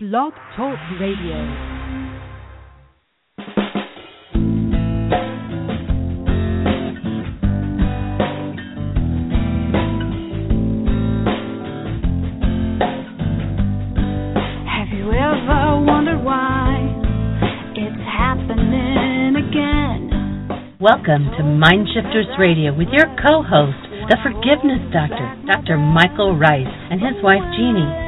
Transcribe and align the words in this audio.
Blog 0.00 0.32
Talk 0.56 0.78
Radio. 1.00 1.34
Have 14.70 14.94
you 14.94 15.10
ever 15.10 15.82
wondered 15.82 16.22
why 16.22 16.78
it's 17.74 17.90
happening 18.06 19.34
again? 19.34 20.78
Welcome 20.78 21.24
to 21.36 21.42
Mindshifters 21.42 22.38
Radio 22.38 22.72
with 22.72 22.86
your 22.92 23.06
co-host, 23.20 23.82
the 24.08 24.16
Forgiveness 24.22 24.78
Doctor, 24.92 25.42
Dr. 25.44 25.76
Michael 25.76 26.38
Ryce, 26.38 26.70
and 26.88 27.00
his 27.00 27.20
wife 27.20 27.42
Jeanie. 27.56 28.07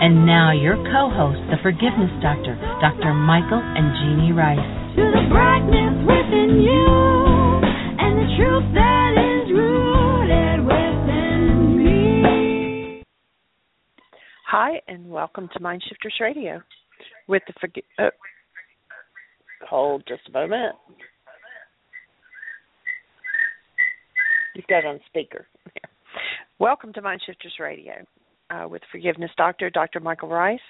And 0.00 0.24
now 0.24 0.52
your 0.52 0.76
co-host, 0.76 1.40
the 1.50 1.56
Forgiveness 1.60 2.12
Doctor, 2.22 2.54
Dr. 2.80 3.12
Michael 3.14 3.58
and 3.60 3.90
Jeanie 3.98 4.30
Ryce. 4.30 4.94
To 4.94 5.02
the 5.10 5.26
brightness 5.28 6.06
within 6.06 6.62
you 6.62 6.86
and 7.98 8.16
the 8.16 8.28
truth 8.38 8.74
that 8.74 9.18
is 9.18 9.50
rooted 9.50 10.64
within 10.64 11.82
me. 11.82 13.02
Hi, 14.46 14.80
and 14.86 15.10
welcome 15.10 15.48
to 15.54 15.58
Mindshifters 15.58 16.20
Radio 16.20 16.62
with 17.26 17.42
the 17.48 17.54
forgi- 17.54 17.82
uh, 17.98 18.10
Hold 19.68 20.04
just 20.06 20.22
a 20.28 20.32
moment. 20.32 20.76
You've 24.54 24.68
got 24.68 24.78
it 24.78 24.86
on 24.86 25.00
speaker. 25.08 25.48
welcome 26.60 26.92
to 26.92 27.02
Mindshifters 27.02 27.58
Radio 27.58 27.94
uh, 28.50 28.66
with 28.68 28.82
Forgiveness 28.90 29.30
Doctor, 29.36 29.70
Dr. 29.70 30.00
Michael 30.00 30.28
Ryce. 30.28 30.60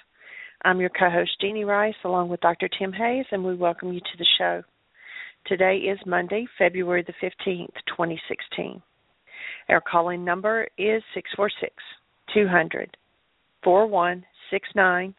I'm 0.65 0.81
your 0.81 0.91
co-host 0.91 1.31
Jeanie 1.41 1.65
Ryce, 1.65 1.95
along 2.05 2.29
with 2.29 2.41
Dr. 2.41 2.69
Tim 2.79 2.93
Hayes, 2.93 3.27
and 3.31 3.45
we 3.45 3.55
welcome 3.55 3.93
you 3.93 4.01
to 4.01 4.19
the 4.19 4.27
show. 4.39 4.63
Today 5.47 5.77
is 5.77 5.99
Monday, 6.05 6.47
February 6.59 7.05
the 7.07 7.15
15th, 7.23 7.73
2016. 7.87 8.83
Our 9.69 9.81
calling 9.81 10.25
number 10.25 10.67
is 10.77 11.03
646 11.15 11.73
200 12.35 12.97
4169. 13.63 15.15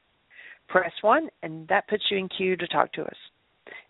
Press 0.67 0.91
1, 1.01 1.29
and 1.41 1.67
that 1.67 1.87
puts 1.87 2.03
you 2.11 2.17
in 2.17 2.29
queue 2.29 2.55
to 2.55 2.67
talk 2.67 2.91
to 2.93 3.01
us. 3.01 3.15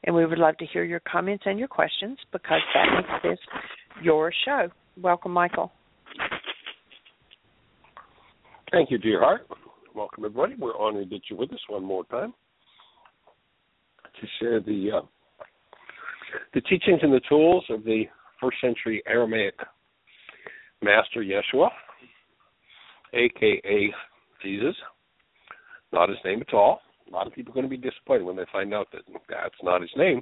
And 0.06 0.16
we 0.16 0.26
would 0.26 0.40
love 0.40 0.58
to 0.58 0.66
hear 0.66 0.84
your 0.84 1.02
comments 1.02 1.44
and 1.46 1.60
your 1.60 1.68
questions 1.68 2.18
because 2.32 2.62
that 2.74 2.96
makes 2.96 3.24
this 3.24 3.40
your 4.02 4.32
show. 4.46 4.70
Welcome, 5.02 5.34
Michael. 5.34 5.72
Thank 8.72 8.92
you, 8.92 9.00
dear 9.00 9.20
heart. 9.20 9.48
Welcome, 9.96 10.26
everybody. 10.26 10.54
We're 10.56 10.78
honored 10.78 11.10
that 11.10 11.22
you're 11.28 11.40
with 11.40 11.52
us 11.52 11.60
one 11.70 11.84
more 11.84 12.04
time 12.06 12.34
to 14.22 14.28
share 14.40 14.60
the 14.60 14.92
uh, 14.98 15.02
the 16.54 16.62
teachings 16.62 17.00
and 17.02 17.12
the 17.12 17.22
tools 17.28 17.66
of 17.70 17.84
the 17.84 18.04
first 18.40 18.58
century 18.62 19.02
Aramaic 19.08 19.56
master 20.84 21.24
Yeshua, 21.24 21.70
aka 23.14 23.94
Jesus. 24.44 24.76
Not 25.92 26.10
his 26.10 26.20
name 26.24 26.44
at 26.48 26.54
all. 26.54 26.82
A 27.08 27.12
lot 27.12 27.26
of 27.26 27.34
people 27.34 27.52
are 27.52 27.56
going 27.56 27.66
to 27.66 27.70
be 27.70 27.78
disappointed 27.78 28.24
when 28.24 28.36
they 28.36 28.46
find 28.52 28.72
out 28.72 28.88
that 28.92 29.02
that's 29.28 29.56
not 29.64 29.82
his 29.82 29.90
name. 29.98 30.22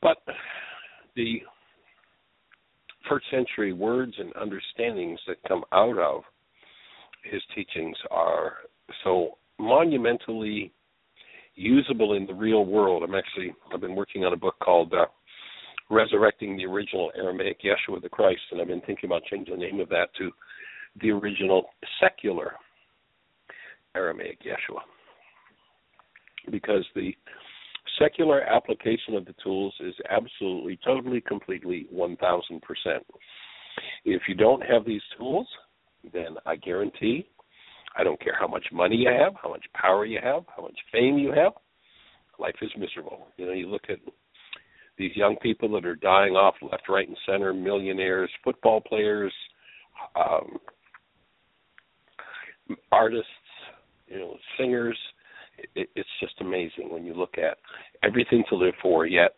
But 0.00 0.16
the 1.14 1.42
first 3.08 3.26
century 3.30 3.72
words 3.72 4.14
and 4.18 4.32
understandings 4.36 5.18
that 5.26 5.36
come 5.46 5.64
out 5.72 5.98
of 5.98 6.22
his 7.24 7.42
teachings 7.54 7.96
are 8.10 8.54
so 9.04 9.38
monumentally 9.58 10.72
usable 11.54 12.14
in 12.14 12.26
the 12.26 12.34
real 12.34 12.64
world. 12.64 13.02
I'm 13.02 13.14
actually 13.14 13.54
I've 13.72 13.80
been 13.80 13.94
working 13.94 14.24
on 14.24 14.32
a 14.32 14.36
book 14.36 14.56
called 14.62 14.92
uh, 14.92 15.06
Resurrecting 15.90 16.56
the 16.56 16.66
Original 16.66 17.12
Aramaic 17.16 17.58
Yeshua 17.62 18.00
the 18.02 18.08
Christ, 18.08 18.40
and 18.50 18.60
I've 18.60 18.68
been 18.68 18.80
thinking 18.82 19.08
about 19.08 19.24
changing 19.24 19.54
the 19.54 19.60
name 19.60 19.80
of 19.80 19.88
that 19.90 20.08
to 20.18 20.30
the 21.00 21.10
original 21.10 21.66
secular 22.00 22.54
Aramaic 23.94 24.40
Yeshua. 24.42 24.80
Because 26.50 26.84
the 26.94 27.14
secular 27.98 28.42
application 28.42 29.14
of 29.14 29.24
the 29.24 29.34
tools 29.42 29.74
is 29.80 29.94
absolutely, 30.10 30.78
totally, 30.84 31.20
completely 31.20 31.86
1000%. 31.94 32.60
If 34.04 34.22
you 34.28 34.34
don't 34.34 34.62
have 34.62 34.84
these 34.84 35.02
tools, 35.18 35.46
then 36.12 36.36
I 36.46 36.56
guarantee, 36.56 37.28
I 37.96 38.04
don't 38.04 38.20
care 38.20 38.36
how 38.38 38.48
much 38.48 38.66
money 38.72 38.96
you 38.96 39.08
have, 39.08 39.34
how 39.42 39.50
much 39.50 39.64
power 39.74 40.04
you 40.04 40.18
have, 40.22 40.44
how 40.54 40.62
much 40.62 40.78
fame 40.90 41.18
you 41.18 41.32
have, 41.32 41.52
life 42.38 42.54
is 42.60 42.70
miserable. 42.76 43.28
You 43.36 43.46
know, 43.46 43.52
you 43.52 43.68
look 43.68 43.84
at 43.88 43.98
these 44.98 45.16
young 45.16 45.36
people 45.36 45.70
that 45.72 45.86
are 45.86 45.96
dying 45.96 46.34
off 46.34 46.54
left, 46.62 46.88
right, 46.88 47.06
and 47.08 47.16
center, 47.26 47.54
millionaires, 47.54 48.30
football 48.44 48.80
players, 48.80 49.32
um, 50.16 50.58
artists, 52.90 53.28
you 54.06 54.18
know, 54.18 54.36
singers. 54.58 54.98
It, 55.74 55.88
it's 55.94 56.08
just 56.20 56.34
amazing 56.40 56.90
when 56.90 57.04
you 57.04 57.14
look 57.14 57.34
at 57.38 57.58
everything 58.02 58.44
to 58.48 58.56
live 58.56 58.74
for, 58.82 59.06
yet 59.06 59.32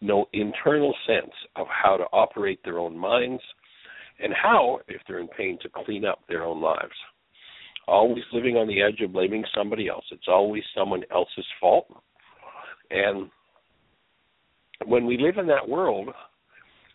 no 0.00 0.26
internal 0.32 0.94
sense 1.06 1.32
of 1.56 1.66
how 1.68 1.96
to 1.96 2.04
operate 2.12 2.60
their 2.64 2.78
own 2.78 2.96
minds 2.96 3.42
and 4.22 4.32
how, 4.40 4.80
if 4.88 5.00
they're 5.06 5.20
in 5.20 5.28
pain, 5.28 5.58
to 5.62 5.68
clean 5.84 6.04
up 6.04 6.20
their 6.28 6.44
own 6.44 6.60
lives. 6.60 6.92
Always 7.86 8.22
living 8.32 8.56
on 8.56 8.66
the 8.66 8.80
edge 8.80 9.00
of 9.02 9.12
blaming 9.12 9.44
somebody 9.54 9.88
else. 9.88 10.04
It's 10.10 10.28
always 10.28 10.62
someone 10.76 11.02
else's 11.12 11.46
fault. 11.60 11.86
And 12.90 13.30
when 14.86 15.06
we 15.06 15.18
live 15.18 15.38
in 15.38 15.46
that 15.48 15.68
world 15.68 16.08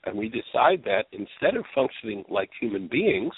and 0.06 0.18
we 0.18 0.30
decide 0.30 0.84
that 0.86 1.06
instead 1.12 1.58
of 1.58 1.66
functioning 1.76 2.24
like 2.30 2.50
human 2.60 2.88
beings, 2.88 3.34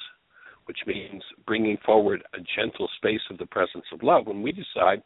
which 0.65 0.79
means 0.87 1.23
bringing 1.45 1.77
forward 1.85 2.23
a 2.33 2.39
gentle 2.55 2.89
space 2.97 3.21
of 3.29 3.37
the 3.37 3.45
presence 3.45 3.85
of 3.93 4.03
love, 4.03 4.27
when 4.27 4.41
we 4.41 4.51
decide 4.51 5.01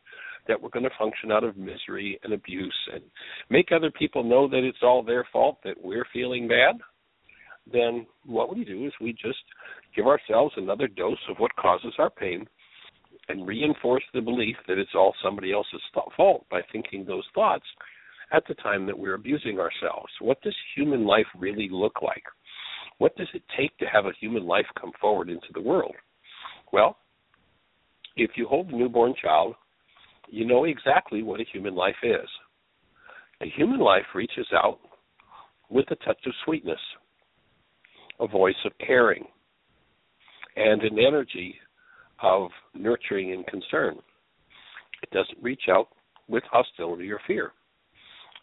that 0.48 0.62
we're 0.62 0.70
going 0.70 0.84
to 0.84 0.90
function 0.98 1.32
out 1.32 1.44
of 1.44 1.58
misery 1.58 2.20
and 2.24 2.34
abuse 2.34 2.76
and 2.94 3.04
make 3.50 3.72
other 3.72 3.92
people 3.92 4.24
know 4.24 4.48
that 4.48 4.64
it's 4.64 4.84
all 4.84 5.04
their 5.04 5.28
fault 5.32 5.58
that 5.64 5.76
we're 5.82 6.06
feeling 6.14 6.48
bad, 6.48 6.76
then 7.72 8.06
what 8.26 8.56
we 8.56 8.64
do 8.64 8.86
is 8.86 8.94
we 9.02 9.12
just 9.14 9.40
give 9.96 10.06
ourselves 10.06 10.54
another 10.58 10.88
dose 10.88 11.18
of 11.30 11.38
what 11.38 11.56
causes 11.56 11.94
our 11.98 12.12
pain 12.12 12.46
and 13.28 13.48
reinforce 13.48 14.04
the 14.14 14.22
belief 14.22 14.56
that 14.68 14.78
it's 14.78 14.94
all 14.94 15.16
somebody 15.24 15.52
else's 15.52 15.82
fault 16.16 16.46
by 16.52 16.62
thinking 16.72 17.06
those 17.06 17.26
thoughts 17.34 17.66
at 18.32 18.44
the 18.48 18.54
time 18.56 18.86
that 18.86 18.98
we're 18.98 19.16
abusing 19.16 19.60
ourselves. 19.60 20.12
What 20.20 20.42
does 20.42 20.56
human 20.76 21.06
life 21.06 21.26
really 21.38 21.70
look 21.72 22.02
like? 22.02 22.24
What 22.98 23.16
does 23.18 23.28
it 23.34 23.44
take 23.58 23.78
to 23.78 23.86
have 23.86 24.06
a 24.06 24.14
human 24.20 24.46
life 24.46 24.66
come 24.80 24.92
forward 25.02 25.30
into 25.30 25.48
the 25.54 25.62
world? 25.62 25.96
Well, 26.72 26.98
if 28.16 28.32
you 28.36 28.48
hold 28.48 28.70
a 28.70 28.78
newborn 28.78 29.14
child, 29.22 29.56
you 30.30 30.46
know 30.46 30.64
exactly 30.64 31.22
what 31.22 31.40
a 31.40 31.46
human 31.52 31.76
life 31.76 31.96
is. 32.04 32.28
A 33.42 33.46
human 33.56 33.80
life 33.80 34.06
reaches 34.14 34.48
out 34.54 34.80
with 35.70 35.86
a 35.92 35.96
touch 35.98 36.20
of 36.26 36.34
sweetness, 36.46 36.80
a 38.20 38.28
voice 38.28 38.56
of 38.66 38.72
caring, 38.86 39.26
and 40.56 40.82
an 40.84 40.98
energy 40.98 41.56
of 42.22 42.50
nurturing 42.74 43.34
and 43.34 43.46
concern. 43.48 43.98
It 45.04 45.10
doesn't 45.12 45.44
reach 45.44 45.64
out 45.70 45.90
with 46.28 46.44
hostility 46.50 47.12
or 47.12 47.20
fear. 47.28 47.52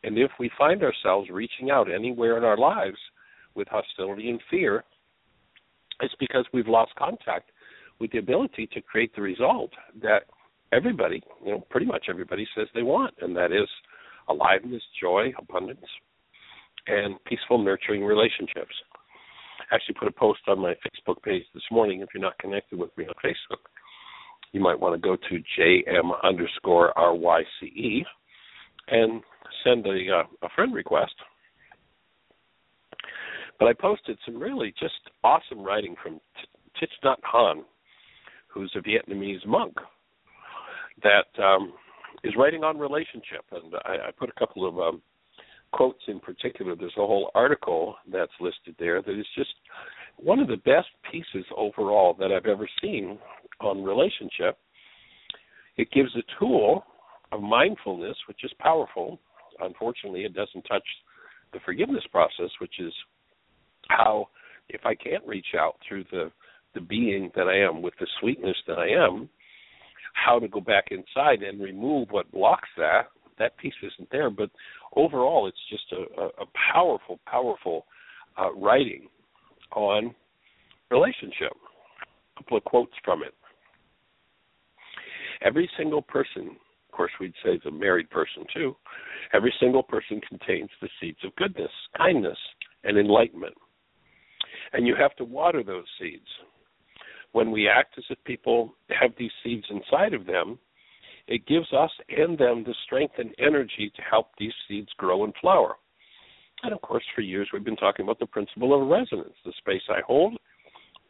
And 0.05 0.19
if 0.19 0.31
we 0.39 0.51
find 0.59 0.83
ourselves 0.83 1.31
reaching 1.31 1.71
out 1.71 1.91
anywhere 1.91 2.37
in 2.37 2.45
our 2.45 2.59
lives 2.59 2.99
with 3.55 3.69
hostility 3.69 4.31
and 4.31 4.41
fear, 4.51 4.85
it's 6.01 6.15
because 6.19 6.45
we've 6.53 6.69
lost 6.69 6.95
contact 6.97 7.51
with 8.01 8.11
the 8.13 8.19
ability 8.19 8.69
to 8.73 8.81
create 8.81 9.15
the 9.15 9.23
result 9.23 9.71
that 10.03 10.25
everybody, 10.73 11.23
you 11.45 11.53
know, 11.53 11.67
pretty 11.71 11.87
much 11.87 12.07
everybody 12.09 12.47
says 12.57 12.67
they 12.75 12.83
want, 12.83 13.15
and 13.21 13.37
that 13.37 13.53
is 13.53 13.69
aliveness, 14.29 14.83
joy, 15.01 15.33
abundance, 15.39 15.81
and 16.87 17.23
peaceful, 17.25 17.63
nurturing 17.63 18.05
relationships. 18.05 18.75
I 19.71 19.75
actually 19.75 19.95
put 19.95 20.09
a 20.09 20.13
post 20.13 20.41
on 20.49 20.59
my 20.59 20.75
Facebook 20.75 21.23
page 21.23 21.45
this 21.55 21.63
morning. 21.71 22.01
If 22.01 22.09
you're 22.15 22.23
not 22.23 22.39
connected 22.39 22.79
with 22.79 22.91
me 22.97 23.07
on 23.07 23.15
Facebook, 23.25 23.61
you 24.53 24.61
might 24.61 24.79
want 24.79 24.95
to 24.95 25.01
go 25.01 25.17
to 25.17 25.43
jm 25.59 26.11
underscore 26.23 26.93
ryce 26.97 27.47
and 28.89 29.23
send 29.65 29.87
a 29.87 29.91
uh, 29.91 30.47
a 30.47 30.49
friend 30.55 30.75
request. 30.75 31.15
But 33.63 33.69
I 33.69 33.75
posted 33.75 34.19
some 34.27 34.41
really 34.41 34.75
just 34.81 34.95
awesome 35.23 35.63
writing 35.63 35.95
from 36.03 36.21
Thich 36.83 36.89
Nhat 37.05 37.19
Hanh, 37.33 37.63
who's 38.49 38.75
a 38.75 38.81
Vietnamese 38.81 39.47
monk 39.47 39.77
that 41.05 41.41
um, 41.41 41.73
is 42.25 42.33
writing 42.37 42.65
on 42.65 42.77
relationship, 42.77 43.45
and 43.53 43.73
I, 43.85 44.09
I 44.09 44.11
put 44.19 44.31
a 44.31 44.33
couple 44.33 44.67
of 44.67 44.81
um, 44.81 45.01
quotes 45.71 46.03
in 46.09 46.19
particular. 46.19 46.75
There's 46.75 46.91
a 46.97 47.07
whole 47.07 47.31
article 47.37 47.95
that's 48.11 48.33
listed 48.41 48.75
there 48.81 49.01
that 49.01 49.17
is 49.17 49.27
just 49.39 49.55
one 50.17 50.41
of 50.41 50.49
the 50.49 50.57
best 50.57 50.89
pieces 51.09 51.47
overall 51.57 52.17
that 52.19 52.33
I've 52.33 52.47
ever 52.47 52.69
seen 52.83 53.17
on 53.61 53.85
relationship. 53.85 54.59
It 55.77 55.89
gives 55.93 56.11
a 56.17 56.41
tool 56.41 56.85
of 57.31 57.41
mindfulness, 57.41 58.17
which 58.27 58.43
is 58.43 58.51
powerful. 58.59 59.21
Unfortunately, 59.61 60.23
it 60.25 60.35
doesn't 60.35 60.63
touch 60.63 60.83
the 61.53 61.61
forgiveness 61.65 62.03
process, 62.11 62.51
which 62.61 62.81
is 62.81 62.93
how, 63.89 64.29
if 64.69 64.81
I 64.85 64.95
can't 64.95 65.27
reach 65.27 65.55
out 65.59 65.77
through 65.87 66.05
the 66.11 66.31
the 66.75 66.81
being 66.81 67.31
that 67.35 67.49
I 67.49 67.59
am 67.59 67.83
with 67.83 67.95
the 68.01 68.07
sweetness 68.19 68.57
that 68.67 68.79
I 68.79 68.89
am, 68.89 69.29
how 70.15 70.39
to 70.39 70.49
go 70.49 70.61
back 70.61 70.87
inside 70.91 71.43
and 71.43 71.61
remove 71.61 72.09
what 72.11 72.31
blocks 72.33 72.69
that. 72.79 73.09
That 73.39 73.57
piece 73.59 73.75
isn't 73.83 74.11
there, 74.11 74.31
but 74.31 74.51
overall, 74.95 75.47
it's 75.47 75.57
just 75.71 75.85
a, 75.93 76.21
a, 76.21 76.27
a 76.27 76.47
powerful, 76.73 77.19
powerful 77.27 77.87
uh, 78.39 78.53
writing 78.55 79.09
on 79.75 80.15
relationship. 80.91 81.53
A 82.37 82.43
couple 82.43 82.59
of 82.59 82.65
quotes 82.65 82.93
from 83.05 83.23
it. 83.23 83.35
Every 85.45 85.69
single 85.77 86.03
person, 86.03 86.49
of 86.51 86.97
course, 86.97 87.11
we'd 87.21 87.35
say 87.45 87.59
the 87.65 87.71
married 87.71 88.11
person 88.11 88.45
too, 88.55 88.77
every 89.33 89.53
single 89.61 89.83
person 89.83 90.21
contains 90.29 90.71
the 90.81 90.89
seeds 91.01 91.19
of 91.25 91.35
goodness, 91.37 91.71
kindness, 91.97 92.39
and 92.85 92.99
enlightenment. 92.99 93.55
And 94.73 94.87
you 94.87 94.95
have 94.97 95.15
to 95.17 95.25
water 95.25 95.63
those 95.63 95.85
seeds. 96.01 96.27
When 97.33 97.51
we 97.51 97.69
act 97.69 97.95
as 97.99 98.05
if 98.11 98.23
people 98.25 98.75
have 98.89 99.13
these 99.19 99.31
seeds 99.43 99.65
inside 99.71 100.15
of 100.15 100.27
them, 100.27 100.59
it 101.29 101.47
gives 101.47 101.73
us 101.73 101.91
and 102.09 102.37
them 102.37 102.65
the 102.65 102.75
strength 102.85 103.15
and 103.19 103.35
energy 103.39 103.91
to 103.95 104.03
help 104.03 104.31
these 104.39 104.53
seeds 104.69 104.89
grow 104.97 105.25
and 105.25 105.33
flower. 105.41 105.77
And 106.63 106.73
of 106.73 106.81
course, 106.83 107.05
for 107.15 107.23
years 107.23 107.49
we've 107.53 107.65
been 107.65 107.77
talking 107.77 108.05
about 108.05 108.19
the 108.19 108.27
principle 108.27 108.75
of 108.75 108.89
resonance. 108.89 109.35
The 109.45 109.53
space 109.59 109.83
I 109.89 110.01
hold 110.07 110.37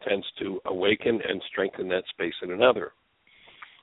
tends 0.06 0.26
to 0.40 0.60
awaken 0.66 1.20
and 1.28 1.42
strengthen 1.50 1.88
that 1.88 2.04
space 2.10 2.34
in 2.42 2.52
another. 2.52 2.92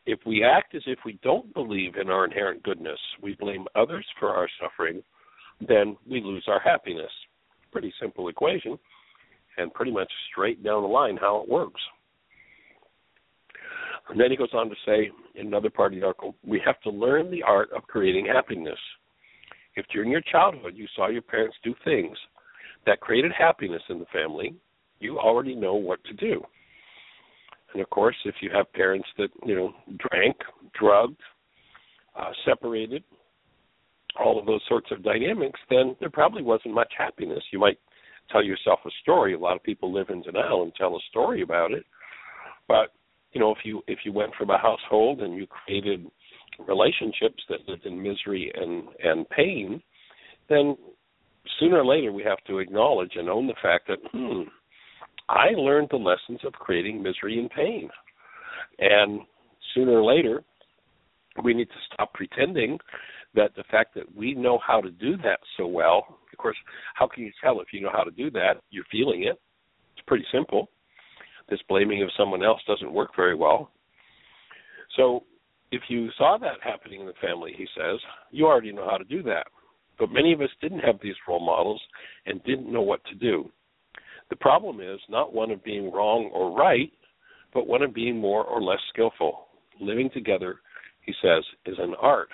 If 0.05 0.19
we 0.25 0.43
act 0.43 0.75
as 0.75 0.81
if 0.87 0.99
we 1.05 1.19
don't 1.23 1.53
believe 1.53 1.95
in 1.95 2.09
our 2.09 2.25
inherent 2.25 2.63
goodness, 2.63 2.99
we 3.21 3.35
blame 3.35 3.65
others 3.75 4.05
for 4.19 4.29
our 4.29 4.49
suffering, 4.61 5.03
then 5.67 5.97
we 6.09 6.21
lose 6.21 6.45
our 6.47 6.59
happiness. 6.59 7.11
Pretty 7.71 7.93
simple 8.01 8.29
equation, 8.29 8.79
and 9.57 9.73
pretty 9.73 9.91
much 9.91 10.11
straight 10.31 10.63
down 10.63 10.83
the 10.83 10.87
line 10.87 11.17
how 11.17 11.41
it 11.41 11.49
works. 11.49 11.81
And 14.09 14.19
then 14.19 14.31
he 14.31 14.37
goes 14.37 14.53
on 14.53 14.69
to 14.69 14.75
say 14.85 15.11
in 15.35 15.47
another 15.47 15.69
part 15.69 15.93
of 15.93 15.99
the 15.99 16.05
article, 16.05 16.35
we 16.45 16.61
have 16.65 16.79
to 16.81 16.89
learn 16.89 17.29
the 17.29 17.43
art 17.43 17.69
of 17.75 17.83
creating 17.83 18.25
happiness. 18.25 18.79
If 19.75 19.85
during 19.93 20.11
your 20.11 20.21
childhood 20.31 20.73
you 20.75 20.87
saw 20.95 21.09
your 21.09 21.21
parents 21.21 21.55
do 21.63 21.75
things 21.85 22.17
that 22.85 23.01
created 23.01 23.31
happiness 23.37 23.81
in 23.89 23.99
the 23.99 24.05
family, 24.11 24.55
you 24.99 25.19
already 25.19 25.55
know 25.55 25.75
what 25.75 26.03
to 26.05 26.13
do. 26.13 26.41
And 27.73 27.81
of 27.81 27.89
course, 27.91 28.15
if 28.25 28.35
you 28.41 28.49
have 28.53 28.71
parents 28.73 29.07
that, 29.17 29.29
you 29.45 29.55
know, 29.55 29.73
drank, 30.09 30.37
drugged, 30.77 31.19
uh, 32.19 32.31
separated, 32.45 33.03
all 34.19 34.39
of 34.39 34.47
those 34.47 34.61
sorts 34.67 34.87
of 34.91 35.03
dynamics, 35.03 35.59
then 35.69 35.95
there 35.99 36.09
probably 36.09 36.41
wasn't 36.41 36.73
much 36.73 36.91
happiness. 36.97 37.43
You 37.51 37.59
might 37.59 37.77
tell 38.31 38.43
yourself 38.43 38.79
a 38.85 38.89
story. 39.01 39.33
A 39.33 39.39
lot 39.39 39.55
of 39.55 39.63
people 39.63 39.93
live 39.93 40.09
in 40.09 40.21
denial 40.21 40.63
and 40.63 40.73
tell 40.75 40.95
a 40.95 40.99
story 41.09 41.41
about 41.41 41.71
it. 41.71 41.85
But 42.67 42.93
you 43.31 43.39
know, 43.39 43.51
if 43.51 43.59
you 43.63 43.81
if 43.87 43.99
you 44.05 44.11
went 44.11 44.33
from 44.35 44.49
a 44.49 44.57
household 44.57 45.21
and 45.21 45.35
you 45.35 45.47
created 45.47 46.05
relationships 46.67 47.43
that 47.49 47.67
lived 47.67 47.85
in 47.85 48.01
misery 48.01 48.51
and 48.55 48.83
and 49.03 49.29
pain, 49.29 49.81
then 50.49 50.77
sooner 51.59 51.77
or 51.77 51.85
later 51.85 52.11
we 52.11 52.23
have 52.23 52.43
to 52.47 52.59
acknowledge 52.59 53.13
and 53.15 53.29
own 53.29 53.47
the 53.47 53.53
fact 53.61 53.87
that 53.87 53.99
hmm, 54.11 54.43
I 55.29 55.49
learned 55.55 55.89
the 55.91 55.97
lessons 55.97 56.39
of 56.45 56.53
creating 56.53 57.01
misery 57.01 57.39
and 57.39 57.49
pain, 57.49 57.89
and 58.79 59.21
sooner 59.73 59.99
or 59.99 60.03
later 60.03 60.43
we 61.43 61.53
need 61.53 61.69
to 61.69 61.93
stop 61.93 62.13
pretending 62.13 62.79
that 63.35 63.55
the 63.55 63.63
fact 63.69 63.93
that 63.95 64.15
we 64.15 64.33
know 64.33 64.59
how 64.65 64.81
to 64.81 64.91
do 64.91 65.17
that 65.17 65.39
so 65.57 65.67
well. 65.67 66.19
Of 66.31 66.37
course, 66.37 66.57
how 66.95 67.07
can 67.07 67.23
you 67.23 67.31
tell 67.43 67.61
if 67.61 67.67
you 67.71 67.81
know 67.81 67.91
how 67.91 68.03
to 68.03 68.11
do 68.11 68.31
that? 68.31 68.61
You're 68.69 68.85
feeling 68.91 69.23
it. 69.23 69.39
It's 69.95 70.05
pretty 70.07 70.25
simple 70.31 70.69
this 71.49 71.59
blaming 71.67 72.03
of 72.03 72.09
someone 72.17 72.43
else 72.43 72.61
doesn't 72.67 72.93
work 72.93 73.11
very 73.15 73.35
well. 73.35 73.71
So 74.95 75.23
if 75.71 75.81
you 75.89 76.09
saw 76.17 76.37
that 76.39 76.57
happening 76.63 77.01
in 77.01 77.07
the 77.07 77.13
family, 77.21 77.53
he 77.55 77.65
says, 77.77 77.99
you 78.31 78.45
already 78.45 78.71
know 78.71 78.87
how 78.89 78.97
to 78.97 79.03
do 79.03 79.23
that. 79.23 79.47
But 79.97 80.11
many 80.11 80.31
of 80.33 80.41
us 80.41 80.49
didn't 80.61 80.79
have 80.79 80.95
these 81.01 81.15
role 81.27 81.45
models 81.45 81.81
and 82.25 82.43
didn't 82.43 82.71
know 82.71 82.81
what 82.81 83.03
to 83.05 83.15
do. 83.15 83.51
The 84.29 84.35
problem 84.35 84.79
is 84.79 84.99
not 85.09 85.33
one 85.33 85.51
of 85.51 85.63
being 85.63 85.91
wrong 85.91 86.29
or 86.33 86.55
right, 86.55 86.91
but 87.53 87.67
one 87.67 87.81
of 87.81 87.93
being 87.93 88.17
more 88.17 88.43
or 88.43 88.61
less 88.61 88.79
skillful. 88.93 89.47
Living 89.81 90.09
together, 90.13 90.59
he 91.01 91.13
says, 91.21 91.43
is 91.65 91.77
an 91.79 91.95
art. 91.99 92.29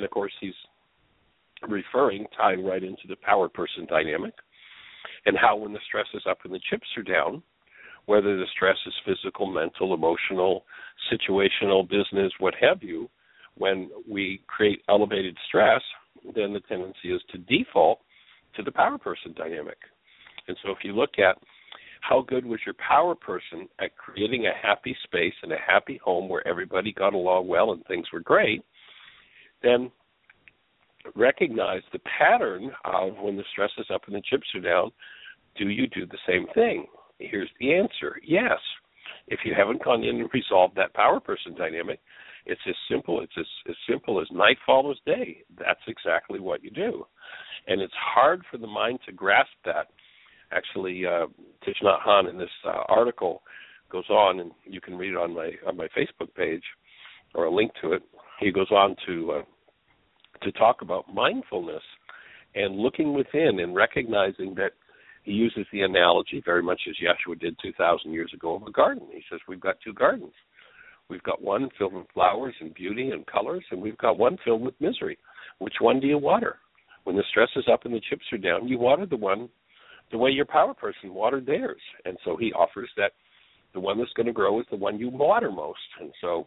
And 0.00 0.06
of 0.06 0.10
course, 0.12 0.32
he's 0.40 0.54
referring, 1.68 2.24
tying 2.34 2.64
right 2.64 2.82
into 2.82 3.02
the 3.06 3.16
power 3.16 3.50
person 3.50 3.84
dynamic, 3.86 4.32
and 5.26 5.36
how 5.36 5.56
when 5.56 5.74
the 5.74 5.78
stress 5.86 6.06
is 6.14 6.22
up 6.26 6.38
and 6.44 6.54
the 6.54 6.60
chips 6.70 6.86
are 6.96 7.02
down, 7.02 7.42
whether 8.06 8.38
the 8.38 8.46
stress 8.56 8.78
is 8.86 8.94
physical, 9.04 9.46
mental, 9.46 9.92
emotional, 9.92 10.64
situational, 11.12 11.86
business, 11.86 12.32
what 12.38 12.54
have 12.58 12.82
you, 12.82 13.10
when 13.58 13.90
we 14.10 14.40
create 14.46 14.80
elevated 14.88 15.36
stress, 15.48 15.82
then 16.34 16.54
the 16.54 16.60
tendency 16.60 17.12
is 17.12 17.20
to 17.30 17.36
default 17.40 18.00
to 18.56 18.62
the 18.62 18.72
power 18.72 18.96
person 18.96 19.34
dynamic. 19.36 19.76
And 20.48 20.56
so 20.62 20.70
if 20.70 20.78
you 20.82 20.94
look 20.94 21.18
at 21.18 21.36
how 22.00 22.24
good 22.26 22.46
was 22.46 22.60
your 22.64 22.74
power 22.76 23.14
person 23.14 23.68
at 23.78 23.94
creating 23.98 24.46
a 24.46 24.66
happy 24.66 24.96
space 25.04 25.34
and 25.42 25.52
a 25.52 25.58
happy 25.58 26.00
home 26.02 26.26
where 26.26 26.46
everybody 26.48 26.90
got 26.90 27.12
along 27.12 27.48
well 27.48 27.72
and 27.72 27.84
things 27.84 28.06
were 28.14 28.20
great, 28.20 28.64
then 29.62 29.90
recognize 31.14 31.82
the 31.92 32.00
pattern 32.18 32.70
of 32.84 33.14
when 33.20 33.36
the 33.36 33.44
stress 33.52 33.70
is 33.78 33.86
up 33.92 34.02
and 34.06 34.14
the 34.14 34.22
chips 34.28 34.46
are 34.54 34.60
down, 34.60 34.90
do 35.56 35.68
you 35.68 35.86
do 35.86 36.06
the 36.06 36.18
same 36.28 36.46
thing? 36.54 36.86
Here's 37.18 37.50
the 37.58 37.74
answer 37.74 38.16
yes. 38.24 38.58
If 39.28 39.40
you 39.44 39.54
haven't 39.56 39.84
gone 39.84 40.02
in 40.02 40.20
and 40.20 40.30
resolved 40.32 40.76
that 40.76 40.94
power 40.94 41.20
person 41.20 41.54
dynamic, 41.54 42.00
it's 42.46 42.60
as 42.68 42.74
simple 42.90 43.20
it's 43.20 43.32
as, 43.38 43.46
as 43.68 43.76
simple 43.88 44.20
as 44.20 44.26
night 44.32 44.56
follows 44.64 44.98
day. 45.04 45.42
That's 45.58 45.80
exactly 45.86 46.40
what 46.40 46.64
you 46.64 46.70
do. 46.70 47.06
And 47.66 47.80
it's 47.80 47.94
hard 47.96 48.42
for 48.50 48.56
the 48.56 48.66
mind 48.66 49.00
to 49.06 49.12
grasp 49.12 49.50
that. 49.64 49.88
Actually, 50.52 51.06
uh, 51.06 51.26
Thich 51.66 51.76
Nhat 51.84 52.28
in 52.28 52.38
this 52.38 52.48
uh, 52.66 52.82
article 52.88 53.42
goes 53.90 54.08
on, 54.08 54.40
and 54.40 54.50
you 54.64 54.80
can 54.80 54.96
read 54.96 55.12
it 55.12 55.16
on 55.16 55.34
my 55.34 55.52
on 55.66 55.76
my 55.76 55.86
Facebook 55.96 56.34
page 56.34 56.62
or 57.34 57.44
a 57.44 57.54
link 57.54 57.70
to 57.82 57.92
it. 57.92 58.02
He 58.40 58.50
goes 58.50 58.70
on 58.70 58.96
to 59.06 59.32
uh, 59.32 59.42
to 60.42 60.52
talk 60.52 60.82
about 60.82 61.12
mindfulness 61.12 61.82
and 62.54 62.76
looking 62.76 63.14
within 63.14 63.60
and 63.60 63.74
recognizing 63.74 64.54
that 64.54 64.72
he 65.22 65.32
uses 65.32 65.66
the 65.72 65.82
analogy 65.82 66.42
very 66.44 66.62
much 66.62 66.80
as 66.88 66.96
Yeshua 66.96 67.38
did 67.38 67.54
2,000 67.62 68.10
years 68.10 68.32
ago 68.34 68.54
of 68.56 68.62
a 68.62 68.72
garden. 68.72 69.06
He 69.12 69.22
says, 69.30 69.40
We've 69.46 69.60
got 69.60 69.76
two 69.84 69.92
gardens. 69.92 70.32
We've 71.08 71.22
got 71.22 71.42
one 71.42 71.68
filled 71.76 71.92
with 71.92 72.06
flowers 72.14 72.54
and 72.60 72.72
beauty 72.72 73.10
and 73.10 73.26
colors, 73.26 73.64
and 73.70 73.82
we've 73.82 73.98
got 73.98 74.18
one 74.18 74.38
filled 74.44 74.62
with 74.62 74.80
misery. 74.80 75.18
Which 75.58 75.74
one 75.80 76.00
do 76.00 76.06
you 76.06 76.18
water? 76.18 76.56
When 77.04 77.16
the 77.16 77.24
stress 77.30 77.48
is 77.56 77.64
up 77.70 77.84
and 77.84 77.94
the 77.94 78.00
chips 78.08 78.24
are 78.32 78.38
down, 78.38 78.68
you 78.68 78.78
water 78.78 79.06
the 79.06 79.16
one 79.16 79.48
the 80.10 80.18
way 80.18 80.30
your 80.30 80.44
power 80.44 80.74
person 80.74 81.14
watered 81.14 81.46
theirs. 81.46 81.80
And 82.04 82.16
so 82.24 82.36
he 82.36 82.52
offers 82.52 82.90
that 82.96 83.12
the 83.74 83.80
one 83.80 83.98
that's 83.98 84.12
going 84.14 84.26
to 84.26 84.32
grow 84.32 84.60
is 84.60 84.66
the 84.70 84.76
one 84.76 84.98
you 84.98 85.08
water 85.08 85.50
most. 85.50 85.78
And 86.00 86.12
so, 86.20 86.46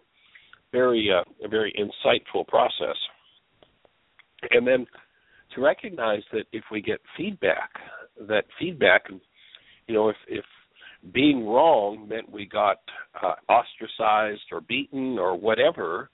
very, 0.74 1.10
uh, 1.10 1.24
a 1.46 1.48
very 1.48 1.74
insightful 1.80 2.46
process. 2.46 2.98
And 4.52 4.68
then 4.68 4.86
to 5.56 5.62
recognize 5.62 6.24
that 6.34 6.44
if 6.52 6.64
we 6.70 6.82
get 6.82 7.00
feedback, 7.16 7.70
that 8.28 8.44
feedback, 8.60 9.04
you 9.88 9.94
know, 9.94 10.10
if 10.10 10.18
if 10.28 10.44
being 11.14 11.46
wrong 11.46 12.08
meant 12.08 12.30
we 12.30 12.46
got 12.46 12.80
uh, 13.22 13.36
ostracized 13.50 14.44
or 14.52 14.62
beaten 14.62 15.20
or 15.20 15.38
whatever, 15.38 16.10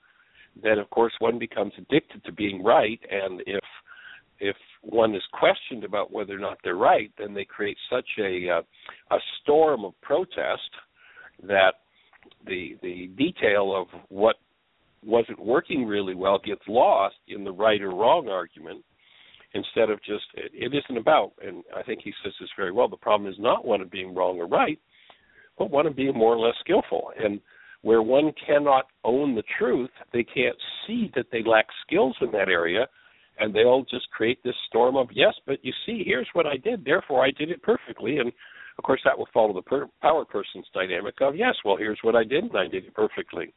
then 0.61 0.79
of 0.79 0.89
course 0.89 1.13
one 1.19 1.37
becomes 1.37 1.73
addicted 1.77 2.23
to 2.25 2.31
being 2.31 2.63
right, 2.63 2.99
and 3.09 3.41
if 3.45 3.63
if 4.39 4.55
one 4.81 5.13
is 5.13 5.23
questioned 5.33 5.83
about 5.83 6.11
whether 6.11 6.33
or 6.33 6.39
not 6.39 6.57
they're 6.63 6.75
right, 6.75 7.11
then 7.17 7.33
they 7.33 7.45
create 7.45 7.77
such 7.89 8.07
a 8.19 8.49
uh, 8.49 9.15
a 9.15 9.19
storm 9.41 9.85
of 9.85 9.99
protest 10.01 10.71
that 11.43 11.73
the 12.45 12.77
the 12.81 13.07
detail 13.17 13.75
of 13.75 13.87
what 14.09 14.37
wasn't 15.03 15.39
working 15.43 15.85
really 15.85 16.15
well 16.15 16.39
gets 16.43 16.61
lost 16.67 17.15
in 17.27 17.43
the 17.43 17.51
right 17.51 17.81
or 17.81 17.91
wrong 17.91 18.27
argument 18.29 18.83
instead 19.53 19.89
of 19.89 19.99
just 20.03 20.25
it, 20.35 20.51
it 20.53 20.77
isn't 20.77 20.97
about 20.97 21.31
and 21.41 21.63
I 21.75 21.83
think 21.83 22.01
he 22.03 22.13
says 22.23 22.33
this 22.39 22.49
very 22.57 22.71
well 22.71 22.87
the 22.87 22.97
problem 22.97 23.31
is 23.31 23.37
not 23.39 23.65
one 23.65 23.81
of 23.81 23.89
being 23.89 24.13
wrong 24.13 24.37
or 24.39 24.47
right 24.47 24.79
but 25.59 25.69
one 25.69 25.85
of 25.85 25.95
being 25.95 26.15
more 26.15 26.33
or 26.33 26.39
less 26.39 26.55
skillful. 26.61 27.11
And 27.21 27.41
where 27.81 28.01
one 28.01 28.31
cannot 28.45 28.87
own 29.03 29.35
the 29.35 29.43
truth 29.57 29.91
they 30.11 30.23
can't 30.23 30.57
see 30.87 31.11
that 31.15 31.27
they 31.31 31.43
lack 31.43 31.67
skills 31.85 32.15
in 32.21 32.31
that 32.31 32.49
area 32.49 32.87
and 33.39 33.53
they'll 33.53 33.85
just 33.85 34.09
create 34.11 34.43
this 34.43 34.55
storm 34.67 34.97
of 34.97 35.07
yes 35.13 35.33
but 35.45 35.63
you 35.63 35.71
see 35.85 36.03
here's 36.05 36.27
what 36.33 36.45
I 36.45 36.57
did 36.57 36.83
therefore 36.83 37.23
I 37.23 37.31
did 37.31 37.51
it 37.51 37.61
perfectly. 37.61 38.17
And 38.17 38.31
of 38.77 38.83
course 38.83 39.01
that 39.05 39.17
will 39.17 39.29
follow 39.33 39.53
the 39.53 39.61
per- 39.61 39.89
power 40.01 40.25
person's 40.25 40.67
dynamic 40.73 41.15
of 41.21 41.35
yes 41.35 41.55
well 41.63 41.77
here's 41.77 41.99
what 42.01 42.15
I 42.15 42.23
did 42.23 42.45
and 42.45 42.57
I 42.57 42.67
did 42.67 42.85
it 42.85 42.93
perfectly 42.93 43.53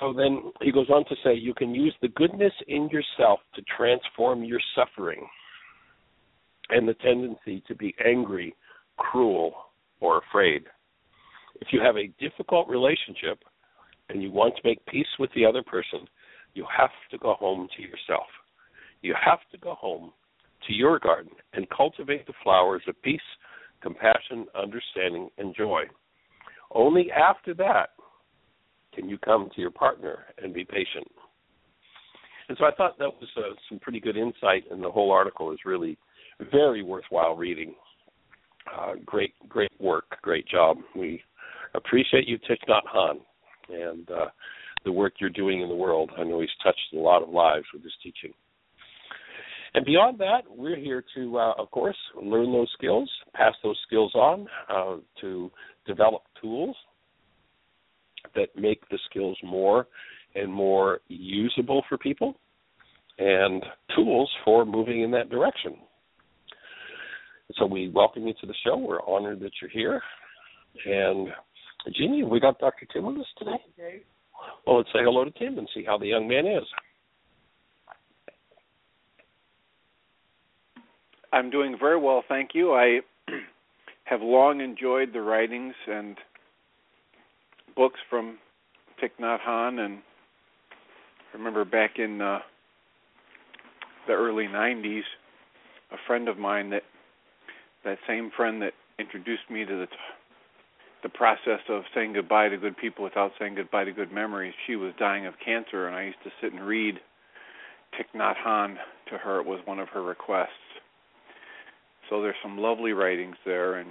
so 0.00 0.12
then 0.12 0.52
he 0.60 0.72
goes 0.72 0.90
on 0.90 1.04
to 1.06 1.14
say, 1.24 1.34
you 1.34 1.54
can 1.54 1.74
use 1.74 1.94
the 2.02 2.08
goodness 2.08 2.52
in 2.68 2.88
yourself 2.88 3.40
to 3.54 3.62
transform 3.76 4.44
your 4.44 4.60
suffering 4.74 5.26
and 6.68 6.86
the 6.86 6.94
tendency 6.94 7.62
to 7.66 7.74
be 7.74 7.94
angry, 8.04 8.54
cruel, 8.96 9.54
or 10.00 10.18
afraid. 10.18 10.64
If 11.60 11.68
you 11.72 11.80
have 11.80 11.96
a 11.96 12.12
difficult 12.20 12.68
relationship 12.68 13.42
and 14.10 14.22
you 14.22 14.30
want 14.30 14.56
to 14.56 14.62
make 14.64 14.84
peace 14.86 15.06
with 15.18 15.30
the 15.34 15.46
other 15.46 15.62
person, 15.62 16.06
you 16.54 16.66
have 16.76 16.90
to 17.10 17.18
go 17.18 17.34
home 17.34 17.68
to 17.76 17.82
yourself. 17.82 18.26
You 19.02 19.14
have 19.24 19.40
to 19.52 19.58
go 19.58 19.74
home 19.74 20.12
to 20.66 20.72
your 20.72 20.98
garden 20.98 21.32
and 21.54 21.66
cultivate 21.70 22.26
the 22.26 22.32
flowers 22.42 22.82
of 22.88 23.00
peace, 23.02 23.20
compassion, 23.80 24.46
understanding, 24.54 25.30
and 25.38 25.54
joy. 25.54 25.82
Only 26.70 27.10
after 27.12 27.54
that 27.54 27.90
can 28.96 29.08
you 29.08 29.18
come 29.18 29.50
to 29.54 29.60
your 29.60 29.70
partner 29.70 30.24
and 30.42 30.52
be 30.52 30.64
patient? 30.64 31.06
And 32.48 32.56
so 32.58 32.64
I 32.64 32.72
thought 32.72 32.98
that 32.98 33.06
was 33.20 33.28
uh, 33.36 33.54
some 33.68 33.78
pretty 33.78 34.00
good 34.00 34.16
insight, 34.16 34.64
and 34.70 34.82
the 34.82 34.90
whole 34.90 35.12
article 35.12 35.52
is 35.52 35.58
really 35.64 35.98
very 36.50 36.82
worthwhile 36.82 37.36
reading. 37.36 37.74
Uh, 38.74 38.94
great, 39.04 39.34
great 39.48 39.70
work, 39.78 40.04
great 40.22 40.46
job. 40.48 40.78
We 40.96 41.22
appreciate 41.74 42.26
you, 42.26 42.38
Thich 42.38 42.58
Nhat 42.68 42.82
Hanh, 42.92 43.18
and 43.68 44.10
uh, 44.10 44.26
the 44.84 44.92
work 44.92 45.14
you're 45.20 45.30
doing 45.30 45.60
in 45.60 45.68
the 45.68 45.74
world. 45.74 46.10
I 46.16 46.24
know 46.24 46.40
he's 46.40 46.48
touched 46.62 46.94
a 46.94 46.98
lot 46.98 47.22
of 47.22 47.28
lives 47.28 47.66
with 47.74 47.82
his 47.82 47.92
teaching. 48.02 48.32
And 49.74 49.84
beyond 49.84 50.18
that, 50.20 50.42
we're 50.48 50.76
here 50.76 51.04
to, 51.16 51.38
uh, 51.38 51.52
of 51.58 51.70
course, 51.70 51.96
learn 52.20 52.50
those 52.52 52.70
skills, 52.78 53.10
pass 53.34 53.52
those 53.62 53.78
skills 53.86 54.12
on, 54.14 54.46
uh, 54.70 54.96
to 55.20 55.50
develop 55.86 56.22
tools 56.40 56.76
that 58.34 58.48
make 58.56 58.88
the 58.88 58.98
skills 59.08 59.38
more 59.42 59.86
and 60.34 60.52
more 60.52 61.00
usable 61.08 61.82
for 61.88 61.96
people 61.98 62.34
and 63.18 63.64
tools 63.94 64.30
for 64.44 64.64
moving 64.64 65.02
in 65.02 65.10
that 65.12 65.30
direction. 65.30 65.76
So 67.54 67.66
we 67.66 67.88
welcome 67.88 68.26
you 68.26 68.34
to 68.40 68.46
the 68.46 68.54
show. 68.64 68.76
We're 68.76 69.06
honored 69.06 69.40
that 69.40 69.52
you're 69.60 69.70
here. 69.70 70.02
And 70.84 71.28
Jeanie, 71.94 72.24
we 72.24 72.40
got 72.40 72.58
Dr. 72.58 72.86
Tim 72.92 73.06
with 73.06 73.18
us 73.18 73.26
today. 73.38 74.02
Well, 74.66 74.78
let's 74.78 74.88
say 74.88 74.98
hello 75.02 75.24
to 75.24 75.30
Tim 75.30 75.58
and 75.58 75.68
see 75.74 75.84
how 75.84 75.96
the 75.96 76.06
young 76.06 76.28
man 76.28 76.46
is. 76.46 76.64
I'm 81.32 81.50
doing 81.50 81.76
very 81.78 81.98
well, 81.98 82.24
thank 82.28 82.50
you. 82.54 82.72
I 82.72 83.00
have 84.04 84.20
long 84.22 84.60
enjoyed 84.60 85.12
the 85.12 85.20
writings 85.20 85.74
and 85.86 86.16
books 87.76 88.00
from 88.08 88.38
Thich 89.02 89.10
Nhat 89.20 89.38
Hanh, 89.46 89.78
and 89.78 89.98
I 91.32 91.36
remember 91.36 91.64
back 91.64 91.98
in 91.98 92.20
uh, 92.20 92.38
the 94.06 94.14
early 94.14 94.46
'90s, 94.46 95.02
a 95.92 95.96
friend 96.06 96.28
of 96.28 96.38
mine 96.38 96.70
that 96.70 96.82
that 97.84 97.98
same 98.08 98.30
friend 98.36 98.62
that 98.62 98.72
introduced 98.98 99.48
me 99.50 99.64
to 99.64 99.74
the 99.76 99.86
the 101.02 101.08
process 101.10 101.60
of 101.68 101.82
saying 101.94 102.14
goodbye 102.14 102.48
to 102.48 102.56
good 102.56 102.76
people 102.76 103.04
without 103.04 103.30
saying 103.38 103.54
goodbye 103.54 103.84
to 103.84 103.92
good 103.92 104.10
memories. 104.10 104.54
She 104.66 104.76
was 104.76 104.92
dying 104.98 105.26
of 105.26 105.34
cancer, 105.44 105.86
and 105.86 105.94
I 105.94 106.04
used 106.04 106.22
to 106.24 106.30
sit 106.40 106.52
and 106.52 106.66
read 106.66 106.96
Thich 107.94 108.18
Nhat 108.18 108.34
Hanh 108.44 108.76
to 109.10 109.18
her. 109.18 109.40
It 109.40 109.46
was 109.46 109.60
one 109.66 109.78
of 109.78 109.88
her 109.90 110.02
requests. 110.02 110.48
So 112.08 112.22
there's 112.22 112.36
some 112.42 112.58
lovely 112.58 112.92
writings 112.92 113.36
there, 113.44 113.74
and 113.74 113.90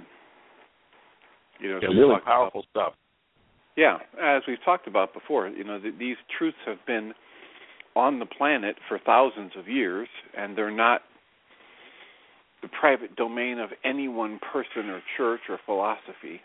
you 1.60 1.70
know, 1.70 1.78
yeah, 1.80 1.88
really 1.88 2.20
powerful 2.24 2.64
about, 2.72 2.92
stuff. 2.92 2.94
Yeah, 3.76 3.98
as 4.20 4.42
we've 4.48 4.62
talked 4.64 4.86
about 4.86 5.12
before, 5.12 5.48
you 5.48 5.64
know, 5.64 5.78
th- 5.78 5.94
these 5.98 6.16
truths 6.38 6.56
have 6.66 6.78
been 6.86 7.12
on 7.94 8.18
the 8.18 8.26
planet 8.26 8.76
for 8.88 8.98
thousands 9.04 9.52
of 9.58 9.68
years, 9.68 10.08
and 10.36 10.56
they're 10.56 10.70
not 10.70 11.02
the 12.62 12.68
private 12.68 13.14
domain 13.16 13.58
of 13.58 13.70
any 13.84 14.08
one 14.08 14.40
person 14.52 14.88
or 14.88 15.02
church 15.16 15.40
or 15.48 15.58
philosophy. 15.66 16.40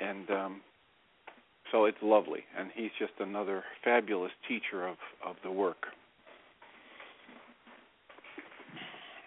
And 0.00 0.30
um, 0.30 0.60
so 1.72 1.84
it's 1.84 1.98
lovely, 2.02 2.40
and 2.58 2.70
he's 2.74 2.90
just 2.98 3.12
another 3.20 3.62
fabulous 3.84 4.32
teacher 4.48 4.86
of 4.86 4.96
of 5.26 5.36
the 5.42 5.50
work. 5.50 5.86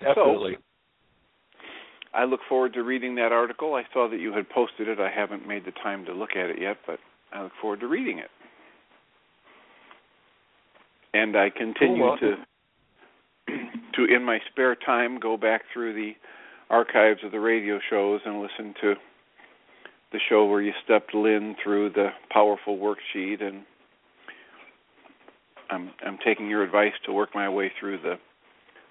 Absolutely. 0.07 0.53
So, 0.53 0.62
I 2.13 2.24
look 2.25 2.39
forward 2.50 2.74
to 2.74 2.83
reading 2.83 3.15
that 3.15 3.31
article. 3.31 3.75
I 3.75 3.83
saw 3.93 4.09
that 4.09 4.19
you 4.19 4.33
had 4.33 4.50
posted 4.50 4.88
it. 4.88 5.00
I 5.00 5.09
haven't 5.13 5.48
made 5.48 5.65
the 5.65 5.71
time 5.83 6.05
to 6.05 6.13
look 6.13 6.31
at 6.31 6.50
it 6.50 6.59
yet, 6.59 6.77
but 6.88 7.00
I 7.33 7.43
look 7.43 7.51
forward 7.62 7.79
to 7.81 7.88
reading 7.88 8.19
it. 8.19 8.29
And 11.13 11.36
I 11.36 11.50
continue 11.50 12.15
to 12.19 12.36
to 13.95 14.05
in 14.05 14.24
my 14.24 14.39
spare 14.51 14.75
time 14.75 15.19
go 15.19 15.38
back 15.38 15.63
through 15.74 15.93
the 15.93 16.13
archives 16.69 17.21
of 17.24 17.31
the 17.31 17.39
radio 17.39 17.79
shows 17.89 18.21
and 18.25 18.41
listen 18.41 18.75
to 18.81 18.93
the 20.12 20.19
show 20.29 20.45
where 20.45 20.62
you 20.62 20.71
stepped 20.83 21.13
Lynn 21.13 21.55
through 21.63 21.91
the 21.91 22.09
powerful 22.31 22.77
worksheet 22.77 23.41
and 23.43 23.63
I'm 25.69 25.91
I'm 26.05 26.17
taking 26.24 26.50
your 26.50 26.63
advice 26.63 26.93
to 27.05 27.13
work 27.13 27.29
my 27.33 27.50
way 27.50 27.71
through 27.79 28.00
the 28.01 28.15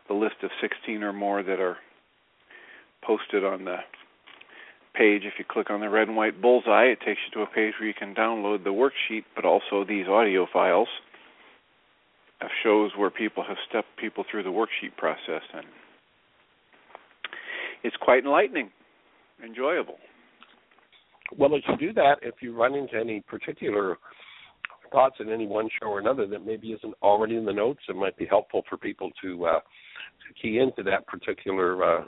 the 0.09 0.15
list 0.15 0.37
of 0.43 0.51
16 0.61 1.03
or 1.03 1.13
more 1.13 1.43
that 1.43 1.61
are 1.61 1.77
posted 3.05 3.45
on 3.45 3.65
the 3.65 3.77
page. 4.99 5.23
If 5.25 5.35
you 5.39 5.45
click 5.49 5.71
on 5.71 5.81
the 5.81 5.89
red 5.89 6.09
and 6.09 6.17
white 6.17 6.43
bullseye, 6.43 6.87
it 6.87 6.99
takes 7.07 7.21
you 7.27 7.33
to 7.35 7.43
a 7.43 7.47
page 7.47 7.75
where 7.79 7.87
you 7.87 7.95
can 7.95 8.15
download 8.15 8.65
the 8.65 8.71
worksheet, 8.71 9.25
but 9.37 9.45
also 9.45 9.85
these 9.89 10.09
audio 10.09 10.47
files 10.53 10.89
of 12.41 12.49
shows 12.63 12.91
where 12.97 13.11
people 13.11 13.45
have 13.47 13.57
stepped 13.69 13.97
people 13.97 14.25
through 14.31 14.43
the 14.43 14.51
worksheet 14.51 14.97
process, 14.97 15.43
and 15.55 15.67
it's 17.83 17.97
quite 18.01 18.25
enlightening, 18.25 18.71
enjoyable. 19.45 19.97
Well, 21.37 21.55
as 21.55 21.63
you 21.69 21.77
do 21.77 21.93
that, 21.95 22.17
if 22.23 22.37
you 22.41 22.57
run 22.57 22.75
into 22.75 22.97
any 22.97 23.21
particular 23.21 23.99
thoughts 24.91 25.17
in 25.21 25.31
any 25.31 25.47
one 25.47 25.69
show 25.81 25.89
or 25.89 25.99
another 25.99 26.27
that 26.27 26.45
maybe 26.47 26.73
isn't 26.73 26.95
already 27.03 27.37
in 27.37 27.45
the 27.45 27.53
notes, 27.53 27.81
it 27.89 27.97
might 27.97 28.17
be 28.17 28.27
helpful 28.27 28.63
for 28.69 28.77
people 28.77 29.11
to 29.23 29.47
uh, 29.47 29.61
to 29.61 30.41
key 30.41 30.59
into 30.59 30.83
that 30.83 31.07
particular 31.07 32.01
uh, 32.01 32.05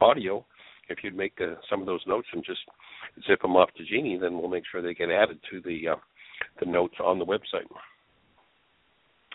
audio. 0.00 0.44
If 0.88 0.98
you'd 1.02 1.16
make 1.16 1.34
uh, 1.40 1.54
some 1.70 1.80
of 1.80 1.86
those 1.86 2.02
notes 2.06 2.26
and 2.32 2.44
just 2.44 2.60
zip 3.26 3.42
them 3.42 3.56
off 3.56 3.70
to 3.76 3.84
Jeanie, 3.84 4.18
then 4.20 4.38
we'll 4.38 4.50
make 4.50 4.64
sure 4.70 4.82
they 4.82 4.94
get 4.94 5.10
added 5.10 5.38
to 5.50 5.60
the 5.60 5.88
uh, 5.92 5.96
the 6.60 6.66
notes 6.66 6.94
on 7.02 7.18
the 7.18 7.24
website. 7.24 7.68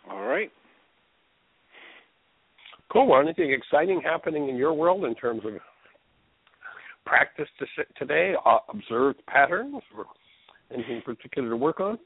All 0.10 0.26
right. 0.26 0.52
Cool. 2.92 3.08
Well, 3.08 3.22
anything 3.22 3.52
exciting 3.52 4.02
happening 4.04 4.50
in 4.50 4.56
your 4.56 4.74
world 4.74 5.04
in 5.06 5.16
terms 5.16 5.42
of 5.46 5.54
practice 7.06 7.48
today, 7.98 8.34
uh, 8.46 8.60
observed 8.70 9.20
patterns, 9.28 9.82
or 9.96 10.06
anything 10.74 11.02
particular 11.04 11.50
to 11.50 11.58
work 11.58 11.80
on? 11.80 11.98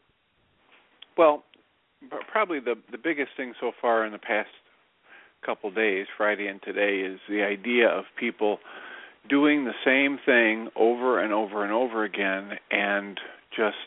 Well, 1.17 1.43
probably 2.31 2.59
the 2.59 2.75
the 2.91 2.97
biggest 2.97 3.29
thing 3.37 3.53
so 3.59 3.71
far 3.81 4.05
in 4.05 4.11
the 4.11 4.19
past 4.19 4.49
couple 5.45 5.71
days, 5.71 6.05
Friday 6.17 6.47
and 6.47 6.61
today, 6.61 6.99
is 6.99 7.19
the 7.29 7.41
idea 7.43 7.87
of 7.87 8.05
people 8.19 8.59
doing 9.29 9.65
the 9.65 9.73
same 9.85 10.19
thing 10.25 10.69
over 10.75 11.19
and 11.19 11.33
over 11.33 11.63
and 11.63 11.73
over 11.73 12.03
again 12.03 12.51
and 12.69 13.19
just 13.55 13.77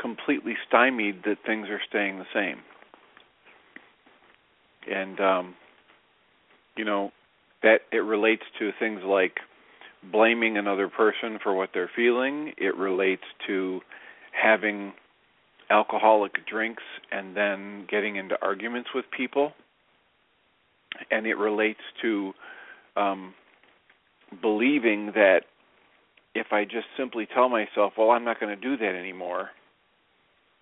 completely 0.00 0.54
stymied 0.66 1.22
that 1.24 1.36
things 1.46 1.68
are 1.68 1.80
staying 1.88 2.18
the 2.18 2.26
same. 2.34 2.58
And 4.90 5.20
um 5.20 5.54
you 6.76 6.84
know, 6.84 7.12
that 7.62 7.80
it 7.92 7.98
relates 7.98 8.42
to 8.58 8.70
things 8.78 9.00
like 9.04 9.38
blaming 10.10 10.56
another 10.56 10.88
person 10.88 11.38
for 11.42 11.54
what 11.54 11.70
they're 11.72 11.90
feeling. 11.94 12.52
It 12.56 12.76
relates 12.76 13.22
to 13.46 13.80
having 14.32 14.92
alcoholic 15.70 16.46
drinks 16.46 16.82
and 17.10 17.36
then 17.36 17.86
getting 17.90 18.16
into 18.16 18.36
arguments 18.42 18.90
with 18.94 19.04
people. 19.16 19.52
And 21.10 21.26
it 21.26 21.34
relates 21.34 21.80
to 22.02 22.32
um, 22.96 23.34
believing 24.40 25.12
that 25.14 25.42
if 26.34 26.46
I 26.52 26.64
just 26.64 26.86
simply 26.96 27.26
tell 27.32 27.48
myself, 27.48 27.94
well, 27.98 28.10
I'm 28.10 28.24
not 28.24 28.40
going 28.40 28.54
to 28.54 28.60
do 28.60 28.76
that 28.76 28.94
anymore, 28.94 29.50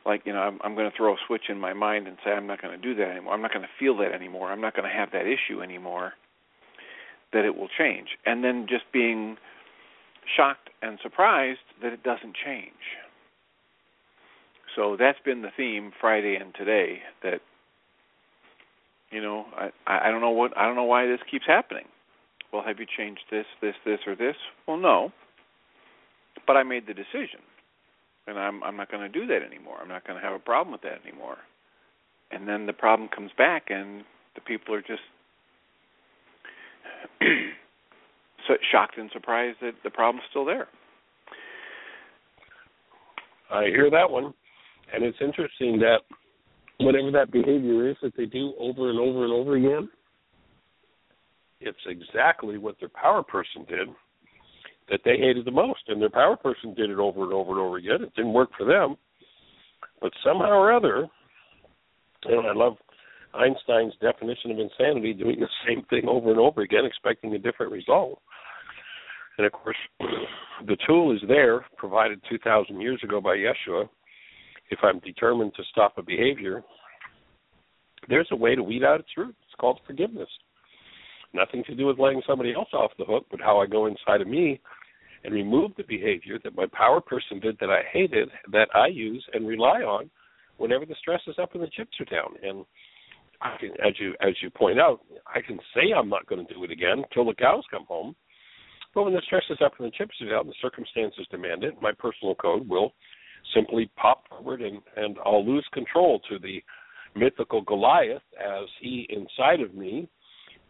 like 0.05 0.23
you 0.25 0.33
know 0.33 0.41
I'm, 0.41 0.59
I'm 0.63 0.75
going 0.75 0.91
to 0.91 0.97
throw 0.97 1.13
a 1.13 1.17
switch 1.27 1.45
in 1.49 1.59
my 1.59 1.73
mind 1.73 2.07
and 2.07 2.17
say 2.25 2.31
I'm 2.31 2.47
not 2.47 2.63
going 2.63 2.79
to 2.79 2.83
do 2.83 2.95
that 2.97 3.09
anymore. 3.11 3.35
I'm 3.35 3.43
not 3.43 3.53
going 3.53 3.63
to 3.63 3.69
feel 3.79 3.97
that 3.99 4.13
anymore. 4.13 4.51
I'm 4.51 4.61
not 4.61 4.75
going 4.75 4.89
to 4.89 4.95
have 4.95 5.11
that 5.13 5.27
issue 5.27 5.63
anymore. 5.63 6.13
That 7.33 7.45
it 7.45 7.57
will 7.57 7.69
change, 7.69 8.09
and 8.27 8.43
then 8.43 8.67
just 8.69 8.85
being 8.93 9.37
shocked 10.37 10.71
and 10.83 10.99
surprised 11.03 11.61
that 11.83 11.93
it 11.93 12.03
doesn't 12.03 12.35
change. 12.45 12.99
So 14.75 14.97
that's 14.99 15.19
been 15.25 15.43
the 15.43 15.51
theme 15.57 15.93
Friday 16.01 16.37
and 16.41 16.55
today. 16.55 17.01
That 17.23 17.41
you 19.11 19.23
know 19.23 19.45
I 19.57 19.71
I 19.87 20.11
don't 20.11 20.21
know 20.21 20.31
what 20.31 20.57
I 20.57 20.67
don't 20.67 20.77
know 20.77 20.85
why 20.85 21.07
this 21.07 21.21
keeps 21.31 21.47
happening. 21.47 21.85
Well, 22.53 22.63
have 22.67 22.79
you 22.79 22.87
changed 22.97 23.23
this, 23.31 23.47
this, 23.61 23.75
this, 23.85 24.01
or 24.07 24.17
this? 24.17 24.37
Well, 24.67 24.77
no. 24.77 25.13
But 26.47 26.57
I 26.57 26.63
made 26.63 26.87
the 26.87 26.95
decision 26.95 27.41
and 28.31 28.39
I'm 28.39 28.63
I'm 28.63 28.77
not 28.77 28.91
going 28.91 29.03
to 29.03 29.09
do 29.09 29.27
that 29.27 29.43
anymore. 29.43 29.79
I'm 29.83 29.89
not 29.89 30.07
going 30.07 30.19
to 30.19 30.25
have 30.25 30.35
a 30.35 30.39
problem 30.39 30.73
with 30.73 30.83
that 30.83 31.01
anymore. 31.07 31.39
And 32.31 32.49
then 32.49 32.67
the 32.67 32.73
problem 32.73 33.09
comes 33.15 33.31
back, 33.37 33.65
and 33.69 34.05
the 34.35 34.41
people 34.41 34.75
are 34.75 34.83
just 34.83 35.03
so 38.49 38.55
shocked 38.71 38.99
and 38.99 39.11
surprised 39.13 39.59
that 39.61 39.73
the 39.83 39.91
problem's 39.91 40.25
still 40.31 40.45
there. 40.45 40.69
I 43.53 43.65
hear 43.65 43.91
that 43.91 44.09
one, 44.09 44.33
and 44.95 45.03
it's 45.03 45.19
interesting 45.21 45.81
that 45.81 46.03
whatever 46.79 47.11
that 47.11 47.33
behavior 47.33 47.91
is 47.91 47.97
that 48.01 48.17
they 48.17 48.27
do 48.27 48.55
over 48.61 48.91
and 48.91 48.99
over 48.99 49.25
and 49.25 49.33
over 49.33 49.57
again, 49.57 49.89
it's 51.61 51.79
exactly 51.87 52.59
what 52.59 52.77
their 52.81 52.89
power 52.89 53.23
person 53.23 53.65
did 53.69 53.89
that 54.91 55.01
they 55.05 55.17
hated 55.17 55.45
the 55.45 55.51
most, 55.51 55.81
and 55.89 56.03
their 56.03 56.11
power 56.11 56.37
person 56.37 56.75
did 56.75 56.91
it 56.91 56.99
over 56.99 57.23
and 57.23 57.33
over 57.33 57.53
and 57.53 57.61
over 57.61 57.77
again. 57.77 58.03
It 58.03 58.15
didn't 58.17 58.33
work 58.33 58.51
for 58.59 58.67
them, 58.67 58.97
but 60.01 60.13
somehow 60.25 60.51
or 60.51 60.73
other, 60.73 61.07
and 62.25 62.47
I 62.47 62.53
love 62.53 62.75
Einstein's 63.35 63.95
definition 64.01 64.51
of 64.51 64.59
insanity: 64.59 65.13
doing 65.13 65.39
the 65.39 65.49
same 65.67 65.85
thing 65.91 66.09
over 66.09 66.31
and 66.31 66.41
over 66.41 66.63
again, 66.63 66.85
expecting 66.85 67.35
a 67.35 67.39
different 67.39 67.73
result. 67.73 68.21
And 69.39 69.47
of 69.47 69.53
course, 69.53 69.77
the 70.67 70.77
tool 70.87 71.15
is 71.15 71.23
there, 71.29 71.65
provided 71.77 72.21
2,000 72.29 72.81
years 72.81 73.01
ago 73.05 73.21
by 73.21 73.37
Yeshua. 73.37 73.89
If 74.71 74.81
I'm 74.83 74.99
determined 75.01 75.55
to 75.57 75.63
stop 75.71 75.99
a 75.99 76.03
behavior, 76.03 76.63
there's 78.09 78.29
a 78.33 78.37
way 78.37 78.55
to 78.55 78.63
weed 78.63 78.85
out 78.85 79.01
its 79.01 79.09
roots. 79.17 79.39
It's 79.47 79.55
called 79.59 79.81
forgiveness. 79.87 80.29
Nothing 81.33 81.63
to 81.65 81.75
do 81.75 81.87
with 81.87 81.99
letting 81.99 82.23
somebody 82.27 82.53
else 82.53 82.69
off 82.73 82.91
the 82.99 83.05
hook, 83.05 83.27
but 83.31 83.41
how 83.41 83.61
I 83.61 83.67
go 83.67 83.87
inside 83.87 84.21
of 84.21 84.27
me 84.27 84.61
and 85.25 85.35
remove 85.35 85.73
the 85.77 85.85
behavior 85.85 86.39
that 86.43 86.57
my 86.57 86.67
power 86.73 87.01
person 87.01 87.41
did 87.41 87.57
that 87.61 87.71
I 87.71 87.83
hated 87.93 88.31
that 88.53 88.69
I 88.75 88.87
use 88.89 89.25
and 89.33 89.47
rely 89.47 89.83
on 89.83 90.11
whenever 90.57 90.87
the 90.87 90.95
stress 90.99 91.21
is 91.27 91.37
up 91.41 91.55
and 91.55 91.63
the 91.63 91.69
chips 91.69 91.97
are 92.01 92.05
down. 92.05 92.35
And 92.43 92.65
I 93.41 93.57
can, 93.59 93.71
as 93.87 93.95
you 93.99 94.15
as 94.21 94.35
you 94.43 94.51
point 94.51 94.81
out, 94.81 95.01
I 95.27 95.41
can 95.41 95.59
say 95.75 95.93
I'm 95.97 96.09
not 96.09 96.27
going 96.27 96.47
to 96.47 96.55
do 96.55 96.65
it 96.65 96.71
again 96.71 97.03
until 97.05 97.25
the 97.25 97.35
cows 97.35 97.65
come 97.71 97.85
home. 97.87 98.15
But 98.95 99.05
when 99.05 99.15
the 99.15 99.23
stress 99.25 99.45
is 99.51 99.59
up 99.65 99.73
and 99.79 99.87
the 99.87 99.97
chips 99.97 100.15
are 100.21 100.29
down, 100.29 100.47
the 100.47 100.55
circumstances 100.61 101.27
demand 101.31 101.65
it. 101.65 101.75
My 101.81 101.93
personal 101.93 102.35
code 102.35 102.69
will 102.69 102.93
simply 103.55 103.91
pop 103.97 104.29
forward, 104.29 104.63
and 104.63 104.81
and 104.97 105.17
I'll 105.25 105.47
lose 105.47 105.67
control 105.73 106.21
to 106.29 106.39
the 106.39 106.63
mythical 107.15 107.63
Goliath 107.63 108.23
as 108.39 108.69
he 108.81 109.07
inside 109.11 109.61
of 109.61 109.75
me 109.75 110.09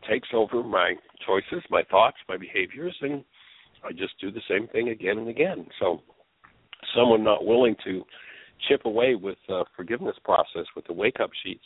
takes 0.08 0.28
over 0.34 0.62
my 0.62 0.94
choices, 1.26 1.64
my 1.70 1.82
thoughts, 1.90 2.16
my 2.28 2.36
behaviors, 2.36 2.96
and 3.00 3.24
I 3.84 3.92
just 3.92 4.18
do 4.20 4.30
the 4.30 4.42
same 4.48 4.68
thing 4.68 4.90
again 4.90 5.18
and 5.18 5.28
again. 5.28 5.66
So, 5.78 6.02
someone 6.94 7.22
not 7.24 7.44
willing 7.44 7.76
to 7.84 8.02
chip 8.68 8.84
away 8.84 9.14
with 9.14 9.36
the 9.48 9.64
forgiveness 9.76 10.16
process 10.24 10.66
with 10.74 10.86
the 10.86 10.92
wake 10.92 11.20
up 11.20 11.30
sheets 11.42 11.64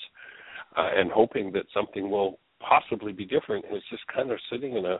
uh, 0.76 0.90
and 0.94 1.10
hoping 1.10 1.52
that 1.52 1.66
something 1.72 2.10
will 2.10 2.38
possibly 2.60 3.12
be 3.12 3.24
different 3.24 3.64
is 3.66 3.82
just 3.90 4.02
kind 4.14 4.30
of 4.30 4.38
sitting 4.50 4.76
in 4.76 4.84
a 4.86 4.98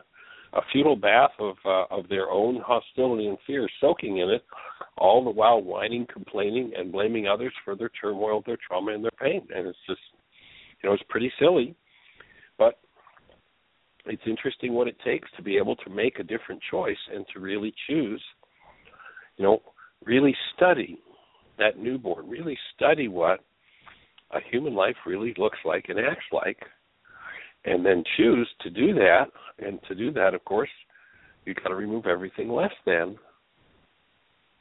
a 0.53 0.61
futile 0.71 0.95
bath 0.95 1.31
of 1.39 1.55
uh, 1.65 1.83
of 1.91 2.07
their 2.07 2.29
own 2.29 2.61
hostility 2.65 3.27
and 3.27 3.37
fear, 3.45 3.67
soaking 3.81 4.19
in 4.19 4.29
it, 4.29 4.43
all 4.97 5.23
the 5.23 5.29
while 5.29 5.61
whining, 5.61 6.07
complaining, 6.11 6.71
and 6.77 6.91
blaming 6.91 7.27
others 7.27 7.53
for 7.63 7.75
their 7.75 7.89
turmoil, 8.01 8.41
their 8.45 8.57
trauma, 8.65 8.93
and 8.93 9.03
their 9.03 9.11
pain. 9.19 9.45
And 9.53 9.67
it's 9.67 9.77
just, 9.87 9.99
you 10.81 10.89
know, 10.89 10.93
it's 10.93 11.03
pretty 11.09 11.31
silly, 11.39 11.75
but 12.57 12.79
it's 14.05 14.23
interesting 14.25 14.73
what 14.73 14.87
it 14.87 14.97
takes 15.03 15.29
to 15.35 15.43
be 15.43 15.57
able 15.57 15.75
to 15.77 15.89
make 15.89 16.19
a 16.19 16.23
different 16.23 16.61
choice 16.69 16.97
and 17.13 17.25
to 17.33 17.39
really 17.39 17.73
choose 17.87 18.23
you 19.37 19.43
know 19.43 19.61
really 20.05 20.35
study 20.55 20.99
that 21.57 21.77
newborn 21.77 22.27
really 22.27 22.57
study 22.75 23.07
what 23.07 23.39
a 24.31 24.39
human 24.51 24.73
life 24.73 24.95
really 25.05 25.33
looks 25.37 25.57
like 25.65 25.85
and 25.89 25.99
acts 25.99 26.25
like 26.31 26.57
and 27.65 27.85
then 27.85 28.03
choose 28.15 28.47
to 28.61 28.69
do 28.69 28.93
that. 28.93 29.25
And 29.59 29.79
to 29.87 29.95
do 29.95 30.11
that 30.13 30.33
of 30.33 30.43
course 30.45 30.69
you've 31.45 31.57
got 31.57 31.69
to 31.69 31.75
remove 31.75 32.05
everything 32.05 32.49
less 32.49 32.73
than 32.85 33.17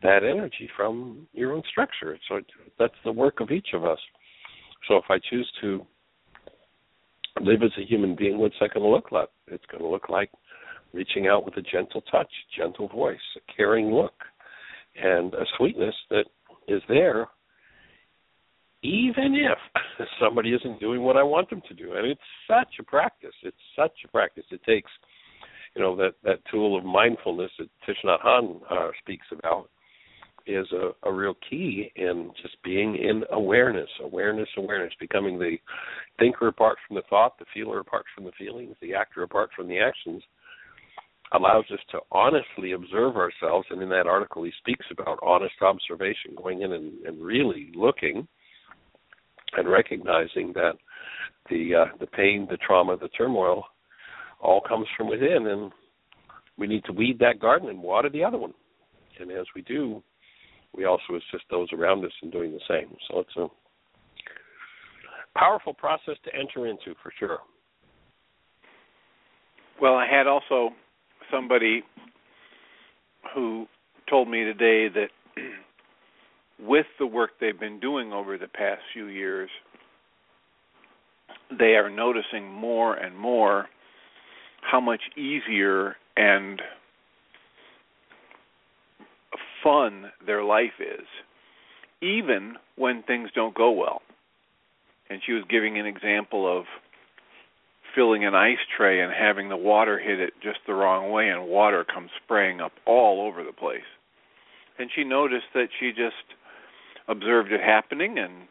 that 0.02 0.22
energy 0.22 0.68
from 0.76 1.26
your 1.32 1.52
own 1.52 1.62
structure. 1.70 2.18
So 2.28 2.40
that's 2.78 2.94
the 3.04 3.12
work 3.12 3.40
of 3.40 3.50
each 3.50 3.68
of 3.72 3.84
us. 3.84 3.98
So 4.86 4.96
if 4.96 5.04
i 5.08 5.18
choose 5.30 5.50
to 5.62 5.86
live 7.40 7.62
as 7.62 7.72
a 7.78 7.84
human 7.84 8.14
being, 8.14 8.38
what's 8.38 8.54
that 8.60 8.74
going 8.74 8.84
to 8.84 8.90
look 8.90 9.12
like? 9.12 9.28
It's 9.48 9.64
going 9.70 9.82
to 9.82 9.88
look 9.88 10.08
like 10.08 10.30
reaching 10.92 11.26
out 11.26 11.44
with 11.44 11.56
a 11.56 11.62
gentle 11.62 12.02
touch, 12.02 12.30
gentle 12.56 12.88
voice, 12.88 13.18
a 13.36 13.52
caring 13.56 13.92
look, 13.92 14.14
and 14.96 15.34
a 15.34 15.44
sweetness 15.56 15.94
that 16.10 16.26
is 16.68 16.82
there 16.88 17.28
even 18.84 19.34
if 19.34 20.06
somebody 20.20 20.52
isn't 20.52 20.78
doing 20.78 21.02
what 21.02 21.16
I 21.16 21.22
want 21.22 21.50
them 21.50 21.62
to 21.68 21.74
do. 21.74 21.94
And 21.94 22.06
it's 22.06 22.20
such 22.46 22.74
a 22.78 22.82
practice. 22.84 23.34
It's 23.42 23.56
such 23.74 23.92
a 24.04 24.08
practice. 24.08 24.44
It 24.50 24.62
takes, 24.64 24.90
you 25.74 25.82
know, 25.82 25.96
that 25.96 26.12
that 26.22 26.40
tool 26.50 26.78
of 26.78 26.84
mindfulness 26.84 27.50
that 27.58 27.68
Thich 27.88 27.96
Nhat 28.04 28.22
Hanh 28.22 28.60
uh, 28.70 28.90
speaks 29.02 29.26
about 29.32 29.70
is 30.46 30.66
a, 30.72 30.90
a 31.08 31.12
real 31.12 31.34
key 31.48 31.90
in 31.96 32.30
just 32.42 32.56
being 32.62 32.96
in 32.96 33.24
awareness, 33.32 33.88
awareness, 34.02 34.48
awareness, 34.56 34.92
becoming 35.00 35.38
the 35.38 35.56
thinker 36.18 36.48
apart 36.48 36.76
from 36.86 36.96
the 36.96 37.02
thought, 37.08 37.38
the 37.38 37.46
feeler 37.52 37.80
apart 37.80 38.04
from 38.14 38.24
the 38.24 38.32
feelings, 38.38 38.76
the 38.80 38.94
actor 38.94 39.22
apart 39.22 39.50
from 39.56 39.68
the 39.68 39.78
actions, 39.78 40.22
allows 41.32 41.64
us 41.72 41.80
to 41.90 41.98
honestly 42.12 42.72
observe 42.72 43.16
ourselves. 43.16 43.66
And 43.70 43.82
in 43.82 43.88
that 43.88 44.06
article, 44.06 44.44
he 44.44 44.52
speaks 44.58 44.84
about 44.90 45.18
honest 45.22 45.54
observation, 45.62 46.34
going 46.36 46.62
in 46.62 46.72
and, 46.72 47.04
and 47.04 47.22
really 47.22 47.72
looking 47.74 48.26
and 49.56 49.68
recognizing 49.68 50.52
that 50.54 50.72
the 51.50 51.74
uh, 51.74 51.96
the 52.00 52.06
pain, 52.06 52.46
the 52.50 52.56
trauma, 52.58 52.96
the 52.96 53.08
turmoil, 53.08 53.64
all 54.40 54.60
comes 54.60 54.86
from 54.96 55.08
within, 55.08 55.46
and 55.46 55.72
we 56.56 56.66
need 56.66 56.84
to 56.84 56.92
weed 56.92 57.18
that 57.18 57.40
garden 57.40 57.68
and 57.68 57.82
water 57.82 58.08
the 58.10 58.24
other 58.24 58.38
one. 58.38 58.54
And 59.20 59.30
as 59.30 59.46
we 59.54 59.62
do, 59.62 60.02
we 60.76 60.84
also 60.84 61.14
assist 61.14 61.44
those 61.50 61.68
around 61.72 62.04
us 62.04 62.12
in 62.22 62.30
doing 62.30 62.52
the 62.52 62.60
same. 62.68 62.94
So 63.08 63.20
it's 63.20 63.36
a 63.36 63.48
powerful 65.38 65.74
process 65.74 66.16
to 66.24 66.34
enter 66.34 66.66
into 66.66 66.94
for 67.02 67.12
sure. 67.18 67.38
Well, 69.80 69.94
I 69.94 70.06
had 70.06 70.26
also 70.26 70.70
somebody 71.30 71.82
who 73.34 73.66
told 74.08 74.28
me 74.28 74.44
today 74.44 74.88
that 74.88 75.08
with 76.60 76.86
the 76.98 77.06
work 77.06 77.30
they've 77.40 77.58
been 77.58 77.80
doing 77.80 78.12
over 78.12 78.38
the 78.38 78.46
past 78.46 78.80
few 78.92 79.06
years, 79.06 79.50
they 81.58 81.74
are 81.74 81.90
noticing 81.90 82.50
more 82.50 82.94
and 82.94 83.16
more 83.16 83.66
how 84.62 84.80
much 84.80 85.00
easier 85.16 85.96
and 86.16 86.60
fun 89.64 90.12
their 90.24 90.44
life 90.44 90.78
is, 90.78 91.06
even 92.00 92.54
when 92.76 93.02
things 93.02 93.30
don't 93.34 93.54
go 93.54 93.72
well. 93.72 94.02
And 95.10 95.20
she 95.26 95.32
was 95.32 95.44
giving 95.48 95.78
an 95.78 95.86
example 95.86 96.46
of 96.46 96.64
filling 97.94 98.24
an 98.24 98.34
ice 98.34 98.58
tray 98.76 99.00
and 99.00 99.12
having 99.12 99.48
the 99.48 99.56
water 99.56 99.98
hit 99.98 100.20
it 100.20 100.34
just 100.42 100.58
the 100.66 100.74
wrong 100.74 101.10
way 101.10 101.28
and 101.28 101.48
water 101.48 101.84
comes 101.84 102.10
spraying 102.22 102.60
up 102.60 102.72
all 102.86 103.26
over 103.26 103.42
the 103.42 103.52
place. 103.52 103.82
And 104.78 104.90
she 104.94 105.04
noticed 105.04 105.46
that 105.54 105.68
she 105.78 105.90
just 105.90 106.36
observed 107.08 107.52
it 107.52 107.60
happening 107.60 108.18
and 108.18 108.48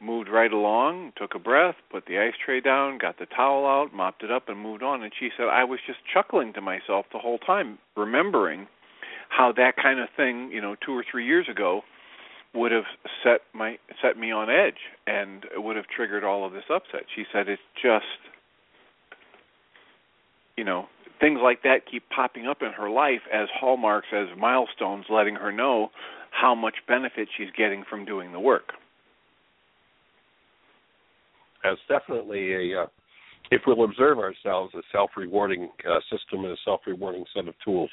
moved 0.00 0.28
right 0.28 0.52
along, 0.52 1.12
took 1.16 1.34
a 1.34 1.38
breath, 1.38 1.76
put 1.90 2.06
the 2.06 2.18
ice 2.18 2.34
tray 2.44 2.60
down, 2.60 2.98
got 2.98 3.18
the 3.18 3.26
towel 3.26 3.66
out, 3.66 3.94
mopped 3.94 4.22
it 4.24 4.30
up, 4.30 4.48
and 4.48 4.58
moved 4.58 4.82
on. 4.82 5.02
And 5.02 5.12
she 5.18 5.30
said, 5.36 5.46
I 5.46 5.64
was 5.64 5.78
just 5.86 5.98
chuckling 6.12 6.52
to 6.54 6.60
myself 6.60 7.06
the 7.12 7.18
whole 7.18 7.38
time, 7.38 7.78
remembering 7.96 8.66
how 9.36 9.52
that 9.56 9.74
kind 9.82 9.98
of 10.00 10.08
thing, 10.16 10.50
you 10.52 10.60
know, 10.60 10.76
two 10.84 10.92
or 10.92 11.04
three 11.10 11.26
years 11.26 11.46
ago 11.50 11.82
would 12.54 12.70
have 12.70 12.84
set 13.24 13.40
my 13.54 13.78
set 14.02 14.18
me 14.18 14.30
on 14.30 14.50
edge 14.50 14.80
and 15.06 15.46
would 15.56 15.76
have 15.76 15.86
triggered 15.86 16.22
all 16.22 16.44
of 16.46 16.52
this 16.52 16.64
upset. 16.70 17.04
She 17.14 17.24
said 17.32 17.48
it's 17.48 17.62
just 17.82 18.04
you 20.56 20.64
know, 20.64 20.86
things 21.18 21.40
like 21.42 21.62
that 21.62 21.86
keep 21.90 22.02
popping 22.14 22.46
up 22.46 22.58
in 22.60 22.72
her 22.72 22.90
life 22.90 23.22
as 23.32 23.48
hallmarks 23.58 24.08
as 24.12 24.28
milestones 24.38 25.06
letting 25.08 25.34
her 25.34 25.50
know 25.50 25.88
how 26.30 26.54
much 26.54 26.74
benefit 26.86 27.28
she's 27.36 27.48
getting 27.56 27.84
from 27.88 28.04
doing 28.04 28.32
the 28.32 28.40
work. 28.40 28.74
as 31.64 31.78
definitely 31.88 32.72
a, 32.72 32.82
uh, 32.82 32.86
if 33.50 33.62
we'll 33.66 33.84
observe 33.84 34.18
ourselves, 34.18 34.74
a 34.74 34.82
self-rewarding 34.90 35.70
uh, 35.88 36.00
system 36.10 36.44
and 36.44 36.52
a 36.52 36.56
self-rewarding 36.64 37.24
set 37.34 37.48
of 37.48 37.54
tools. 37.64 37.90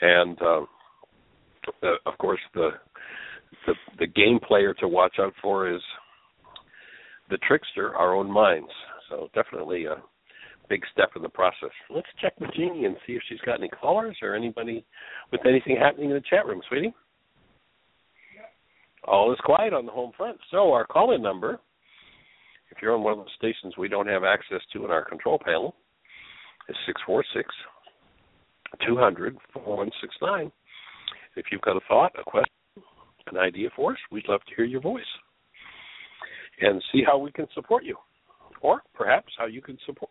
And 0.00 0.38
uh, 0.42 0.60
of 2.04 2.18
course, 2.18 2.40
the, 2.54 2.70
the 3.66 3.74
the 3.98 4.06
game 4.06 4.38
player 4.46 4.74
to 4.74 4.88
watch 4.88 5.16
out 5.18 5.32
for 5.42 5.70
is 5.74 5.80
the 7.30 7.38
trickster, 7.38 7.94
our 7.96 8.14
own 8.14 8.30
minds. 8.30 8.70
So 9.08 9.28
definitely 9.34 9.86
a 9.86 9.96
big 10.68 10.82
step 10.92 11.10
in 11.16 11.22
the 11.22 11.28
process. 11.28 11.70
Let's 11.90 12.08
check 12.20 12.34
with 12.40 12.50
Jeanie 12.54 12.84
and 12.84 12.96
see 13.06 13.14
if 13.14 13.22
she's 13.28 13.40
got 13.40 13.60
any 13.60 13.68
callers 13.68 14.16
or 14.22 14.34
anybody 14.34 14.84
with 15.32 15.40
anything 15.46 15.76
happening 15.76 16.10
in 16.10 16.16
the 16.16 16.22
chat 16.28 16.46
room, 16.46 16.60
sweetie. 16.68 16.94
All 19.04 19.32
is 19.32 19.38
quiet 19.44 19.72
on 19.72 19.86
the 19.86 19.92
home 19.92 20.12
front. 20.16 20.38
So 20.50 20.72
our 20.72 20.84
call-in 20.84 21.22
number, 21.22 21.60
if 22.70 22.78
you're 22.82 22.96
on 22.96 23.04
one 23.04 23.18
of 23.18 23.24
the 23.24 23.30
stations 23.36 23.74
we 23.78 23.88
don't 23.88 24.08
have 24.08 24.24
access 24.24 24.60
to 24.72 24.84
in 24.84 24.90
our 24.90 25.04
control 25.04 25.38
panel, 25.42 25.76
is 26.68 26.76
six 26.86 27.00
four 27.06 27.24
six 27.34 27.48
two 28.86 28.96
hundred 28.96 29.36
four 29.52 29.76
one 29.76 29.90
six 30.00 30.14
nine. 30.22 30.50
If 31.36 31.46
you've 31.52 31.62
got 31.62 31.76
a 31.76 31.80
thought, 31.88 32.12
a 32.18 32.24
question, 32.24 32.52
an 33.30 33.36
idea 33.36 33.68
for 33.74 33.92
us, 33.92 33.98
we'd 34.10 34.28
love 34.28 34.40
to 34.48 34.54
hear 34.54 34.64
your 34.64 34.80
voice 34.80 35.04
and 36.60 36.82
see 36.92 37.02
how 37.04 37.18
we 37.18 37.30
can 37.32 37.46
support 37.54 37.84
you, 37.84 37.96
or 38.62 38.82
perhaps 38.94 39.32
how 39.38 39.46
you 39.46 39.60
can 39.60 39.78
support 39.84 40.10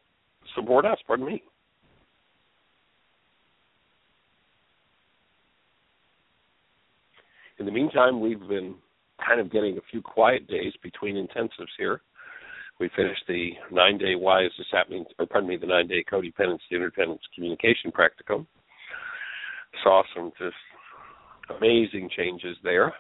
support 0.55 0.85
us. 0.85 0.97
Pardon 1.07 1.25
me. 1.25 1.43
In 7.57 7.65
the 7.65 7.71
meantime, 7.71 8.19
we've 8.19 8.47
been 8.47 8.75
kind 9.25 9.39
of 9.39 9.51
getting 9.51 9.77
a 9.77 9.81
few 9.89 10.01
quiet 10.01 10.47
days 10.47 10.73
between 10.83 11.15
intensives 11.15 11.71
here. 11.77 12.01
We 12.79 12.89
finished 12.95 13.23
the 13.27 13.51
nine 13.71 13.97
day 13.97 14.15
Why 14.15 14.43
is 14.43 14.51
this 14.57 14.67
happening, 14.71 15.05
or 15.17 15.25
pardon 15.25 15.49
me, 15.49 15.57
the 15.57 15.67
nine 15.67 15.87
day 15.87 16.03
codependence 16.09 16.59
to 16.69 16.75
interdependence 16.75 17.21
communication 17.33 17.91
practicum. 17.91 18.45
Saw 19.83 20.03
some 20.15 20.31
just 20.37 20.55
amazing 21.57 22.09
changes 22.15 22.57
there. 22.63 22.93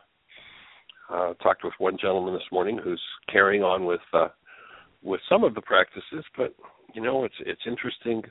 Uh, 1.09 1.33
talked 1.35 1.63
with 1.63 1.73
one 1.77 1.97
gentleman 2.01 2.33
this 2.33 2.51
morning 2.51 2.79
who's 2.83 3.01
carrying 3.31 3.63
on 3.63 3.85
with 3.85 4.01
uh, 4.13 4.29
with 5.03 5.21
some 5.29 5.43
of 5.43 5.53
the 5.53 5.61
practices, 5.61 6.25
but 6.37 6.55
you 6.93 7.01
know 7.01 7.25
it's 7.25 7.35
it's 7.41 7.61
interesting 7.67 8.23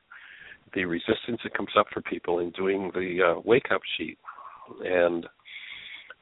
the 0.74 0.84
resistance 0.84 1.40
that 1.44 1.54
comes 1.56 1.70
up 1.78 1.86
for 1.92 2.02
people 2.02 2.40
in 2.40 2.50
doing 2.50 2.90
the 2.94 3.18
uh, 3.22 3.40
wake 3.44 3.66
up 3.72 3.80
sheet 3.96 4.18
and 4.84 5.26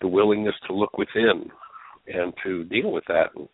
the 0.00 0.08
willingness 0.08 0.54
to 0.66 0.74
look 0.74 0.98
within 0.98 1.50
and 2.06 2.34
to 2.42 2.64
deal 2.64 2.90
with 2.90 3.04
that. 3.08 3.30
And 3.36 3.48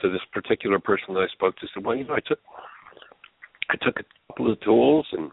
so 0.00 0.10
this 0.10 0.20
particular 0.32 0.78
person 0.78 1.14
that 1.14 1.20
I 1.20 1.32
spoke 1.32 1.56
to 1.58 1.66
said, 1.74 1.84
"Well, 1.84 1.96
you 1.96 2.04
know, 2.04 2.14
I 2.14 2.20
took 2.26 2.38
I 3.70 3.76
took 3.82 3.98
a 3.98 4.32
couple 4.32 4.52
of 4.52 4.60
tools 4.60 5.06
and 5.12 5.30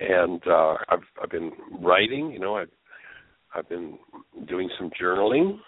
and 0.00 0.42
uh, 0.46 0.74
I've 0.88 1.06
I've 1.22 1.30
been 1.30 1.52
writing. 1.80 2.30
You 2.30 2.38
know, 2.38 2.56
I've 2.56 2.70
I've 3.54 3.68
been 3.68 3.98
doing 4.48 4.68
some 4.78 4.90
journaling, 5.00 5.58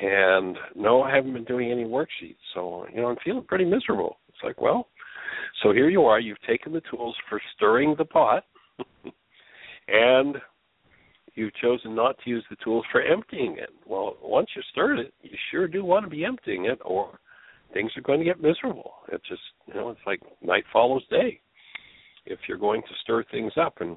and 0.00 0.56
no, 0.74 1.02
I 1.02 1.14
haven't 1.14 1.34
been 1.34 1.44
doing 1.44 1.70
any 1.70 1.84
worksheets. 1.84 2.36
So 2.54 2.86
you 2.92 3.00
know, 3.00 3.08
I'm 3.08 3.16
feeling 3.24 3.44
pretty 3.44 3.64
miserable. 3.64 4.18
It's 4.28 4.38
like, 4.42 4.60
well, 4.60 4.88
so 5.62 5.72
here 5.72 5.88
you 5.88 6.02
are. 6.02 6.20
You've 6.20 6.40
taken 6.46 6.72
the 6.72 6.82
tools 6.90 7.16
for 7.28 7.40
stirring 7.56 7.94
the 7.98 8.04
pot, 8.04 8.44
and 9.88 10.36
you've 11.38 11.54
chosen 11.54 11.94
not 11.94 12.16
to 12.24 12.30
use 12.30 12.44
the 12.50 12.56
tools 12.62 12.84
for 12.90 13.00
emptying 13.00 13.56
it. 13.58 13.70
Well, 13.86 14.16
once 14.22 14.48
you 14.56 14.62
stirred 14.72 14.98
it, 14.98 15.14
you 15.22 15.30
sure 15.50 15.68
do 15.68 15.84
want 15.84 16.04
to 16.04 16.10
be 16.10 16.24
emptying 16.24 16.66
it, 16.66 16.78
or 16.84 17.18
things 17.72 17.92
are 17.96 18.02
going 18.02 18.18
to 18.18 18.24
get 18.24 18.42
miserable. 18.42 18.92
It's 19.12 19.26
just 19.28 19.40
you 19.66 19.74
know, 19.74 19.90
it's 19.90 20.00
like 20.06 20.20
night 20.42 20.64
follows 20.72 21.02
day. 21.10 21.40
If 22.26 22.40
you're 22.48 22.58
going 22.58 22.82
to 22.82 22.94
stir 23.02 23.24
things 23.30 23.52
up, 23.56 23.76
and 23.80 23.96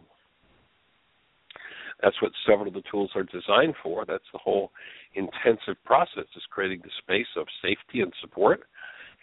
that's 2.01 2.21
what 2.21 2.31
several 2.47 2.67
of 2.67 2.73
the 2.73 2.83
tools 2.89 3.11
are 3.15 3.23
designed 3.23 3.75
for. 3.83 4.05
That's 4.05 4.23
the 4.31 4.39
whole 4.39 4.71
intensive 5.15 5.83
process 5.83 6.25
is 6.35 6.43
creating 6.49 6.81
the 6.83 6.89
space 6.99 7.27
of 7.37 7.45
safety 7.61 8.01
and 8.01 8.13
support 8.21 8.61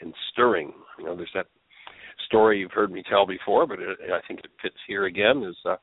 and 0.01 0.13
stirring. 0.33 0.73
You 0.99 1.07
know, 1.07 1.17
there's 1.17 1.31
that 1.35 1.47
story 2.27 2.61
you've 2.61 2.73
heard 2.73 2.93
me 2.93 3.03
tell 3.09 3.27
before, 3.27 3.67
but 3.67 3.81
it, 3.81 3.99
I 4.13 4.21
think 4.27 4.41
it 4.41 4.51
fits 4.63 4.77
here 4.87 5.07
again. 5.07 5.43
Is 5.43 5.57
uh, 5.65 5.77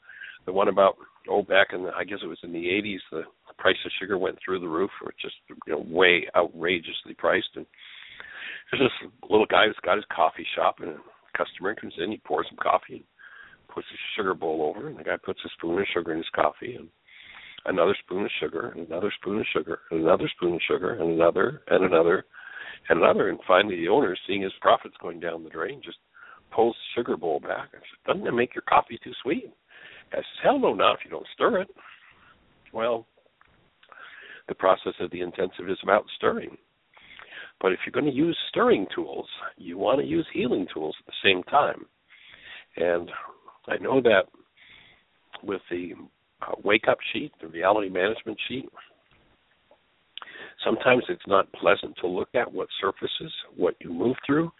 the 0.45 0.53
one 0.53 0.67
about 0.67 0.95
oh 1.29 1.41
back 1.41 1.67
in 1.73 1.83
the, 1.83 1.91
I 1.95 2.03
guess 2.03 2.19
it 2.23 2.27
was 2.27 2.39
in 2.43 2.51
the 2.51 2.65
80s 2.65 2.99
the, 3.11 3.23
price 3.57 3.75
of 3.85 3.91
sugar 3.99 4.17
went 4.17 4.37
through 4.43 4.59
the 4.59 4.67
roof, 4.67 4.91
or 5.01 5.13
just 5.21 5.35
you 5.49 5.73
know 5.73 5.85
way 5.87 6.27
outrageously 6.35 7.13
priced, 7.17 7.49
and 7.55 7.65
there's 8.69 8.83
this 8.83 9.09
little 9.29 9.45
guy 9.45 9.65
who's 9.65 9.77
got 9.83 9.95
his 9.95 10.05
coffee 10.13 10.45
shop, 10.55 10.75
and 10.81 10.91
a 10.91 11.37
customer 11.37 11.73
comes 11.75 11.93
in, 11.97 12.11
he 12.11 12.21
pours 12.25 12.45
some 12.49 12.59
coffee, 12.61 12.95
and 12.95 13.67
puts 13.73 13.87
a 13.87 13.97
sugar 14.17 14.33
bowl 14.33 14.73
over, 14.75 14.87
and 14.87 14.97
the 14.99 15.03
guy 15.03 15.15
puts 15.23 15.39
a 15.45 15.49
spoon 15.57 15.79
of 15.79 15.85
sugar 15.93 16.11
in 16.11 16.17
his 16.17 16.35
coffee, 16.35 16.75
and 16.75 16.89
another 17.65 17.95
spoon 18.03 18.25
of 18.25 18.31
sugar, 18.41 18.73
and 18.75 18.87
another 18.87 19.11
spoon 19.19 19.39
of 19.39 19.45
sugar, 19.53 19.79
and 19.89 20.01
another 20.01 20.29
spoon 20.35 20.55
of 20.55 20.61
sugar, 20.69 20.93
and 20.93 21.11
another, 21.11 21.61
and 21.67 21.85
another, 21.85 22.25
and 22.89 22.99
another, 23.01 23.29
and 23.29 23.39
finally 23.47 23.77
the 23.77 23.87
owner, 23.87 24.17
seeing 24.27 24.41
his 24.41 24.53
profits 24.61 24.95
going 25.01 25.19
down 25.19 25.43
the 25.43 25.49
drain, 25.49 25.81
just 25.83 25.97
pulls 26.53 26.75
the 26.75 27.01
sugar 27.01 27.17
bowl 27.17 27.39
back. 27.39 27.69
I 27.73 27.77
said, 27.77 28.05
"Doesn't 28.05 28.27
it 28.27 28.31
make 28.31 28.53
your 28.53 28.63
coffee 28.67 28.99
too 29.03 29.13
sweet?" 29.23 29.51
I 30.11 30.17
says, 30.17 30.25
"Hell 30.43 30.59
no, 30.59 30.73
not 30.73 30.99
if 30.99 31.05
you 31.05 31.11
don't 31.11 31.27
stir 31.33 31.61
it." 31.61 31.69
Well, 32.73 33.07
the 34.47 34.55
process 34.55 34.93
of 34.99 35.11
the 35.11 35.21
intensive 35.21 35.69
is 35.69 35.79
about 35.83 36.05
stirring. 36.15 36.57
But 37.61 37.71
if 37.71 37.79
you're 37.85 37.93
going 37.93 38.11
to 38.11 38.17
use 38.17 38.37
stirring 38.49 38.85
tools, 38.93 39.27
you 39.57 39.77
want 39.77 39.99
to 40.01 40.05
use 40.05 40.27
healing 40.33 40.67
tools 40.73 40.95
at 40.99 41.05
the 41.05 41.29
same 41.29 41.41
time. 41.43 41.85
And 42.77 43.09
I 43.67 43.77
know 43.77 44.01
that 44.01 44.25
with 45.41 45.61
the 45.69 45.93
uh, 46.41 46.55
wake 46.63 46.87
up 46.87 46.97
sheet, 47.13 47.31
the 47.41 47.47
reality 47.47 47.89
management 47.89 48.37
sheet, 48.47 48.67
sometimes 50.63 51.03
it's 51.09 51.27
not 51.27 51.51
pleasant 51.53 51.95
to 52.01 52.07
look 52.07 52.29
at 52.35 52.51
what 52.51 52.67
surfaces, 52.81 53.33
what 53.55 53.75
you 53.79 53.91
move 53.91 54.17
through, 54.25 54.51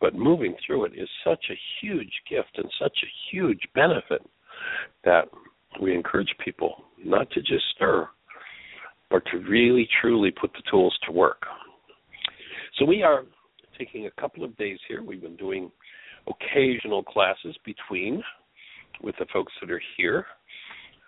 but 0.00 0.14
moving 0.14 0.54
through 0.66 0.84
it 0.84 0.92
is 0.96 1.08
such 1.24 1.44
a 1.50 1.58
huge 1.80 2.12
gift 2.28 2.50
and 2.56 2.70
such 2.80 2.96
a 3.02 3.12
huge 3.30 3.60
benefit 3.74 4.20
that 5.04 5.28
we 5.80 5.94
encourage 5.94 6.34
people 6.44 6.84
not 7.04 7.30
to 7.30 7.40
just 7.40 7.64
stir, 7.74 8.08
but 9.10 9.22
to 9.30 9.38
really 9.38 9.88
truly 10.00 10.30
put 10.30 10.52
the 10.52 10.62
tools 10.70 10.96
to 11.06 11.12
work. 11.12 11.42
So 12.78 12.84
we 12.84 13.02
are 13.02 13.24
taking 13.78 14.06
a 14.06 14.20
couple 14.20 14.44
of 14.44 14.56
days 14.56 14.78
here. 14.88 15.02
We've 15.02 15.22
been 15.22 15.36
doing 15.36 15.70
occasional 16.26 17.02
classes 17.02 17.56
between 17.64 18.22
with 19.02 19.14
the 19.18 19.26
folks 19.32 19.52
that 19.60 19.70
are 19.70 19.82
here. 19.96 20.26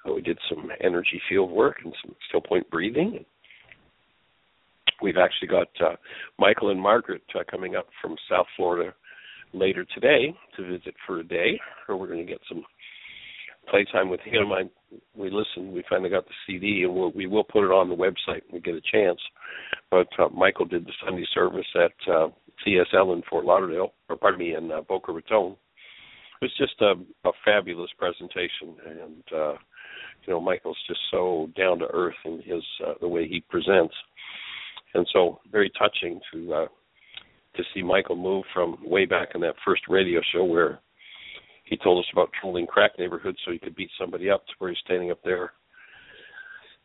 Uh, 0.07 0.15
we 0.15 0.23
did 0.23 0.39
some 0.49 0.69
energy 0.81 1.21
field 1.29 1.51
work 1.51 1.77
and 1.85 1.95
some 2.05 2.15
still 2.29 2.41
point 2.41 2.69
breathing. 2.71 3.25
We've 5.03 5.17
actually 5.17 5.49
got 5.49 5.69
uh, 5.81 5.97
Michael 6.39 6.71
and 6.71 6.81
Margaret 6.81 7.23
uh, 7.35 7.41
coming 7.51 7.77
up 7.77 7.87
from 8.01 8.17
South 8.31 8.47
Florida 8.57 8.95
later 9.53 9.87
today 9.95 10.35
to 10.57 10.67
visit 10.67 10.95
for 11.07 11.21
a 11.21 11.25
day, 11.25 11.61
or 11.89 11.97
we're 11.97 12.07
going 12.07 12.25
to 12.25 12.33
get 12.33 12.41
some 12.49 12.63
playtime 13.71 14.09
with 14.09 14.21
him. 14.21 14.53
I 14.53 14.63
we 15.15 15.31
listened. 15.31 15.73
We 15.73 15.85
finally 15.89 16.11
got 16.11 16.27
the 16.27 16.35
CD, 16.47 16.83
and 16.85 16.95
we'll, 16.95 17.11
we 17.13 17.27
will 17.27 17.45
put 17.45 17.65
it 17.65 17.73
on 17.73 17.89
the 17.89 17.95
website 17.95 18.43
when 18.49 18.55
we 18.55 18.61
get 18.61 18.75
a 18.75 18.81
chance. 18.93 19.21
But 19.91 20.09
uh, 20.19 20.29
Michael 20.29 20.67
did 20.67 20.87
the 20.87 20.93
Sunday 21.05 21.27
service 21.35 21.67
at 21.75 22.13
uh, 22.13 22.29
CSL 22.67 23.15
in 23.15 23.23
Fort 23.29 23.45
Lauderdale, 23.45 23.93
or 24.09 24.17
pardon 24.17 24.41
me, 24.41 24.55
in 24.55 24.71
uh, 24.71 24.83
Boca 24.83 25.13
Raton. 25.13 25.57
It 26.41 26.45
was 26.45 26.57
just 26.59 26.81
a, 26.81 26.95
a 27.29 27.33
fabulous 27.45 27.91
presentation, 27.99 28.77
and 28.87 29.23
uh, 29.35 29.53
you 30.27 30.33
know 30.33 30.41
Michael's 30.41 30.79
just 30.87 31.01
so 31.11 31.49
down 31.57 31.79
to 31.79 31.87
earth 31.93 32.15
in 32.25 32.43
his 32.45 32.63
uh, 32.87 32.95
the 33.01 33.09
way 33.09 33.27
he 33.27 33.43
presents, 33.49 33.95
and 34.95 35.07
so 35.13 35.41
very 35.51 35.71
touching 35.79 36.21
to 36.33 36.55
uh, 36.55 36.67
to 37.57 37.63
see 37.75 37.83
Michael 37.83 38.17
move 38.17 38.45
from 38.53 38.77
way 38.85 39.07
back 39.07 39.31
in 39.35 39.41
that 39.41 39.55
first 39.65 39.83
radio 39.89 40.21
show 40.33 40.45
where 40.45 40.81
he 41.67 41.77
told 41.77 41.99
us 41.99 42.09
about 42.13 42.31
trolling 42.41 42.67
crack 42.67 42.93
neighborhoods 42.99 43.39
so 43.45 43.53
he 43.53 43.59
could 43.59 43.77
beat 43.77 43.91
somebody 43.99 44.31
up 44.31 44.47
to 44.47 44.53
where 44.59 44.71
he's 44.71 44.79
standing 44.85 45.11
up 45.11 45.19
there. 45.25 45.53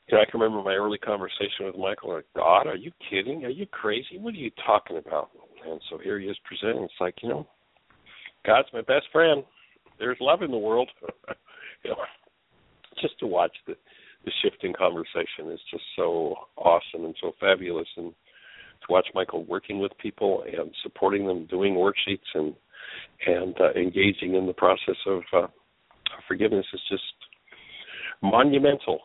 You 0.07 0.17
know, 0.17 0.21
I 0.21 0.29
can 0.29 0.39
remember 0.39 0.63
my 0.63 0.73
early 0.73 0.97
conversation 0.97 1.65
with 1.65 1.77
Michael. 1.77 2.15
Like, 2.15 2.25
God, 2.35 2.67
are 2.67 2.75
you 2.75 2.91
kidding? 3.09 3.45
Are 3.45 3.49
you 3.49 3.67
crazy? 3.67 4.17
What 4.17 4.33
are 4.33 4.37
you 4.37 4.51
talking 4.65 4.97
about? 4.97 5.29
And 5.69 5.79
so 5.89 5.99
here 5.99 6.19
he 6.19 6.25
is 6.25 6.37
presenting. 6.43 6.83
It's 6.83 6.93
like, 6.99 7.15
you 7.21 7.29
know, 7.29 7.47
God's 8.45 8.67
my 8.73 8.81
best 8.81 9.05
friend. 9.11 9.43
There's 9.99 10.17
love 10.19 10.41
in 10.41 10.51
the 10.51 10.57
world. 10.57 10.89
you 11.83 11.91
know, 11.91 11.97
just 12.99 13.17
to 13.19 13.27
watch 13.27 13.55
the 13.67 13.75
the 14.25 14.31
shift 14.43 14.63
in 14.63 14.71
conversation 14.73 15.51
is 15.51 15.59
just 15.71 15.83
so 15.95 16.35
awesome 16.55 17.05
and 17.05 17.15
so 17.19 17.31
fabulous, 17.39 17.87
and 17.97 18.11
to 18.11 18.87
watch 18.87 19.07
Michael 19.15 19.43
working 19.45 19.79
with 19.79 19.91
people 19.97 20.43
and 20.45 20.71
supporting 20.83 21.25
them, 21.25 21.47
doing 21.47 21.73
worksheets 21.73 22.19
and 22.35 22.53
and 23.25 23.55
uh, 23.59 23.71
engaging 23.73 24.35
in 24.35 24.47
the 24.47 24.53
process 24.53 24.95
of 25.05 25.21
uh, 25.33 25.47
forgiveness 26.27 26.65
is 26.73 26.81
just 26.89 27.03
monumental. 28.21 28.99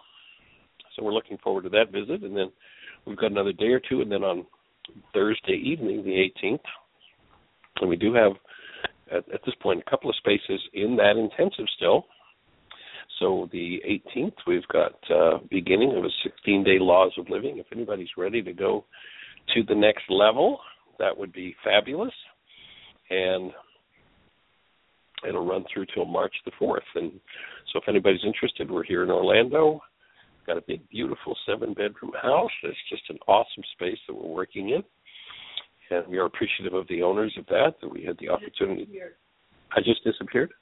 So 0.95 1.05
we're 1.05 1.13
looking 1.13 1.39
forward 1.39 1.65
to 1.65 1.69
that 1.71 1.93
visit, 1.93 2.23
and 2.23 2.37
then 2.37 2.51
we've 3.07 3.19
got 3.19 3.31
another 3.31 3.53
day 3.53 3.67
or 3.67 3.81
two, 3.81 4.01
and 4.01 4.11
then 4.11 4.23
on 4.23 4.47
Thursday 5.13 5.61
evening, 5.63 6.05
the 6.05 6.31
18th. 6.43 6.61
And 7.81 7.91
we 7.91 7.97
do 7.97 8.15
have, 8.15 8.33
at, 9.13 9.33
at 9.33 9.41
this 9.45 9.55
point, 9.61 9.83
a 9.87 9.91
couple 9.91 10.09
of 10.09 10.17
spaces 10.17 10.61
in 10.73 10.97
that 10.97 11.17
intensive 11.17 11.67
still. 11.77 12.07
So 13.19 13.49
the 13.53 13.81
18th, 14.17 14.35
we've 14.47 14.67
got 14.69 14.95
uh, 15.11 15.39
beginning 15.51 15.97
of 15.97 16.05
a 16.05 16.49
16-day 16.49 16.79
laws 16.81 17.13
of 17.19 17.29
living. 17.31 17.59
If 17.59 17.67
anybody's 17.73 18.09
ready 18.17 18.43
to 18.43 18.53
go 18.53 18.85
to 19.55 19.63
the 19.63 19.75
next 19.75 20.05
level, 20.09 20.61
that 20.99 21.17
would 21.17 21.33
be 21.33 21.55
fabulous. 21.65 22.13
And 23.11 23.53
it'll 25.27 25.47
run 25.47 25.65
through 25.73 25.87
till 25.95 26.05
March 26.05 26.35
the 26.45 26.53
4th. 26.61 26.81
And 26.95 27.13
so 27.73 27.79
if 27.81 27.89
anybody's 27.89 28.25
interested, 28.25 28.71
we're 28.71 28.85
here 28.85 29.03
in 29.03 29.11
Orlando. 29.11 29.81
Got 30.47 30.59
a 30.59 30.63
big, 30.67 30.89
beautiful 30.89 31.37
seven-bedroom 31.47 32.13
house. 32.23 32.51
It's 32.63 32.77
just 32.89 33.03
an 33.11 33.19
awesome 33.27 33.65
space 33.75 33.99
that 34.07 34.15
we're 34.15 34.33
working 34.33 34.71
in, 34.71 34.85
and 35.91 36.07
we 36.07 36.19
are 36.19 36.27
appreciative 36.27 36.73
of 36.73 36.87
the 36.89 37.03
owners 37.03 37.35
of 37.37 37.47
that 37.47 37.75
that 37.81 37.89
we 37.89 38.05
had 38.05 38.17
the 38.21 38.29
opportunity. 38.29 38.89
I 39.73 39.81
just 39.81 40.05
disappeared. 40.05 40.53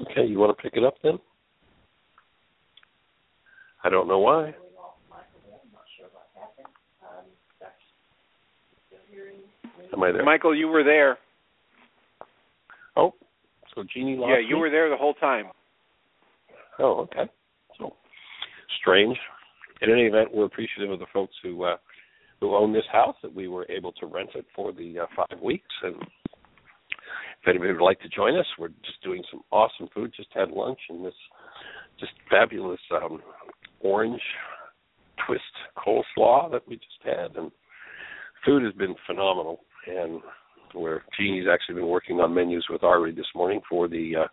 Okay, 0.00 0.26
you 0.26 0.38
want 0.38 0.56
to 0.56 0.62
pick 0.62 0.76
it 0.76 0.84
up 0.84 0.94
then? 1.02 1.18
I 3.84 3.88
don't 3.88 4.08
know 4.08 4.18
why. 4.18 4.54
Am 9.92 10.02
I 10.02 10.10
there? 10.10 10.24
Michael, 10.24 10.54
you 10.54 10.66
were 10.66 10.82
there. 10.82 11.16
Oh, 12.96 13.14
so 13.76 13.84
Jeanie 13.94 14.16
lost 14.16 14.30
Yeah, 14.30 14.40
you 14.40 14.56
me? 14.56 14.60
were 14.62 14.70
there 14.70 14.90
the 14.90 14.96
whole 14.96 15.14
time. 15.14 15.46
Oh, 16.80 17.02
okay. 17.02 17.30
So 17.78 17.94
strange. 18.80 19.16
In 19.82 19.90
any 19.92 20.02
event, 20.02 20.34
we're 20.34 20.46
appreciative 20.46 20.90
of 20.90 20.98
the 20.98 21.06
folks 21.12 21.34
who 21.42 21.62
uh, 21.62 21.76
who 22.40 22.54
own 22.56 22.72
this 22.72 22.84
house 22.90 23.16
that 23.22 23.34
we 23.34 23.46
were 23.48 23.66
able 23.70 23.92
to 23.92 24.06
rent 24.06 24.30
it 24.34 24.46
for 24.54 24.72
the 24.72 25.00
uh, 25.00 25.06
five 25.14 25.40
weeks. 25.40 25.74
And 25.82 25.94
if 25.96 27.48
anybody 27.48 27.72
would 27.72 27.84
like 27.84 28.00
to 28.00 28.08
join 28.08 28.36
us, 28.36 28.46
we're 28.58 28.68
just 28.68 29.02
doing 29.04 29.22
some 29.30 29.42
awesome 29.52 29.88
food. 29.94 30.12
Just 30.16 30.28
had 30.34 30.50
lunch 30.50 30.78
and 30.88 31.04
this 31.04 31.14
just 32.00 32.12
fabulous 32.30 32.80
um, 32.92 33.22
orange 33.80 34.20
twist 35.26 35.42
coleslaw 35.78 36.50
that 36.50 36.66
we 36.68 36.76
just 36.76 37.02
had, 37.04 37.36
and 37.36 37.50
food 38.44 38.62
has 38.62 38.72
been 38.74 38.94
phenomenal. 39.06 39.60
And 39.86 40.20
where 40.74 41.02
Jeanie's 41.18 41.46
actually 41.50 41.76
been 41.76 41.88
working 41.88 42.20
on 42.20 42.34
menus 42.34 42.66
with 42.70 42.82
Ari 42.82 43.12
this 43.12 43.26
morning 43.34 43.60
for 43.68 43.88
the 43.88 44.16
uh, 44.24 44.26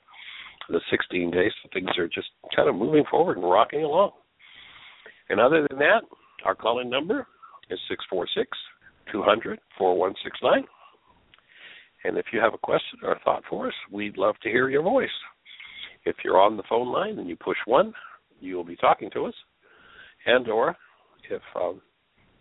the 0.69 0.79
16 0.89 1.31
days. 1.31 1.51
So 1.61 1.69
things 1.73 1.89
are 1.97 2.07
just 2.07 2.29
kind 2.55 2.69
of 2.69 2.75
moving 2.75 3.03
forward 3.09 3.37
and 3.37 3.49
rocking 3.49 3.83
along. 3.83 4.11
And 5.29 5.39
other 5.39 5.67
than 5.69 5.79
that, 5.79 6.03
our 6.45 6.55
call-in 6.55 6.89
number 6.89 7.27
is 7.69 7.79
646 7.89 8.57
200 9.11 9.59
4169. 9.77 10.63
And 12.05 12.17
if 12.17 12.25
you 12.33 12.39
have 12.39 12.53
a 12.53 12.57
question 12.57 12.99
or 13.03 13.13
a 13.13 13.19
thought 13.19 13.43
for 13.49 13.67
us, 13.67 13.73
we'd 13.91 14.17
love 14.17 14.35
to 14.43 14.49
hear 14.49 14.69
your 14.69 14.83
voice. 14.83 15.09
If 16.05 16.17
you're 16.23 16.39
on 16.39 16.57
the 16.57 16.63
phone 16.67 16.91
line 16.91 17.19
and 17.19 17.29
you 17.29 17.37
push 17.37 17.57
one, 17.65 17.93
you 18.41 18.55
will 18.55 18.65
be 18.65 18.75
talking 18.75 19.09
to 19.11 19.25
us. 19.25 19.33
And 20.25 20.47
or 20.49 20.75
if 21.29 21.41
um, 21.55 21.81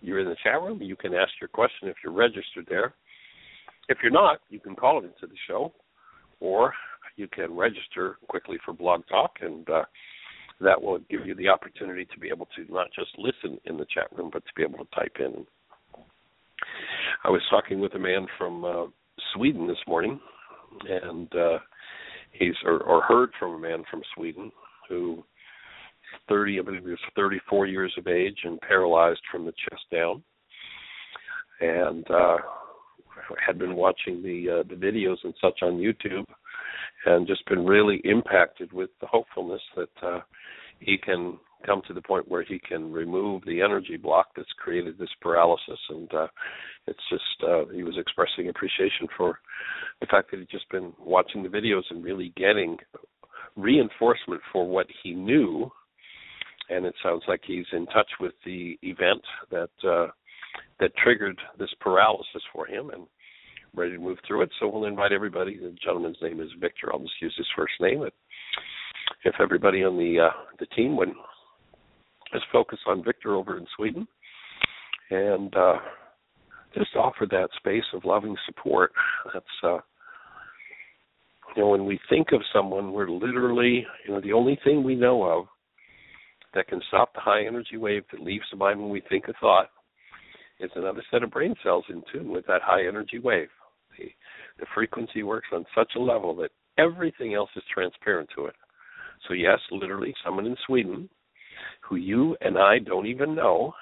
you're 0.01 0.19
in 0.19 0.29
the 0.29 0.37
chat 0.43 0.61
room, 0.61 0.83
you 0.83 0.97
can 0.97 1.15
ask 1.15 1.31
your 1.41 1.49
question 1.49 1.89
if 1.89 1.97
you're 2.03 2.13
registered 2.13 2.67
there. 2.69 2.95
If 3.89 3.99
you're 4.03 4.13
not, 4.13 4.41
you 4.49 4.61
can 4.61 4.75
call 4.75 4.99
it 4.99 5.05
into 5.05 5.27
the 5.27 5.39
show, 5.49 5.73
or 6.41 6.73
you 7.17 7.29
can 7.29 7.55
register 7.55 8.19
quickly 8.29 8.59
for 8.65 8.73
Blog 8.73 9.03
Talk, 9.09 9.33
and 9.41 9.69
uh, 9.69 9.85
that 10.61 10.81
will 10.81 10.99
give 11.11 11.27
you 11.27 11.35
the 11.35 11.49
opportunity 11.49 12.07
to 12.07 12.19
be 12.19 12.29
able 12.29 12.49
to 12.57 12.73
not 12.73 12.89
just 12.95 13.11
listen 13.19 13.59
in 13.65 13.77
the 13.77 13.87
chat 13.93 14.07
room, 14.17 14.31
but 14.33 14.45
to 14.45 14.53
be 14.57 14.63
able 14.63 14.79
to 14.79 14.91
type 14.95 15.17
in. 15.19 15.47
I 17.25 17.31
was 17.31 17.43
talking 17.51 17.81
with 17.81 17.95
a 17.95 17.99
man 17.99 18.27
from 18.39 18.65
uh, 18.65 18.87
Sweden 19.35 19.67
this 19.67 19.79
morning, 19.87 20.21
and 20.89 21.35
uh, 21.35 21.59
he's 22.33 22.55
or, 22.65 22.81
or 22.81 23.03
heard 23.03 23.31
from 23.39 23.55
a 23.55 23.59
man 23.59 23.85
from 23.91 24.03
Sweden 24.15 24.51
who 24.89 25.19
is 25.19 26.21
30, 26.29 26.61
I 26.61 26.63
believe 26.63 26.83
he 26.83 26.91
was 26.91 26.99
34 27.17 27.67
years 27.67 27.93
of 27.99 28.07
age 28.07 28.39
and 28.45 28.61
paralyzed 28.61 29.21
from 29.31 29.45
the 29.45 29.53
chest 29.53 29.83
down, 29.93 30.23
and 31.61 32.09
uh, 32.11 32.37
had 33.45 33.59
been 33.59 33.75
watching 33.75 34.23
the 34.23 34.61
uh, 34.61 34.63
the 34.69 34.75
videos 34.75 35.19
and 35.25 35.35
such 35.41 35.61
on 35.63 35.79
YouTube, 35.79 36.27
and 37.07 37.27
just 37.27 37.47
been 37.47 37.65
really 37.65 38.01
impacted 38.05 38.73
with 38.73 38.91
the 39.01 39.07
hopefulness 39.07 39.63
that 39.77 40.07
uh, 40.07 40.21
he 40.81 40.99
can 40.99 41.39
come 41.65 41.83
to 41.87 41.95
the 41.95 42.03
point 42.03 42.29
where 42.29 42.43
he 42.43 42.59
can 42.59 42.93
remove 42.93 43.43
the 43.45 43.61
energy 43.61 43.97
block 43.97 44.29
that's 44.37 44.49
created 44.59 44.99
this 44.99 45.09
paralysis. 45.21 45.79
And 45.89 46.13
uh 46.13 46.27
it's 46.87 47.03
just 47.11 47.49
uh 47.49 47.65
he 47.73 47.83
was 47.83 47.97
expressing 47.99 48.49
appreciation 48.49 49.07
for 49.17 49.39
the 50.01 50.07
fact 50.07 50.31
that 50.31 50.41
he'd 50.41 50.51
just 50.51 50.69
been 50.71 50.93
watching 50.99 51.43
the 51.43 51.49
videos 51.49 51.83
and 51.91 52.05
really 52.05 52.33
getting 52.37 52.77
reinforcement 53.57 54.41
for 54.53 54.69
what 54.69 54.87
he 55.03 55.13
knew. 55.13 55.71
And 56.69 56.87
it 56.87 56.95
sounds 57.03 57.23
like 57.29 57.41
he's 57.47 57.67
in 57.73 57.87
touch 57.87 58.11
with 58.21 58.33
the 58.45 58.79
event 58.83 59.23
that 59.51 59.71
uh 59.89 60.09
that 60.81 60.97
triggered 60.97 61.39
this 61.59 61.73
paralysis 61.81 62.43
for 62.53 62.67
him. 62.67 62.91
And 62.91 63.07
ready 63.75 63.93
to 63.93 63.99
move 63.99 64.19
through 64.27 64.43
it 64.43 64.51
so 64.59 64.69
we'll 64.69 64.85
invite 64.85 65.13
everybody 65.13 65.57
the 65.59 65.75
gentleman's 65.83 66.19
name 66.23 66.41
is 66.41 66.49
Victor 66.61 66.93
I'll 66.93 67.01
just 67.01 67.21
use 67.21 67.35
his 67.37 67.49
first 67.57 67.75
name 67.81 68.05
if 69.25 69.35
everybody 69.41 69.85
on 69.85 69.97
the 69.97 70.27
uh 70.27 70.33
the 70.59 70.67
team 70.67 70.97
would 70.97 71.11
just 72.33 72.45
focus 72.51 72.79
on 72.87 73.05
Victor 73.05 73.35
over 73.35 73.59
in 73.59 73.67
Sweden 73.77 74.07
and 75.11 75.55
uh, 75.55 75.75
just 76.75 76.97
offer 76.97 77.27
that 77.31 77.49
space 77.57 77.85
of 77.95 78.05
loving 78.05 78.37
support. 78.47 78.93
That's 79.33 79.47
uh, 79.63 79.79
you 81.55 81.63
know 81.63 81.69
when 81.69 81.85
we 81.85 82.01
think 82.09 82.29
of 82.33 82.41
someone, 82.53 82.93
we're 82.93 83.11
literally 83.11 83.87
you 84.07 84.15
know 84.15 84.21
the 84.21 84.33
only 84.33 84.59
thing 84.65 84.83
we 84.83 84.95
know 84.95 85.23
of 85.23 85.47
that 86.55 86.69
can 86.69 86.81
stop 86.89 87.15
the 87.15 87.21
high 87.21 87.47
energy 87.47 87.77
wave 87.77 88.05
that 88.13 88.23
leaves 88.23 88.45
the 88.51 88.57
mind 88.57 88.81
when 88.81 88.91
we 88.91 89.03
think 89.09 89.29
a 89.29 89.33
thought 89.41 89.69
is 90.61 90.71
another 90.77 91.03
set 91.11 91.23
of 91.23 91.31
brain 91.31 91.55
cells 91.63 91.85
in 91.89 92.03
tune 92.13 92.31
with 92.31 92.47
that 92.47 92.63
high 92.63 92.87
energy 92.87 93.19
wave. 93.19 93.49
The, 94.59 94.67
frequency 94.75 95.23
works 95.23 95.49
on 95.53 95.65
such 95.75 95.93
a 95.97 96.01
level 96.01 96.35
that 96.37 96.51
everything 96.79 97.35
else 97.35 97.51
is 97.57 97.63
transparent 97.73 98.29
to 98.37 98.47
it. 98.47 98.55
So 99.29 99.35
yes, 99.35 99.59
literally, 99.71 100.15
someone 100.25 100.47
in 100.47 100.57
Sweden 100.67 101.09
who 101.81 101.97
you 101.97 102.37
and 102.41 102.59
I 102.59 102.79
don't 102.79 103.07
even 103.07 103.35
know, 103.35 103.73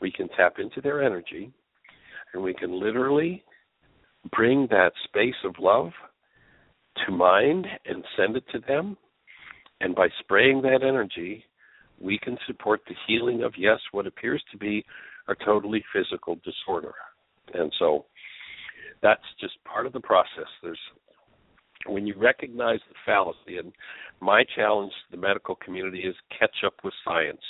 we 0.00 0.12
can 0.12 0.28
tap 0.36 0.54
into 0.58 0.80
their 0.80 1.02
energy 1.02 1.52
and 2.32 2.42
we 2.42 2.54
can 2.54 2.78
literally 2.78 3.44
bring 4.32 4.66
that 4.70 4.92
space 5.04 5.34
of 5.44 5.54
love 5.58 5.90
to 7.06 7.12
mind 7.12 7.66
and 7.86 8.04
send 8.16 8.36
it 8.36 8.44
to 8.52 8.60
them. 8.66 8.96
And 9.80 9.94
by 9.94 10.08
spraying 10.20 10.62
that 10.62 10.82
energy, 10.86 11.44
we 11.98 12.18
can 12.18 12.36
support 12.46 12.80
the 12.86 12.94
healing 13.06 13.42
of, 13.42 13.54
yes, 13.56 13.78
what 13.92 14.06
appears 14.06 14.42
to 14.52 14.58
be 14.58 14.84
a 15.28 15.34
totally 15.44 15.82
physical 15.92 16.38
disorder. 16.44 16.94
And 17.54 17.72
so 17.78 18.06
that's 19.02 19.22
just 19.40 19.54
part 19.64 19.86
of 19.86 19.92
the 19.92 20.00
process. 20.00 20.48
There's 20.62 20.78
when 21.86 22.06
you 22.06 22.14
recognize 22.16 22.80
the 22.88 22.94
fallacy, 23.06 23.56
and 23.58 23.72
my 24.20 24.44
challenge 24.54 24.92
to 24.92 25.16
the 25.16 25.22
medical 25.22 25.54
community 25.54 26.00
is 26.00 26.14
catch 26.38 26.56
up 26.64 26.74
with 26.84 26.92
science. 27.04 27.40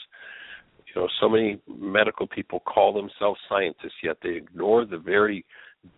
You 0.86 1.02
know, 1.02 1.08
so 1.20 1.28
many 1.28 1.60
medical 1.68 2.26
people 2.26 2.60
call 2.60 2.92
themselves 2.92 3.40
scientists, 3.48 4.02
yet 4.02 4.18
they 4.22 4.30
ignore 4.30 4.84
the 4.84 4.98
very 4.98 5.44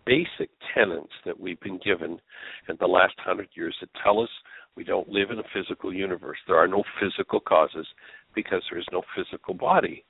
basic 0.05 0.49
tenets 0.73 1.11
that 1.25 1.39
we've 1.39 1.59
been 1.59 1.79
given 1.83 2.19
in 2.69 2.77
the 2.79 2.87
last 2.87 3.15
hundred 3.17 3.49
years 3.53 3.75
that 3.81 3.89
tell 4.03 4.19
us 4.19 4.29
we 4.75 4.83
don't 4.83 5.09
live 5.09 5.29
in 5.29 5.39
a 5.39 5.43
physical 5.53 5.93
universe. 5.93 6.37
There 6.47 6.57
are 6.57 6.67
no 6.67 6.83
physical 6.99 7.39
causes 7.39 7.87
because 8.33 8.63
there 8.69 8.79
is 8.79 8.85
no 8.91 9.03
physical 9.15 9.53
body. 9.53 10.03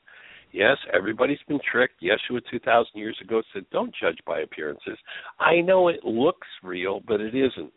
Yes, 0.54 0.78
everybody's 0.94 1.40
been 1.48 1.60
tricked. 1.70 2.02
Yeshua 2.02 2.40
2,000 2.52 2.86
years 2.94 3.18
ago 3.22 3.42
said, 3.54 3.66
don't 3.72 3.94
judge 4.00 4.20
by 4.26 4.42
appearances. 4.42 4.98
I 5.40 5.62
know 5.62 5.88
it 5.88 6.06
looks 6.06 6.48
real, 6.62 7.02
but 7.08 7.20
it 7.20 7.34
isn't. 7.34 7.74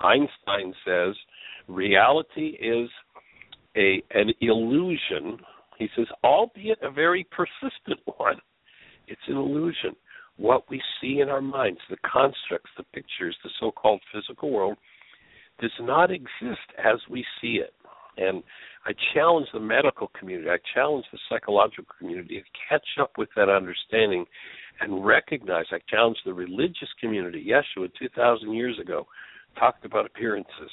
Einstein 0.00 0.72
says 0.84 1.14
reality 1.68 2.56
is 2.58 2.88
a 3.76 4.02
an 4.12 4.32
illusion. 4.40 5.38
He 5.78 5.88
says, 5.94 6.06
albeit 6.24 6.78
a 6.82 6.90
very 6.90 7.26
persistent 7.30 8.00
one. 8.16 8.38
It's 9.06 9.20
an 9.28 9.36
illusion. 9.36 9.94
What 10.38 10.70
we 10.70 10.80
see 11.00 11.20
in 11.20 11.28
our 11.28 11.42
minds, 11.42 11.80
the 11.90 11.98
constructs, 11.98 12.70
the 12.78 12.84
pictures, 12.94 13.36
the 13.44 13.50
so 13.60 13.70
called 13.70 14.00
physical 14.12 14.50
world, 14.50 14.78
does 15.60 15.70
not 15.80 16.10
exist 16.10 16.66
as 16.82 16.96
we 17.10 17.26
see 17.42 17.60
it. 17.62 17.74
And 18.16 18.42
I 18.86 18.92
challenge 19.14 19.46
the 19.52 19.60
medical 19.60 20.10
community, 20.18 20.48
I 20.48 20.56
challenge 20.74 21.04
the 21.12 21.18
psychological 21.28 21.94
community 21.98 22.40
to 22.40 22.44
catch 22.68 22.86
up 23.00 23.12
with 23.18 23.28
that 23.36 23.48
understanding 23.48 24.24
and 24.80 25.04
recognize. 25.04 25.66
I 25.70 25.78
challenge 25.88 26.16
the 26.24 26.32
religious 26.32 26.88
community. 27.00 27.46
Yeshua, 27.46 27.90
2,000 27.98 28.52
years 28.52 28.78
ago, 28.78 29.06
talked 29.58 29.84
about 29.84 30.06
appearances 30.06 30.70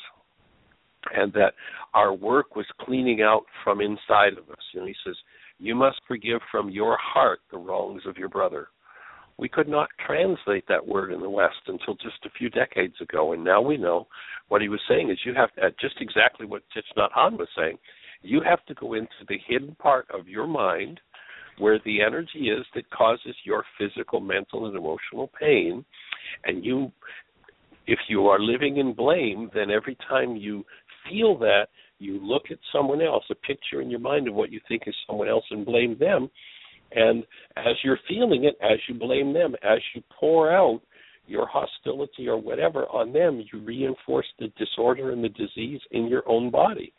and 1.16 1.32
that 1.34 1.54
our 1.94 2.14
work 2.14 2.56
was 2.56 2.66
cleaning 2.82 3.22
out 3.22 3.44
from 3.64 3.82
inside 3.82 4.34
of 4.34 4.50
us. 4.50 4.64
And 4.74 4.88
he 4.88 4.96
says, 5.06 5.16
You 5.60 5.76
must 5.76 6.00
forgive 6.08 6.40
from 6.52 6.70
your 6.70 6.98
heart 7.02 7.40
the 7.52 7.58
wrongs 7.58 8.04
of 8.06 8.18
your 8.18 8.30
brother. 8.30 8.70
We 9.38 9.48
could 9.48 9.68
not 9.68 9.90
translate 10.06 10.68
that 10.68 10.86
word 10.86 11.14
in 11.14 11.22
the 11.22 11.30
West 11.30 11.62
until 11.68 11.96
just 11.96 12.26
a 12.26 12.30
few 12.38 12.50
decades 12.50 12.96
ago, 13.02 13.34
and 13.34 13.44
now 13.44 13.62
we 13.62 13.78
know 13.78 14.08
what 14.50 14.62
he 14.62 14.70
was 14.70 14.82
saying 14.90 15.10
is 15.10 15.20
you 15.26 15.34
have 15.36 15.54
to, 15.56 15.70
just 15.80 15.96
exactly 16.00 16.46
what 16.46 16.64
Thich 16.76 16.84
Nhat 16.98 17.12
Hanh 17.12 17.38
was 17.38 17.50
saying. 17.56 17.78
You 18.24 18.42
have 18.42 18.66
to 18.66 18.74
go 18.74 18.94
into 18.94 19.10
the 19.28 19.38
hidden 19.48 19.76
part 19.76 20.08
of 20.12 20.28
your 20.28 20.48
mind 20.48 21.00
where 21.60 21.80
the 21.86 22.02
energy 22.02 22.50
is 22.50 22.66
that 22.76 22.90
causes 22.92 23.36
your 23.44 23.64
physical, 23.78 24.20
mental, 24.20 24.68
and 24.68 24.76
emotional 24.76 25.30
pain, 25.40 25.84
and 26.46 26.64
you 26.64 26.92
if 27.88 28.00
you 28.10 28.28
are 28.28 28.40
living 28.40 28.78
in 28.78 28.94
blame, 28.94 29.50
then 29.54 29.72
every 29.72 29.98
time 30.10 30.36
you 30.36 30.66
feel 31.10 31.38
that, 31.40 31.68
you 32.00 32.20
look 32.22 32.44
at 32.52 32.58
someone 32.72 33.02
else, 33.02 33.24
a 33.32 33.36
picture 33.36 33.82
in 33.82 33.90
your 33.90 34.00
mind 34.00 34.28
of 34.28 34.36
what 34.36 34.52
you 34.52 34.60
think 34.68 34.84
is 34.86 34.96
someone 35.08 35.30
else, 35.30 35.46
and 35.50 35.66
blame 35.66 35.98
them. 35.98 36.30
And 36.92 37.24
as 37.58 37.76
you're 37.84 38.00
feeling 38.08 38.46
it, 38.46 38.58
as 38.62 38.80
you 38.88 38.96
blame 38.96 39.34
them, 39.34 39.56
as 39.64 39.80
you 39.94 40.02
pour 40.20 40.52
out 40.52 40.82
your 41.28 41.48
hostility 41.48 42.28
or 42.28 42.38
whatever 42.38 42.86
on 42.86 43.12
them, 43.12 43.44
you 43.52 43.60
reinforce 43.60 44.28
the 44.40 44.48
disorder 44.58 45.12
and 45.12 45.24
the 45.24 45.30
disease 45.30 45.82
in 45.92 46.08
your 46.08 46.24
own 46.28 46.50
body. 46.50 46.94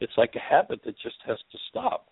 It's 0.00 0.12
like 0.16 0.34
a 0.36 0.54
habit 0.54 0.80
that 0.84 0.94
just 1.02 1.16
has 1.26 1.38
to 1.50 1.58
stop. 1.70 2.06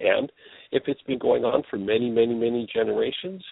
And 0.00 0.30
if 0.70 0.84
it's 0.86 1.02
been 1.02 1.18
going 1.18 1.44
on 1.44 1.62
for 1.68 1.78
many, 1.78 2.10
many, 2.10 2.34
many 2.34 2.68
generations, 2.72 3.42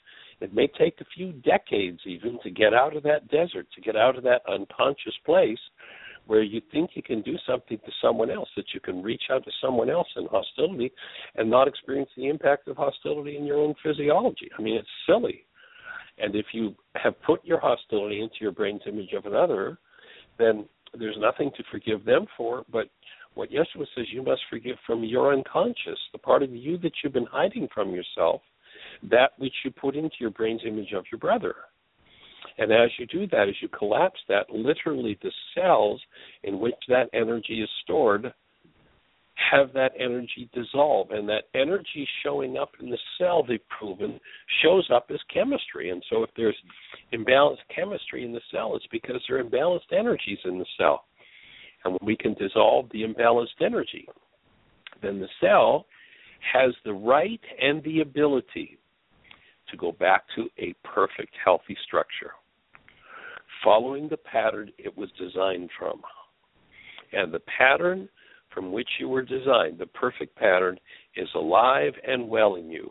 it 0.40 0.54
may 0.54 0.68
take 0.78 1.00
a 1.00 1.06
few 1.16 1.32
decades 1.32 2.00
even 2.04 2.38
to 2.42 2.50
get 2.50 2.74
out 2.74 2.94
of 2.96 3.02
that 3.04 3.28
desert, 3.28 3.66
to 3.74 3.80
get 3.80 3.96
out 3.96 4.16
of 4.16 4.24
that 4.24 4.42
unconscious 4.48 5.14
place 5.24 5.58
where 6.26 6.42
you 6.42 6.60
think 6.72 6.90
you 6.94 7.02
can 7.02 7.22
do 7.22 7.36
something 7.46 7.78
to 7.78 7.92
someone 8.02 8.30
else, 8.30 8.48
that 8.56 8.66
you 8.74 8.80
can 8.80 9.02
reach 9.02 9.24
out 9.30 9.44
to 9.44 9.50
someone 9.62 9.88
else 9.88 10.08
in 10.16 10.26
hostility 10.26 10.92
and 11.36 11.48
not 11.48 11.68
experience 11.68 12.10
the 12.16 12.28
impact 12.28 12.68
of 12.68 12.76
hostility 12.76 13.36
in 13.36 13.44
your 13.44 13.58
own 13.58 13.74
physiology. 13.82 14.50
I 14.58 14.62
mean, 14.62 14.76
it's 14.76 14.88
silly. 15.06 15.44
And 16.18 16.34
if 16.34 16.46
you 16.52 16.74
have 16.96 17.20
put 17.22 17.44
your 17.44 17.60
hostility 17.60 18.20
into 18.20 18.36
your 18.40 18.52
brain's 18.52 18.82
image 18.86 19.12
of 19.12 19.26
another, 19.26 19.78
then 20.38 20.66
there's 20.98 21.16
nothing 21.18 21.50
to 21.56 21.62
forgive 21.70 22.04
them 22.04 22.26
for. 22.36 22.64
But 22.72 22.88
what 23.34 23.50
Yeshua 23.50 23.86
says, 23.94 24.06
you 24.12 24.22
must 24.22 24.40
forgive 24.48 24.76
from 24.86 25.04
your 25.04 25.32
unconscious, 25.32 25.98
the 26.12 26.18
part 26.18 26.42
of 26.42 26.54
you 26.54 26.78
that 26.78 26.92
you've 27.02 27.12
been 27.12 27.26
hiding 27.30 27.68
from 27.72 27.90
yourself, 27.90 28.40
that 29.10 29.32
which 29.38 29.52
you 29.64 29.70
put 29.70 29.94
into 29.94 30.16
your 30.20 30.30
brain's 30.30 30.62
image 30.66 30.92
of 30.92 31.04
your 31.12 31.18
brother. 31.18 31.54
And 32.58 32.72
as 32.72 32.90
you 32.98 33.06
do 33.06 33.26
that, 33.28 33.48
as 33.48 33.54
you 33.60 33.68
collapse 33.68 34.20
that, 34.28 34.50
literally 34.50 35.18
the 35.22 35.32
cells 35.54 36.00
in 36.42 36.58
which 36.58 36.74
that 36.88 37.10
energy 37.12 37.60
is 37.62 37.68
stored 37.82 38.32
have 39.50 39.72
that 39.74 39.92
energy 39.98 40.48
dissolve. 40.54 41.10
And 41.10 41.28
that 41.28 41.44
energy 41.54 42.08
showing 42.24 42.56
up 42.56 42.72
in 42.80 42.90
the 42.90 42.98
cell, 43.18 43.44
they've 43.46 43.60
proven, 43.68 44.18
shows 44.62 44.88
up 44.92 45.10
as 45.10 45.20
chemistry. 45.32 45.90
And 45.90 46.02
so 46.10 46.22
if 46.22 46.30
there's 46.36 46.56
imbalanced 47.12 47.58
chemistry 47.74 48.24
in 48.24 48.32
the 48.32 48.40
cell, 48.50 48.74
it's 48.76 48.86
because 48.90 49.22
there 49.28 49.38
are 49.38 49.44
imbalanced 49.44 49.92
energies 49.92 50.38
in 50.44 50.58
the 50.58 50.66
cell. 50.78 51.04
And 51.84 51.92
when 51.92 52.06
we 52.06 52.16
can 52.16 52.34
dissolve 52.34 52.88
the 52.90 53.02
imbalanced 53.02 53.60
energy, 53.64 54.08
then 55.02 55.20
the 55.20 55.28
cell 55.40 55.86
has 56.52 56.72
the 56.84 56.92
right 56.92 57.40
and 57.60 57.82
the 57.84 58.00
ability 58.00 58.78
to 59.70 59.76
go 59.76 59.92
back 59.92 60.24
to 60.36 60.48
a 60.58 60.74
perfect, 60.84 61.34
healthy 61.44 61.76
structure, 61.86 62.32
following 63.62 64.08
the 64.08 64.16
pattern 64.16 64.70
it 64.78 64.96
was 64.96 65.10
designed 65.18 65.70
from. 65.78 66.00
And 67.12 67.32
the 67.32 67.40
pattern 67.58 68.08
from 68.52 68.72
which 68.72 68.88
you 68.98 69.08
were 69.08 69.22
designed, 69.22 69.78
the 69.78 69.86
perfect 69.86 70.34
pattern, 70.36 70.78
is 71.14 71.28
alive 71.34 71.92
and 72.06 72.28
well 72.28 72.56
in 72.56 72.70
you. 72.70 72.90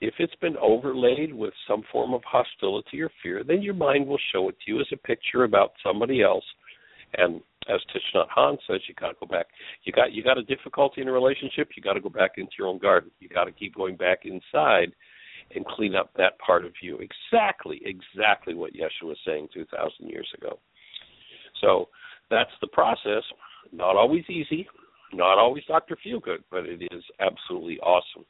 If 0.00 0.14
it's 0.18 0.34
been 0.36 0.56
overlaid 0.56 1.32
with 1.32 1.54
some 1.68 1.84
form 1.92 2.12
of 2.12 2.22
hostility 2.24 3.00
or 3.02 3.10
fear, 3.22 3.44
then 3.46 3.62
your 3.62 3.74
mind 3.74 4.06
will 4.06 4.18
show 4.32 4.48
it 4.48 4.56
to 4.64 4.72
you 4.72 4.80
as 4.80 4.86
a 4.92 4.96
picture 4.96 5.44
about 5.44 5.72
somebody 5.84 6.22
else. 6.22 6.44
And 7.18 7.40
as 7.68 7.80
Thich 7.94 8.16
Nhat 8.16 8.26
Hanh 8.36 8.58
says, 8.66 8.80
you 8.88 8.94
got 8.94 9.08
to 9.08 9.16
go 9.20 9.26
back. 9.26 9.46
You 9.84 9.92
got 9.92 10.12
you 10.12 10.24
got 10.24 10.38
a 10.38 10.42
difficulty 10.42 11.02
in 11.02 11.08
a 11.08 11.12
relationship. 11.12 11.68
You 11.76 11.82
got 11.82 11.92
to 11.92 12.00
go 12.00 12.08
back 12.08 12.32
into 12.36 12.52
your 12.58 12.66
own 12.66 12.78
garden. 12.78 13.10
You 13.20 13.28
got 13.28 13.44
to 13.44 13.52
keep 13.52 13.76
going 13.76 13.96
back 13.96 14.24
inside 14.24 14.92
and 15.54 15.66
clean 15.66 15.94
up 15.94 16.10
that 16.16 16.38
part 16.38 16.64
of 16.64 16.72
you. 16.82 16.98
Exactly, 16.98 17.80
exactly 17.84 18.54
what 18.54 18.72
Yeshua 18.72 19.08
was 19.08 19.18
saying 19.26 19.48
2,000 19.52 20.08
years 20.08 20.28
ago. 20.36 20.58
So 21.60 21.88
that's 22.30 22.50
the 22.60 22.68
process. 22.68 23.22
Not 23.72 23.96
always 23.96 24.24
easy, 24.28 24.66
not 25.12 25.38
always 25.38 25.64
Dr. 25.66 25.96
Feelgood, 26.04 26.42
but 26.50 26.66
it 26.66 26.82
is 26.90 27.04
absolutely 27.20 27.78
awesome. 27.80 28.24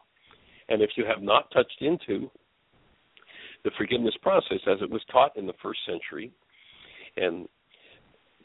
And 0.69 0.83
if 0.83 0.91
you 0.97 1.05
have 1.05 1.23
not 1.23 1.51
touched 1.53 1.81
into 1.81 2.31
the 3.65 3.71
forgiveness 3.79 4.15
process 4.23 4.59
as 4.67 4.79
it 4.83 4.91
was 4.91 5.03
taught 5.11 5.37
in 5.37 5.47
the 5.47 5.55
first 5.63 5.81
century, 5.87 6.33
and 7.17 7.49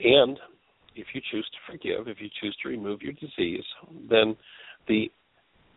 And 0.00 0.38
if 0.96 1.06
you 1.14 1.20
choose 1.30 1.48
to 1.50 1.72
forgive, 1.72 2.08
if 2.08 2.20
you 2.20 2.28
choose 2.40 2.56
to 2.62 2.68
remove 2.68 3.02
your 3.02 3.12
disease, 3.12 3.64
then 4.08 4.36
the 4.88 5.10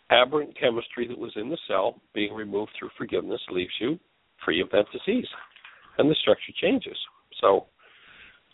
aberrant 0.09 0.57
chemistry 0.59 1.07
that 1.07 1.17
was 1.17 1.31
in 1.35 1.49
the 1.49 1.57
cell 1.67 1.95
being 2.13 2.33
removed 2.33 2.71
through 2.77 2.89
forgiveness 2.97 3.41
leaves 3.49 3.73
you 3.79 3.99
free 4.45 4.61
of 4.61 4.69
that 4.71 4.85
disease. 4.91 5.27
And 5.97 6.09
the 6.09 6.15
structure 6.15 6.53
changes. 6.61 6.97
So 7.43 7.65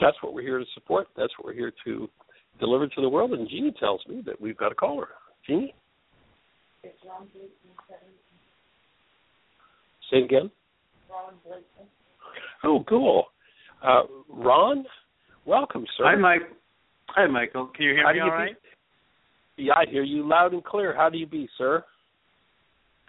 that's 0.02 0.17
what 0.21 0.34
we're 0.34 0.41
here 0.41 0.60
to 0.60 0.65
support. 0.73 1.08
That's 1.15 1.32
what 1.38 1.45
we're 1.45 1.54
here 1.54 1.71
to 1.86 2.10
deliver 2.60 2.88
to 2.88 3.02
the 3.02 3.08
world. 3.08 3.32
And 3.34 3.47
Jeanie 3.47 3.73
tells 3.80 4.02
me 4.10 4.21
that 4.25 4.41
we've 4.41 4.58
got 4.58 4.71
a 4.71 4.75
caller. 4.75 5.10
Jeanie? 5.47 5.73
Say 10.12 10.17
it 10.17 10.23
again. 10.23 10.49
Oh, 12.63 12.84
cool. 12.89 13.25
Uh, 13.84 14.02
Ron, 14.28 14.86
welcome, 15.45 15.86
sir. 15.97 16.06
Hi, 16.06 16.15
Mike. 16.15 16.41
Hi, 17.10 17.28
Michael. 17.28 17.67
Can 17.75 17.86
you 17.86 17.93
hear 17.93 18.06
How 18.06 18.13
me 18.13 18.19
all 18.21 18.30
right? 18.30 18.56
Be? 19.56 19.65
Yeah, 19.65 19.73
I 19.73 19.89
hear 19.89 20.04
you 20.04 20.28
loud 20.28 20.54
and 20.54 20.63
clear. 20.63 20.95
How 20.95 21.10
do 21.10 21.17
you 21.17 21.28
be, 21.28 21.47
sir? 21.58 21.84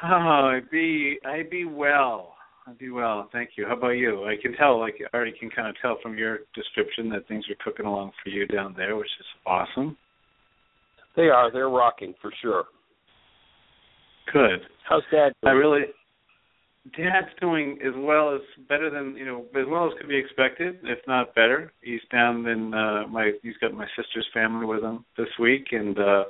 Oh, 0.02 0.06
I 0.06 0.60
be 0.70 1.18
I 1.24 1.42
be 1.48 1.64
well. 1.64 2.34
I 2.66 2.72
be 2.74 2.90
well. 2.90 3.28
Thank 3.32 3.50
you. 3.56 3.66
How 3.66 3.76
about 3.76 3.90
you? 3.90 4.24
I 4.24 4.36
can 4.40 4.54
tell, 4.54 4.78
like 4.78 4.96
I 5.00 5.16
already 5.16 5.32
can 5.38 5.50
kind 5.50 5.68
of 5.68 5.74
tell 5.80 5.98
from 6.02 6.16
your 6.16 6.40
description 6.54 7.08
that 7.10 7.26
things 7.26 7.44
are 7.50 7.56
cooking 7.64 7.86
along 7.86 8.12
for 8.22 8.30
you 8.30 8.46
down 8.46 8.74
there, 8.76 8.96
which 8.96 9.08
is 9.18 9.26
awesome. 9.46 9.96
They 11.16 11.28
are. 11.28 11.50
They're 11.50 11.68
rocking 11.68 12.14
for 12.20 12.32
sure. 12.40 12.64
Good. 14.32 14.60
How's 14.88 15.02
Dad 15.10 15.32
I 15.44 15.50
really 15.50 15.86
Dad's 16.96 17.28
doing 17.40 17.78
as 17.84 17.92
well 17.96 18.34
as 18.34 18.40
better 18.68 18.90
than 18.90 19.16
you 19.16 19.24
know, 19.24 19.44
as 19.60 19.66
well 19.68 19.86
as 19.86 19.92
could 19.98 20.08
be 20.08 20.16
expected, 20.16 20.76
if 20.84 20.98
not 21.06 21.34
better. 21.34 21.72
He's 21.82 22.00
down 22.12 22.46
in 22.46 22.72
uh 22.72 23.06
my 23.08 23.32
he's 23.42 23.56
got 23.60 23.74
my 23.74 23.86
sister's 23.96 24.26
family 24.32 24.66
with 24.66 24.82
him 24.82 25.04
this 25.16 25.28
week 25.38 25.68
and 25.72 25.98
uh 25.98 26.24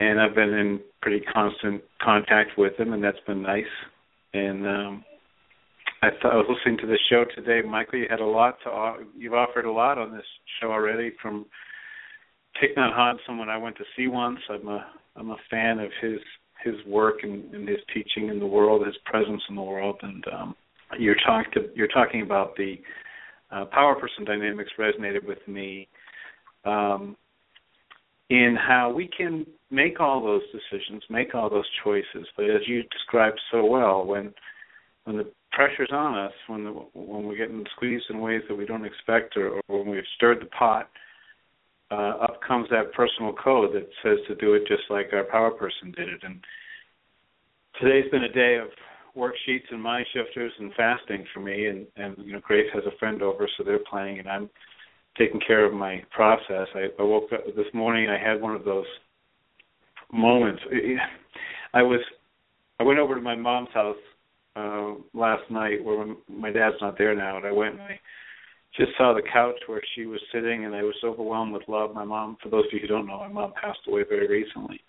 and 0.00 0.20
I've 0.20 0.34
been 0.34 0.54
in 0.54 0.80
pretty 1.02 1.20
constant 1.32 1.82
contact 2.02 2.52
with 2.56 2.78
him 2.78 2.92
and 2.92 3.04
that's 3.04 3.20
been 3.26 3.42
nice. 3.42 3.64
And 4.34 4.66
um 4.66 5.04
I 6.02 6.08
thought 6.22 6.32
I 6.32 6.36
was 6.36 6.46
listening 6.48 6.78
to 6.78 6.86
the 6.86 6.98
show 7.10 7.24
today, 7.34 7.66
Michael. 7.66 7.98
You 7.98 8.06
had 8.08 8.20
a 8.20 8.26
lot 8.26 8.56
to 8.64 9.04
you've 9.16 9.34
offered 9.34 9.66
a 9.66 9.72
lot 9.72 9.98
on 9.98 10.12
this 10.12 10.24
show 10.60 10.70
already 10.72 11.12
from 11.20 11.44
Thich 12.56 12.74
Nhat 12.76 12.96
Hanh, 12.96 13.16
someone 13.26 13.48
I 13.48 13.58
went 13.58 13.76
to 13.76 13.84
see 13.96 14.08
once. 14.08 14.38
I'm 14.48 14.66
a 14.68 14.86
I'm 15.16 15.30
a 15.30 15.36
fan 15.50 15.78
of 15.78 15.90
his 16.00 16.20
his 16.64 16.74
work 16.86 17.20
and, 17.22 17.52
and 17.54 17.68
his 17.68 17.78
teaching 17.92 18.28
in 18.28 18.38
the 18.38 18.46
world, 18.46 18.86
his 18.86 18.96
presence 19.04 19.42
in 19.48 19.56
the 19.56 19.62
world, 19.62 19.96
and 20.02 20.24
um, 20.32 20.54
you're 20.98 21.16
talk 21.26 21.50
to, 21.52 21.68
you're 21.74 21.88
talking 21.88 22.22
about 22.22 22.56
the 22.56 22.74
uh, 23.50 23.64
power 23.66 23.94
person 23.94 24.24
dynamics 24.24 24.70
resonated 24.78 25.26
with 25.26 25.38
me 25.46 25.88
um, 26.64 27.16
in 28.28 28.56
how 28.56 28.92
we 28.92 29.08
can 29.16 29.46
make 29.70 30.00
all 30.00 30.22
those 30.22 30.42
decisions, 30.52 31.02
make 31.08 31.34
all 31.34 31.48
those 31.48 31.68
choices. 31.84 32.26
But 32.36 32.46
as 32.46 32.62
you 32.66 32.82
described 32.84 33.40
so 33.50 33.64
well, 33.64 34.04
when 34.04 34.34
when 35.04 35.16
the 35.16 35.30
pressure's 35.52 35.90
on 35.92 36.16
us, 36.18 36.32
when 36.46 36.64
the, 36.64 36.70
when 36.70 37.24
we're 37.24 37.36
getting 37.36 37.64
squeezed 37.76 38.04
in 38.10 38.20
ways 38.20 38.42
that 38.48 38.54
we 38.54 38.66
don't 38.66 38.84
expect, 38.84 39.36
or, 39.36 39.60
or 39.68 39.78
when 39.78 39.88
we've 39.88 40.02
stirred 40.16 40.40
the 40.40 40.46
pot, 40.46 40.88
uh, 41.90 42.16
up 42.22 42.40
comes 42.46 42.68
that 42.70 42.92
personal 42.92 43.32
code 43.32 43.74
that 43.74 43.88
says 44.02 44.18
to 44.28 44.34
do 44.36 44.54
it 44.54 44.62
just 44.68 44.82
like 44.90 45.06
our 45.12 45.24
power 45.24 45.50
person 45.50 45.92
did 45.96 46.08
it. 46.08 46.20
And 46.22 46.40
today's 47.80 48.10
been 48.10 48.24
a 48.24 48.32
day 48.32 48.58
of 48.58 48.68
worksheets 49.16 49.70
and 49.70 49.82
mind 49.82 50.06
shifters 50.12 50.52
and 50.58 50.72
fasting 50.74 51.24
for 51.32 51.40
me. 51.40 51.66
And 51.66 51.86
and 51.96 52.16
you 52.18 52.32
know, 52.32 52.40
Grace 52.40 52.70
has 52.74 52.84
a 52.86 52.96
friend 52.98 53.22
over, 53.22 53.48
so 53.56 53.64
they're 53.64 53.80
playing, 53.90 54.18
and 54.18 54.28
I'm 54.28 54.50
taking 55.18 55.40
care 55.44 55.64
of 55.64 55.72
my 55.72 56.02
process. 56.10 56.68
I, 56.74 56.86
I 56.98 57.02
woke 57.02 57.32
up 57.32 57.44
this 57.56 57.66
morning. 57.74 58.08
I 58.08 58.18
had 58.18 58.40
one 58.40 58.54
of 58.54 58.64
those 58.64 58.86
moments. 60.12 60.62
I 61.74 61.82
was 61.82 62.00
I 62.78 62.82
went 62.82 62.98
over 62.98 63.14
to 63.14 63.20
my 63.20 63.36
mom's 63.36 63.68
house 63.72 63.96
uh 64.56 64.94
last 65.14 65.48
night 65.50 65.84
where 65.84 66.14
my 66.28 66.50
dad's 66.50 66.76
not 66.80 66.98
there 66.98 67.14
now 67.14 67.36
and 67.36 67.46
I 67.46 67.52
went 67.52 67.74
and 67.74 67.82
I 67.82 68.00
just 68.76 68.92
saw 68.96 69.14
the 69.14 69.22
couch 69.32 69.56
where 69.66 69.82
she 69.94 70.06
was 70.06 70.20
sitting 70.32 70.64
and 70.64 70.74
I 70.74 70.82
was 70.82 70.94
overwhelmed 71.04 71.52
with 71.52 71.68
love. 71.68 71.94
My 71.94 72.04
mom 72.04 72.36
for 72.42 72.48
those 72.48 72.66
of 72.66 72.72
you 72.72 72.80
who 72.80 72.86
don't 72.86 73.06
know, 73.06 73.18
my 73.18 73.28
mom 73.28 73.52
passed 73.60 73.80
away 73.88 74.02
very 74.08 74.28
recently. 74.28 74.80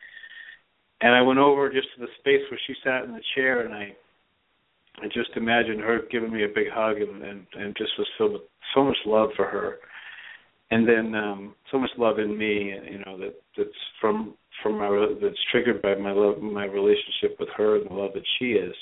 And 1.02 1.14
I 1.16 1.22
went 1.22 1.40
over 1.40 1.72
just 1.72 1.88
to 1.96 2.02
the 2.02 2.12
space 2.20 2.42
where 2.50 2.60
she 2.68 2.74
sat 2.84 3.04
in 3.04 3.12
the 3.12 3.22
chair 3.36 3.66
and 3.66 3.74
I 3.74 3.96
I 5.02 5.08
just 5.08 5.32
imagined 5.36 5.82
her 5.82 6.02
giving 6.12 6.34
me 6.34 6.44
a 6.44 6.48
big 6.48 6.68
hug 6.72 6.98
and 6.98 7.24
and, 7.24 7.46
and 7.54 7.76
just 7.78 7.92
was 7.98 8.08
filled 8.18 8.34
with 8.34 8.42
so 8.74 8.84
much 8.84 8.98
love 9.06 9.30
for 9.36 9.46
her. 9.46 9.78
And 10.72 10.88
then 10.88 11.14
um 11.14 11.56
so 11.72 11.78
much 11.78 11.92
love 11.98 12.18
in 12.18 12.36
me, 12.36 12.74
you 12.90 13.04
know, 13.06 13.18
that 13.20 13.36
that's 13.56 13.70
from 14.00 14.36
from 14.62 14.78
my 14.78 15.16
that's 15.22 15.36
triggered 15.52 15.82
by 15.82 15.96
my 15.96 16.12
love 16.12 16.42
my 16.42 16.66
relationship 16.66 17.38
with 17.40 17.50
her 17.56 17.78
and 17.78 17.90
the 17.90 17.94
love 17.94 18.12
that 18.14 18.24
she 18.38 18.52
is 18.52 18.74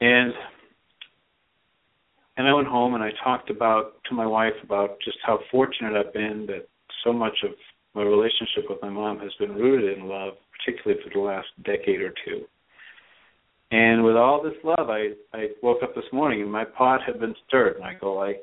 and 0.00 0.32
and 2.36 2.46
I 2.46 2.52
went 2.52 2.68
home 2.68 2.94
and 2.94 3.02
I 3.02 3.10
talked 3.24 3.50
about 3.50 3.94
to 4.08 4.14
my 4.14 4.26
wife 4.26 4.52
about 4.62 4.98
just 5.04 5.16
how 5.24 5.38
fortunate 5.50 5.96
I've 5.96 6.12
been 6.12 6.46
that 6.48 6.68
so 7.02 7.12
much 7.12 7.36
of 7.44 7.52
my 7.94 8.02
relationship 8.02 8.68
with 8.68 8.78
my 8.82 8.90
mom 8.90 9.18
has 9.20 9.32
been 9.38 9.54
rooted 9.54 9.96
in 9.96 10.06
love, 10.06 10.34
particularly 10.58 11.02
for 11.02 11.10
the 11.14 11.20
last 11.20 11.46
decade 11.64 12.02
or 12.02 12.12
two. 12.26 12.44
And 13.70 14.04
with 14.04 14.16
all 14.16 14.42
this 14.42 14.54
love, 14.62 14.90
I 14.90 15.12
I 15.32 15.48
woke 15.62 15.82
up 15.82 15.94
this 15.94 16.04
morning 16.12 16.42
and 16.42 16.52
my 16.52 16.64
pot 16.64 17.00
had 17.04 17.18
been 17.18 17.34
stirred. 17.48 17.80
Michael, 17.80 18.20
I 18.20 18.34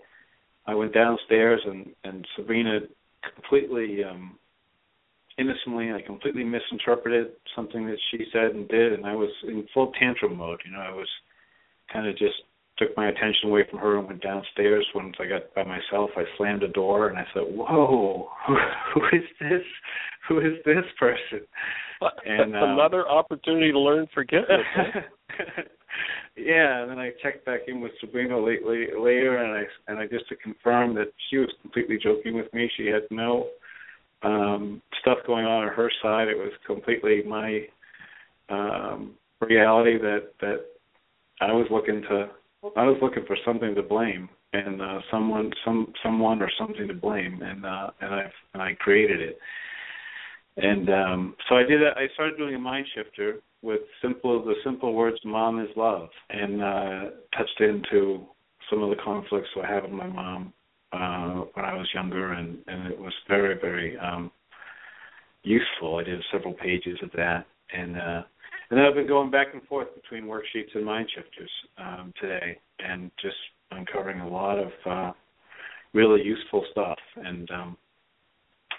I 0.65 0.73
went 0.73 0.93
downstairs 0.93 1.61
and 1.65 1.93
and 2.03 2.27
Sabrina 2.35 2.79
completely 3.33 4.03
um 4.03 4.37
innocently 5.37 5.91
I 5.91 6.01
completely 6.01 6.43
misinterpreted 6.43 7.27
something 7.55 7.85
that 7.87 7.97
she 8.11 8.25
said 8.31 8.55
and 8.55 8.67
did, 8.67 8.93
and 8.93 9.05
I 9.05 9.15
was 9.15 9.29
in 9.47 9.67
full 9.73 9.91
tantrum 9.99 10.37
mode. 10.37 10.61
You 10.65 10.71
know, 10.71 10.79
I 10.79 10.91
was 10.91 11.07
kind 11.91 12.07
of 12.07 12.17
just 12.17 12.35
took 12.77 12.95
my 12.97 13.09
attention 13.09 13.49
away 13.49 13.63
from 13.69 13.79
her 13.79 13.97
and 13.97 14.07
went 14.07 14.21
downstairs. 14.21 14.85
Once 14.95 15.15
I 15.19 15.27
got 15.27 15.53
by 15.53 15.63
myself, 15.63 16.09
I 16.17 16.23
slammed 16.37 16.63
a 16.63 16.67
door 16.67 17.09
and 17.09 17.17
I 17.17 17.25
said, 17.33 17.43
"Whoa, 17.45 18.29
who, 18.47 18.55
who 18.93 19.17
is 19.17 19.23
this? 19.39 19.63
Who 20.27 20.39
is 20.39 20.53
this 20.65 20.85
person?" 20.99 21.45
And 22.25 22.55
um, 22.55 22.63
another 22.71 23.07
opportunity 23.07 23.71
to 23.71 23.79
learn 23.79 24.07
forgiveness. 24.13 24.65
yeah, 26.35 26.81
and 26.81 26.91
then 26.91 26.99
I 26.99 27.11
checked 27.21 27.45
back 27.45 27.61
in 27.67 27.79
with 27.79 27.91
Sabrina 27.99 28.37
late, 28.37 28.65
late, 28.65 28.97
later, 28.99 29.37
and 29.37 29.53
I 29.53 29.63
and 29.91 29.99
I 29.99 30.07
just 30.07 30.27
to 30.29 30.35
confirm 30.37 30.95
that 30.95 31.13
she 31.29 31.37
was 31.37 31.49
completely 31.61 31.97
joking 32.01 32.35
with 32.35 32.51
me. 32.53 32.69
She 32.75 32.87
had 32.87 33.03
no 33.11 33.47
um 34.23 34.81
stuff 35.01 35.19
going 35.27 35.45
on 35.45 35.67
on 35.67 35.73
her 35.73 35.91
side. 36.01 36.27
It 36.27 36.37
was 36.37 36.51
completely 36.65 37.23
my 37.23 37.61
um 38.49 39.15
reality 39.41 39.97
that 39.97 40.31
that 40.41 40.65
I 41.41 41.51
was 41.51 41.67
looking 41.69 42.01
to 42.03 42.29
I 42.77 42.85
was 42.85 42.97
looking 43.01 43.25
for 43.25 43.37
something 43.45 43.75
to 43.75 43.83
blame 43.83 44.29
and 44.53 44.81
uh 44.81 44.99
someone 45.11 45.51
some 45.65 45.93
someone 46.01 46.41
or 46.41 46.49
something 46.57 46.87
to 46.87 46.93
blame 46.93 47.41
and 47.41 47.65
uh 47.65 47.89
and 48.01 48.13
I 48.13 48.31
and 48.53 48.63
I 48.63 48.73
created 48.79 49.19
it. 49.21 49.37
And 50.57 50.89
um 50.89 51.35
so 51.49 51.55
I 51.55 51.63
did 51.63 51.81
I 51.83 52.07
started 52.13 52.37
doing 52.37 52.55
a 52.55 52.59
mind 52.59 52.85
shifter 52.95 53.39
with 53.61 53.81
simple 54.01 54.43
the 54.43 54.55
simple 54.63 54.93
words 54.93 55.17
mom 55.25 55.59
is 55.59 55.69
love 55.75 56.09
and 56.29 56.61
uh 56.61 57.01
touched 57.35 57.59
into 57.59 58.25
some 58.69 58.81
of 58.81 58.89
the 58.89 59.03
conflicts 59.03 59.49
I 59.61 59.67
have 59.67 59.83
with 59.83 59.91
my 59.91 60.07
mom 60.07 60.53
uh 60.93 61.45
when 61.53 61.65
I 61.65 61.73
was 61.75 61.87
younger 61.93 62.33
and 62.33 62.57
and 62.67 62.87
it 62.87 62.99
was 62.99 63.13
very 63.27 63.59
very 63.59 63.97
um 63.97 64.31
useful. 65.43 65.97
I 65.97 66.03
did 66.03 66.23
several 66.31 66.53
pages 66.53 66.97
of 67.03 67.11
that 67.13 67.45
and 67.73 67.97
uh 67.97 68.21
and 68.73 68.79
then 68.79 68.87
I've 68.87 68.95
been 68.95 69.07
going 69.07 69.29
back 69.29 69.47
and 69.53 69.61
forth 69.67 69.89
between 69.93 70.23
worksheets 70.23 70.73
and 70.73 70.83
mind 70.83 71.07
shifters 71.13 71.51
um, 71.77 72.11
today, 72.19 72.57
and 72.79 73.11
just 73.21 73.35
uncovering 73.69 74.21
a 74.21 74.27
lot 74.27 74.57
of 74.57 74.71
uh, 74.89 75.11
really 75.93 76.23
useful 76.23 76.65
stuff. 76.71 76.97
And 77.17 77.51
um, 77.51 77.77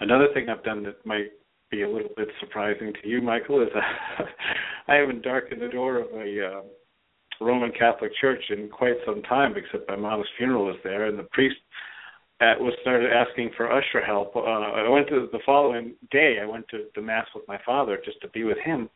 another 0.01 0.27
thing 0.33 0.49
I've 0.49 0.65
done 0.65 0.83
that 0.83 1.05
might 1.05 1.31
be 1.71 1.83
a 1.83 1.89
little 1.89 2.09
bit 2.17 2.27
surprising 2.41 2.91
to 3.01 3.07
you, 3.07 3.21
Michael, 3.21 3.61
is 3.61 3.69
I 4.89 4.95
haven't 4.95 5.21
darkened 5.23 5.61
the 5.61 5.69
door 5.69 5.99
of 5.99 6.07
a 6.13 6.45
uh, 6.45 7.45
Roman 7.45 7.71
Catholic 7.71 8.11
church 8.19 8.43
in 8.49 8.67
quite 8.67 8.95
some 9.05 9.21
time, 9.23 9.53
except 9.55 9.87
my 9.89 9.95
mom's 9.95 10.27
funeral 10.37 10.65
was 10.65 10.77
there, 10.83 11.05
and 11.05 11.17
the 11.17 11.27
priest 11.31 11.55
at, 12.41 12.59
was 12.59 12.73
started 12.81 13.11
asking 13.11 13.51
for 13.55 13.71
usher 13.71 14.03
help. 14.05 14.35
Uh, 14.35 14.39
I 14.39 14.89
went 14.89 15.07
to 15.09 15.27
the 15.31 15.39
following 15.45 15.95
day. 16.11 16.37
I 16.41 16.45
went 16.45 16.67
to 16.69 16.85
the 16.95 17.01
mass 17.01 17.27
with 17.33 17.47
my 17.47 17.59
father 17.65 17.99
just 18.03 18.21
to 18.21 18.27
be 18.29 18.43
with 18.43 18.57
him 18.63 18.89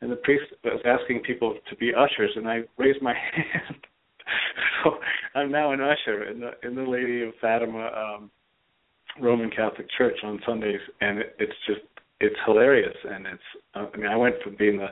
and 0.00 0.10
the 0.10 0.16
priest 0.16 0.44
was 0.64 0.80
asking 0.84 1.20
people 1.20 1.56
to 1.68 1.76
be 1.76 1.92
ushers, 1.94 2.30
and 2.36 2.48
I 2.48 2.60
raised 2.76 3.02
my 3.02 3.14
hand. 3.34 3.76
so 4.82 4.92
I'm 5.34 5.50
now 5.50 5.72
an 5.72 5.80
usher 5.80 6.24
in 6.30 6.40
the 6.40 6.50
in 6.62 6.74
the 6.74 6.82
Lady 6.82 7.22
of 7.22 7.32
Fatima 7.40 7.90
um, 7.96 8.30
Roman 9.20 9.50
Catholic 9.50 9.86
Church 9.96 10.16
on 10.22 10.40
Sundays, 10.46 10.80
and 11.00 11.18
it, 11.18 11.34
it's 11.38 11.52
just 11.66 11.80
it's 12.20 12.36
hilarious, 12.46 12.94
and 13.10 13.26
it's 13.26 13.42
uh, 13.74 13.86
I 13.92 13.96
mean 13.96 14.06
I 14.06 14.16
went 14.16 14.36
from 14.42 14.56
being 14.56 14.78
the 14.78 14.88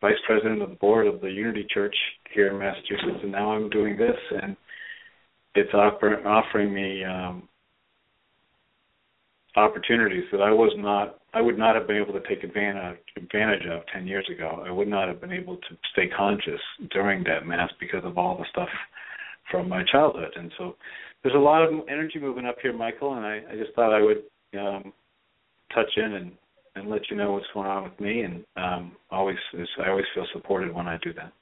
vice 0.00 0.18
president 0.26 0.62
of 0.62 0.70
the 0.70 0.76
board 0.76 1.06
of 1.06 1.20
the 1.20 1.30
Unity 1.30 1.66
Church 1.72 1.96
here 2.32 2.48
in 2.48 2.58
Massachusetts, 2.58 3.20
and 3.22 3.32
now 3.32 3.52
I'm 3.52 3.68
doing 3.68 3.96
this, 3.96 4.16
and 4.42 4.56
it's 5.58 5.74
offer, 5.74 6.26
offering 6.26 6.72
me 6.72 7.04
um, 7.04 7.48
opportunities 9.56 10.24
that 10.32 10.40
I 10.40 10.50
was 10.50 10.72
not 10.76 11.18
I 11.34 11.42
would 11.42 11.58
not 11.58 11.74
have 11.74 11.86
been 11.86 11.96
able 11.96 12.14
to 12.14 12.26
take 12.28 12.42
advantage 12.44 12.98
advantage 13.16 13.66
of 13.70 13.82
ten 13.92 14.06
years 14.06 14.26
ago. 14.34 14.62
I 14.66 14.70
would 14.70 14.88
not 14.88 15.08
have 15.08 15.20
been 15.20 15.32
able 15.32 15.56
to 15.56 15.76
stay 15.92 16.08
conscious 16.08 16.60
during 16.90 17.24
that 17.24 17.46
mass 17.46 17.70
because 17.80 18.04
of 18.04 18.16
all 18.16 18.38
the 18.38 18.44
stuff 18.50 18.68
from 19.50 19.68
my 19.68 19.82
childhood. 19.90 20.32
And 20.36 20.52
so 20.58 20.76
there's 21.22 21.34
a 21.34 21.38
lot 21.38 21.62
of 21.62 21.70
energy 21.88 22.18
moving 22.20 22.46
up 22.46 22.56
here, 22.62 22.72
Michael, 22.72 23.14
and 23.14 23.26
I, 23.26 23.42
I 23.50 23.56
just 23.56 23.74
thought 23.74 23.94
I 23.94 24.02
would 24.02 24.22
um 24.58 24.92
touch 25.74 25.90
in 25.96 26.14
and 26.14 26.32
and 26.76 26.88
let 26.88 27.10
you 27.10 27.16
know 27.16 27.32
what's 27.32 27.46
going 27.52 27.66
on 27.66 27.84
with 27.84 27.98
me 28.00 28.20
and 28.20 28.44
um 28.56 28.92
always 29.10 29.36
I 29.84 29.88
always 29.90 30.06
feel 30.14 30.26
supported 30.32 30.74
when 30.74 30.86
I 30.86 30.98
do 31.02 31.12
that. 31.14 31.32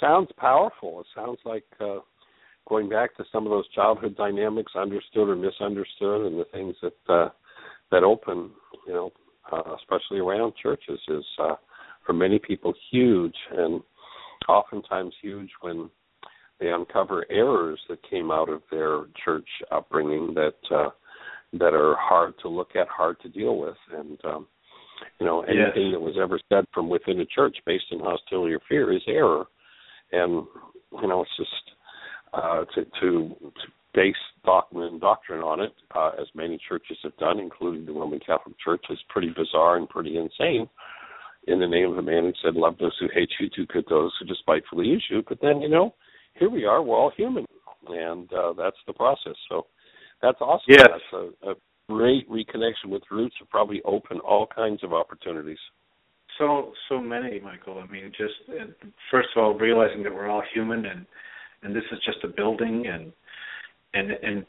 Sounds 0.00 0.28
powerful. 0.36 1.00
It 1.00 1.06
sounds 1.14 1.38
like 1.44 1.64
uh 1.80 2.00
going 2.68 2.88
back 2.88 3.16
to 3.16 3.24
some 3.32 3.46
of 3.46 3.50
those 3.50 3.68
childhood 3.70 4.16
dynamics, 4.16 4.72
understood 4.76 5.28
or 5.28 5.36
misunderstood, 5.36 6.26
and 6.26 6.38
the 6.38 6.46
things 6.52 6.74
that 6.82 7.12
uh, 7.12 7.28
that 7.90 8.02
open, 8.02 8.50
you 8.86 8.92
know, 8.92 9.10
uh, 9.52 9.74
especially 9.76 10.18
around 10.18 10.52
churches, 10.60 10.98
is 11.08 11.24
uh, 11.40 11.54
for 12.06 12.12
many 12.12 12.38
people 12.38 12.72
huge, 12.90 13.34
and 13.56 13.82
oftentimes 14.48 15.14
huge 15.20 15.50
when 15.60 15.90
they 16.60 16.70
uncover 16.70 17.26
errors 17.30 17.80
that 17.88 17.98
came 18.08 18.30
out 18.30 18.48
of 18.48 18.62
their 18.70 19.04
church 19.24 19.48
upbringing 19.70 20.34
that 20.34 20.74
uh, 20.74 20.90
that 21.54 21.74
are 21.74 21.96
hard 21.98 22.34
to 22.40 22.48
look 22.48 22.76
at, 22.76 22.88
hard 22.88 23.20
to 23.20 23.28
deal 23.28 23.58
with, 23.58 23.76
and 23.94 24.18
um, 24.24 24.46
you 25.18 25.26
know 25.26 25.42
anything 25.42 25.86
yes. 25.86 25.92
that 25.92 26.00
was 26.00 26.16
ever 26.20 26.38
said 26.48 26.64
from 26.72 26.88
within 26.88 27.20
a 27.20 27.26
church 27.26 27.56
based 27.66 27.84
on 27.92 28.00
hostility 28.00 28.54
or 28.54 28.60
fear 28.68 28.92
is 28.92 29.02
error, 29.08 29.44
and 30.12 30.46
you 31.00 31.08
know 31.08 31.22
it's 31.22 31.36
just 31.36 31.76
uh, 32.32 32.64
to, 32.74 32.84
to, 33.00 33.36
to 33.40 33.68
base 33.94 34.14
dogma 34.44 34.90
doctrine 35.00 35.40
on 35.40 35.60
it, 35.60 35.72
uh, 35.94 36.10
as 36.20 36.26
many 36.34 36.58
churches 36.68 36.96
have 37.02 37.16
done, 37.18 37.38
including 37.38 37.84
the 37.86 37.92
Roman 37.92 38.20
Catholic 38.20 38.58
Church, 38.58 38.84
is 38.90 38.98
pretty 39.08 39.30
bizarre 39.36 39.76
and 39.76 39.88
pretty 39.88 40.16
insane. 40.16 40.68
In 41.48 41.58
the 41.58 41.66
name 41.66 41.90
of 41.90 41.98
a 41.98 42.02
man 42.02 42.22
who 42.22 42.32
said, 42.42 42.54
"Love 42.54 42.78
those 42.78 42.96
who 43.00 43.08
hate 43.12 43.30
you, 43.40 43.48
do 43.50 43.66
good 43.66 43.84
those 43.88 44.12
who 44.18 44.26
despitefully 44.26 44.86
use 44.86 45.04
you." 45.10 45.22
But 45.28 45.40
then, 45.42 45.60
you 45.60 45.68
know, 45.68 45.94
here 46.38 46.48
we 46.48 46.64
are. 46.64 46.82
We're 46.82 46.96
all 46.96 47.10
human, 47.16 47.44
and 47.88 48.32
uh, 48.32 48.52
that's 48.52 48.76
the 48.86 48.92
process. 48.92 49.34
So 49.48 49.66
that's 50.22 50.40
awesome. 50.40 50.64
Yes. 50.68 50.86
That's 50.88 51.34
a, 51.44 51.50
a 51.50 51.54
great 51.88 52.30
reconnection 52.30 52.88
with 52.88 53.02
roots. 53.10 53.34
Will 53.40 53.48
probably 53.50 53.82
open 53.84 54.20
all 54.20 54.46
kinds 54.46 54.84
of 54.84 54.92
opportunities. 54.92 55.58
So 56.38 56.72
so 56.88 57.00
many, 57.00 57.40
Michael. 57.40 57.78
I 57.78 57.90
mean, 57.92 58.12
just 58.16 58.34
first 59.10 59.28
of 59.36 59.42
all, 59.42 59.54
realizing 59.54 60.02
that 60.04 60.14
we're 60.14 60.30
all 60.30 60.42
human 60.54 60.86
and 60.86 61.06
and 61.62 61.74
this 61.74 61.84
is 61.92 61.98
just 62.04 62.24
a 62.24 62.28
building 62.28 62.86
and 62.86 63.12
and 63.94 64.10
and 64.10 64.46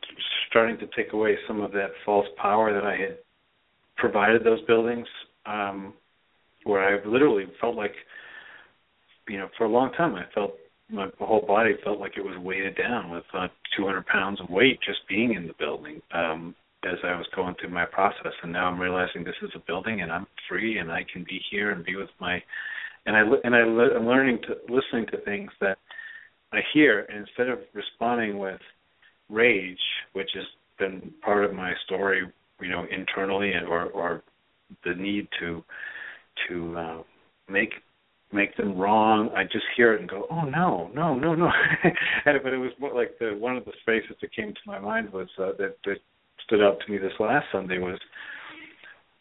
starting 0.50 0.78
to 0.78 0.88
take 0.96 1.14
away 1.14 1.38
some 1.48 1.62
of 1.62 1.72
that 1.72 1.92
false 2.06 2.28
power 2.38 2.74
that 2.74 2.86
I 2.86 2.98
had 2.98 3.18
provided 3.98 4.44
those 4.44 4.62
buildings, 4.66 5.08
um, 5.46 5.94
where 6.64 6.82
I 6.82 7.06
literally 7.06 7.46
felt 7.62 7.76
like, 7.76 7.94
you 9.28 9.38
know, 9.38 9.50
for 9.58 9.66
a 9.66 9.70
long 9.70 9.92
time 9.94 10.16
I 10.16 10.24
felt 10.34 10.54
my 10.90 11.08
whole 11.20 11.46
body 11.46 11.74
felt 11.84 12.00
like 12.00 12.18
it 12.18 12.24
was 12.24 12.38
weighted 12.40 12.78
down 12.78 13.10
with 13.10 13.24
uh, 13.34 13.48
200 13.78 14.06
pounds 14.06 14.40
of 14.42 14.50
weight 14.50 14.80
just 14.86 15.00
being 15.08 15.34
in 15.34 15.48
the 15.48 15.54
building 15.58 16.02
um, 16.14 16.54
as 16.86 16.98
I 17.04 17.16
was 17.16 17.26
going 17.36 17.56
through 17.60 17.72
my 17.72 17.86
process. 17.86 18.34
And 18.44 18.52
now 18.52 18.68
I'm 18.68 18.80
realizing 18.80 19.24
this 19.24 19.34
is 19.42 19.52
a 19.56 19.60
building, 19.66 20.02
and 20.02 20.12
I'm 20.12 20.28
free, 20.48 20.78
and 20.78 20.92
I 20.92 21.06
can 21.12 21.24
be 21.24 21.40
here 21.50 21.72
and 21.72 21.84
be 21.84 21.96
with 21.96 22.10
my. 22.20 22.42
And 23.06 23.16
I 23.18 23.22
and 23.44 23.56
I 23.56 23.60
I'm 23.60 24.08
learning 24.08 24.40
to 24.44 24.74
listening 24.74 25.06
to 25.12 25.18
things 25.26 25.52
that 25.60 25.78
I 26.54 26.60
hear, 26.74 27.08
instead 27.16 27.50
of 27.50 27.60
responding 27.74 28.38
with 28.38 28.62
rage, 29.30 29.80
which 30.14 30.30
has 30.36 30.46
been 30.78 31.12
part 31.24 31.46
of 31.46 31.54
my 31.54 31.74
story, 31.86 32.22
you 32.62 32.70
know, 32.70 32.86
internally, 32.92 33.54
and 33.54 33.68
or 33.68 33.86
or 33.86 34.24
the 34.86 34.94
need 34.94 35.28
to 35.40 35.64
to 36.48 36.78
uh, 36.78 37.04
make 37.50 37.74
make 38.32 38.56
them 38.58 38.78
wrong. 38.78 39.30
I 39.36 39.44
just 39.44 39.66
hear 39.76 39.94
it 39.94 40.02
and 40.02 40.10
go, 40.10 40.28
oh 40.30 40.42
no, 40.42 40.92
no, 40.94 41.16
no, 41.16 41.36
no. 41.36 41.50
and 42.26 42.40
but 42.44 42.54
it 42.54 42.58
was 42.58 42.72
more 42.80 42.94
like 42.94 43.18
the 43.20 43.36
one 43.38 43.58
of 43.58 43.66
the 43.66 43.74
spaces 43.82 44.16
that 44.22 44.34
came 44.34 44.54
to 44.54 44.60
my 44.66 44.80
mind 44.80 45.12
was 45.12 45.28
uh, 45.40 45.52
that 45.58 45.78
that 45.86 45.98
stood 46.46 46.62
out 46.62 46.78
to 46.86 46.92
me 46.92 46.98
this 46.98 47.14
last 47.20 47.46
Sunday 47.52 47.80
was 47.80 48.00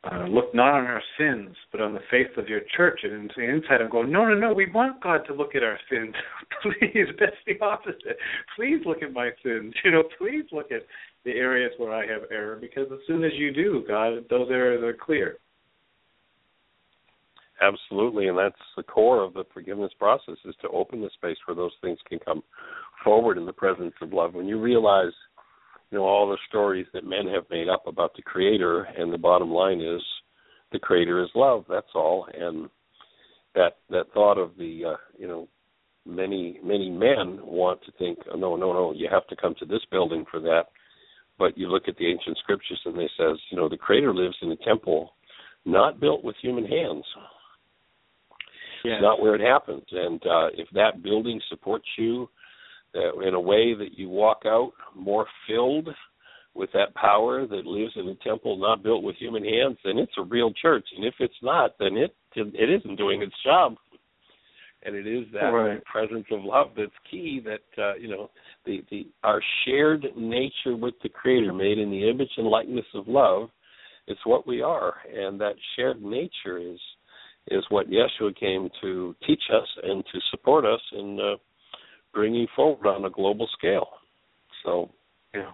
uh, 0.04 0.24
look 0.26 0.52
not 0.54 0.74
on 0.74 0.86
our 0.86 1.02
sins, 1.16 1.54
but 1.70 1.80
on 1.80 1.94
the 1.94 2.00
faith 2.10 2.36
of 2.36 2.48
your 2.48 2.62
church. 2.76 3.00
And 3.04 3.30
inside, 3.36 3.80
I'm 3.80 3.90
going, 3.90 4.10
no, 4.10 4.26
no, 4.26 4.34
no. 4.34 4.52
We 4.52 4.70
want 4.70 5.02
God 5.02 5.20
to 5.28 5.34
look 5.34 5.54
at 5.54 5.62
our 5.62 5.78
sins. 5.88 6.14
please, 6.62 7.06
that's 7.20 7.36
the 7.46 7.64
opposite. 7.64 8.18
Please 8.56 8.80
look 8.84 9.02
at 9.02 9.12
my 9.12 9.30
sins. 9.44 9.74
You 9.84 9.92
know, 9.92 10.02
please 10.18 10.44
look 10.50 10.72
at 10.72 10.82
the 11.24 11.32
areas 11.32 11.72
where 11.78 11.94
I 11.94 12.04
have 12.06 12.22
error, 12.32 12.58
because 12.60 12.88
as 12.92 12.98
soon 13.06 13.22
as 13.22 13.30
you 13.34 13.52
do, 13.52 13.84
God, 13.86 14.24
those 14.28 14.48
areas 14.50 14.82
are 14.82 14.92
clear. 14.94 15.36
Absolutely, 17.60 18.26
and 18.26 18.36
that's 18.36 18.56
the 18.76 18.82
core 18.82 19.22
of 19.22 19.34
the 19.34 19.44
forgiveness 19.54 19.92
process: 19.96 20.34
is 20.44 20.54
to 20.62 20.68
open 20.70 21.00
the 21.00 21.10
space 21.14 21.36
where 21.46 21.54
those 21.54 21.70
things 21.80 21.98
can 22.08 22.18
come 22.18 22.42
forward 23.04 23.38
in 23.38 23.46
the 23.46 23.52
presence 23.52 23.94
of 24.02 24.12
love. 24.12 24.34
When 24.34 24.48
you 24.48 24.60
realize 24.60 25.12
you 25.92 25.98
know 25.98 26.04
all 26.04 26.26
the 26.26 26.38
stories 26.48 26.86
that 26.94 27.04
men 27.04 27.26
have 27.32 27.44
made 27.50 27.68
up 27.68 27.86
about 27.86 28.16
the 28.16 28.22
creator 28.22 28.84
and 28.96 29.12
the 29.12 29.18
bottom 29.18 29.50
line 29.50 29.80
is 29.80 30.00
the 30.72 30.78
creator 30.78 31.22
is 31.22 31.28
love 31.34 31.64
that's 31.68 31.94
all. 31.94 32.26
And 32.32 32.70
that 33.54 33.76
that 33.90 34.06
thought 34.14 34.38
of 34.38 34.56
the 34.56 34.94
uh, 34.94 34.96
you 35.18 35.28
know 35.28 35.48
many 36.06 36.58
many 36.64 36.88
men 36.88 37.38
want 37.42 37.80
to 37.84 37.92
think 37.98 38.18
oh, 38.32 38.36
no 38.36 38.56
no 38.56 38.72
no 38.72 38.92
you 38.92 39.06
have 39.12 39.26
to 39.26 39.36
come 39.36 39.54
to 39.58 39.66
this 39.66 39.82
building 39.90 40.24
for 40.30 40.40
that. 40.40 40.64
But 41.38 41.58
you 41.58 41.68
look 41.68 41.88
at 41.88 41.96
the 41.98 42.06
ancient 42.10 42.38
scriptures 42.38 42.80
and 42.86 42.96
they 42.96 43.10
says 43.18 43.38
you 43.50 43.58
know 43.58 43.68
the 43.68 43.76
creator 43.76 44.14
lives 44.14 44.36
in 44.40 44.50
a 44.50 44.56
temple 44.56 45.12
not 45.66 46.00
built 46.00 46.24
with 46.24 46.36
human 46.40 46.64
hands. 46.64 47.04
Yes. 48.84 48.98
not 49.00 49.20
where 49.20 49.36
it 49.36 49.42
happens. 49.42 49.84
And 49.92 50.22
uh 50.22 50.46
if 50.54 50.68
that 50.72 51.02
building 51.02 51.38
supports 51.50 51.86
you 51.98 52.30
that 52.94 53.22
in 53.26 53.34
a 53.34 53.40
way 53.40 53.74
that 53.74 53.98
you 53.98 54.08
walk 54.08 54.42
out 54.46 54.72
more 54.94 55.26
filled 55.48 55.88
with 56.54 56.70
that 56.74 56.94
power 56.94 57.46
that 57.46 57.66
lives 57.66 57.92
in 57.96 58.08
a 58.08 58.14
temple 58.16 58.58
not 58.58 58.82
built 58.82 59.02
with 59.02 59.16
human 59.16 59.44
hands, 59.44 59.78
then 59.84 59.98
it's 59.98 60.12
a 60.18 60.22
real 60.22 60.52
church. 60.60 60.86
And 60.96 61.04
if 61.04 61.14
it's 61.18 61.34
not, 61.42 61.72
then 61.78 61.96
it 61.96 62.14
it 62.34 62.70
isn't 62.70 62.96
doing 62.96 63.22
its 63.22 63.34
job. 63.44 63.76
And 64.84 64.96
it 64.96 65.06
is 65.06 65.24
that 65.32 65.50
right. 65.50 65.84
presence 65.84 66.26
of 66.32 66.42
love 66.42 66.68
that's 66.76 66.90
key. 67.10 67.40
That 67.44 67.82
uh, 67.82 67.94
you 67.94 68.08
know, 68.08 68.30
the 68.66 68.82
the 68.90 69.06
our 69.22 69.40
shared 69.64 70.04
nature 70.16 70.76
with 70.76 70.94
the 71.02 71.08
Creator, 71.08 71.52
made 71.52 71.78
in 71.78 71.90
the 71.90 72.08
image 72.08 72.30
and 72.36 72.48
likeness 72.48 72.84
of 72.94 73.06
love, 73.06 73.48
is 74.08 74.18
what 74.24 74.46
we 74.46 74.60
are, 74.60 74.94
and 75.14 75.40
that 75.40 75.54
shared 75.76 76.02
nature 76.02 76.58
is 76.58 76.80
is 77.48 77.64
what 77.70 77.86
Yeshua 77.88 78.36
came 78.38 78.68
to 78.80 79.14
teach 79.26 79.42
us 79.52 79.68
and 79.82 80.04
to 80.12 80.20
support 80.30 80.64
us 80.64 80.80
in 80.92 81.18
uh, 81.20 81.36
bringing 82.12 82.46
forward 82.54 82.86
on 82.86 83.04
a 83.04 83.10
global 83.10 83.48
scale. 83.58 83.88
So, 84.64 84.90
yeah. 85.34 85.50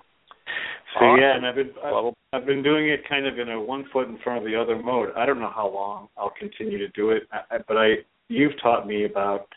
So 0.99 1.05
awesome. 1.05 1.21
yeah, 1.21 1.37
and 1.37 1.47
I've 1.47 1.55
been 1.55 1.71
I've, 1.85 2.15
I've 2.33 2.47
been 2.47 2.63
doing 2.63 2.89
it 2.89 3.07
kind 3.09 3.27
of 3.27 3.39
in 3.39 3.51
a 3.51 3.61
one 3.61 3.85
foot 3.93 4.09
in 4.09 4.19
front 4.25 4.39
of 4.39 4.51
the 4.51 4.59
other 4.59 4.81
mode. 4.81 5.11
I 5.17 5.27
don't 5.27 5.39
know 5.39 5.53
how 5.55 5.69
long 5.69 6.09
I'll 6.17 6.33
continue 6.39 6.79
to 6.79 6.89
do 6.89 7.11
it, 7.11 7.25
I, 7.31 7.59
but 7.67 7.77
I 7.77 7.97
you've 8.29 8.61
taught 8.63 8.87
me 8.87 9.05
about 9.05 9.49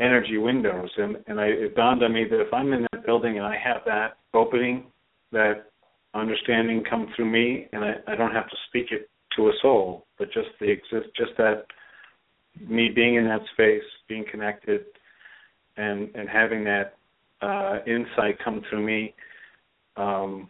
energy 0.00 0.36
windows, 0.36 0.90
and 0.96 1.16
and 1.28 1.40
I, 1.40 1.46
it 1.46 1.76
dawned 1.76 2.02
on 2.02 2.12
me 2.12 2.24
that 2.28 2.40
if 2.40 2.52
I'm 2.52 2.72
in 2.72 2.86
that 2.92 3.06
building 3.06 3.36
and 3.38 3.46
I 3.46 3.56
have 3.56 3.82
that 3.86 4.16
opening, 4.34 4.86
that 5.30 5.66
understanding 6.12 6.82
come 6.88 7.12
through 7.14 7.30
me, 7.30 7.68
and 7.72 7.84
I, 7.84 7.94
I 8.08 8.16
don't 8.16 8.32
have 8.32 8.48
to 8.48 8.56
speak 8.68 8.86
it 8.90 9.08
to 9.36 9.48
a 9.48 9.52
soul, 9.62 10.06
but 10.18 10.32
just 10.32 10.48
the 10.60 10.70
exist, 10.70 11.14
just 11.16 11.32
that 11.38 11.66
me 12.68 12.88
being 12.94 13.16
in 13.16 13.24
that 13.26 13.40
space, 13.52 13.82
being 14.08 14.24
connected, 14.30 14.84
and 15.76 16.10
and 16.14 16.28
having 16.28 16.64
that 16.64 16.94
uh, 17.42 17.78
insight 17.86 18.38
come 18.42 18.62
through 18.68 18.84
me, 18.84 19.14
um, 19.96 20.48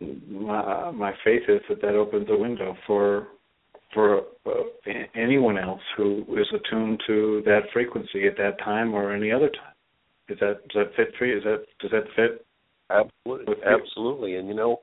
my, 0.00 0.90
my 0.90 1.12
faith 1.24 1.42
is 1.48 1.60
that 1.68 1.80
that 1.82 1.94
opens 1.94 2.28
a 2.30 2.36
window 2.36 2.76
for 2.86 3.28
for 3.94 4.20
uh, 4.46 4.90
anyone 5.14 5.58
else 5.58 5.80
who 5.96 6.24
is 6.36 6.46
attuned 6.54 7.00
to 7.06 7.42
that 7.46 7.62
frequency 7.72 8.26
at 8.26 8.36
that 8.36 8.58
time 8.62 8.94
or 8.94 9.14
any 9.14 9.32
other 9.32 9.48
time. 9.48 9.74
Is 10.28 10.38
that 10.40 10.68
does 10.68 10.86
that 10.86 10.96
fit 10.96 11.14
for 11.18 11.26
you? 11.26 11.38
Is 11.38 11.44
that 11.44 11.64
does 11.80 11.90
that 11.90 12.04
fit? 12.14 12.44
Absolutely, 12.90 13.56
absolutely. 13.66 14.36
And 14.36 14.48
you 14.48 14.54
know, 14.54 14.80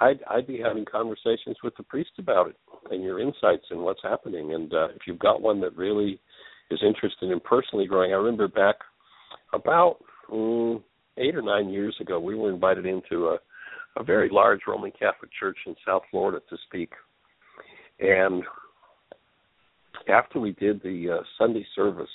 I'd 0.00 0.20
I'd 0.30 0.46
be 0.46 0.60
having 0.60 0.84
conversations 0.84 1.56
with 1.62 1.74
the 1.76 1.82
priest 1.82 2.10
about 2.18 2.48
it 2.48 2.56
and 2.90 3.02
your 3.02 3.20
insights 3.20 3.64
and 3.70 3.80
what's 3.80 4.02
happening. 4.02 4.54
And 4.54 4.72
uh, 4.72 4.88
if 4.88 5.06
you've 5.06 5.18
got 5.18 5.40
one 5.40 5.60
that 5.62 5.76
really 5.76 6.20
is 6.70 6.80
interested 6.86 7.30
in 7.30 7.40
personally 7.40 7.86
growing, 7.86 8.12
I 8.12 8.16
remember 8.16 8.48
back 8.48 8.76
about 9.52 9.98
mm, 10.30 10.82
eight 11.18 11.34
or 11.34 11.42
nine 11.42 11.70
years 11.70 11.96
ago, 12.00 12.18
we 12.18 12.34
were 12.34 12.50
invited 12.50 12.86
into 12.86 13.28
a, 13.28 13.38
a 13.96 14.04
very 14.04 14.28
large 14.30 14.60
Roman 14.66 14.90
Catholic 14.92 15.30
church 15.38 15.58
in 15.66 15.74
South 15.86 16.02
Florida 16.10 16.40
to 16.48 16.56
speak. 16.66 16.90
And 18.00 18.42
after 20.08 20.40
we 20.40 20.52
did 20.52 20.82
the 20.82 21.18
uh, 21.18 21.22
Sunday 21.38 21.66
service, 21.74 22.10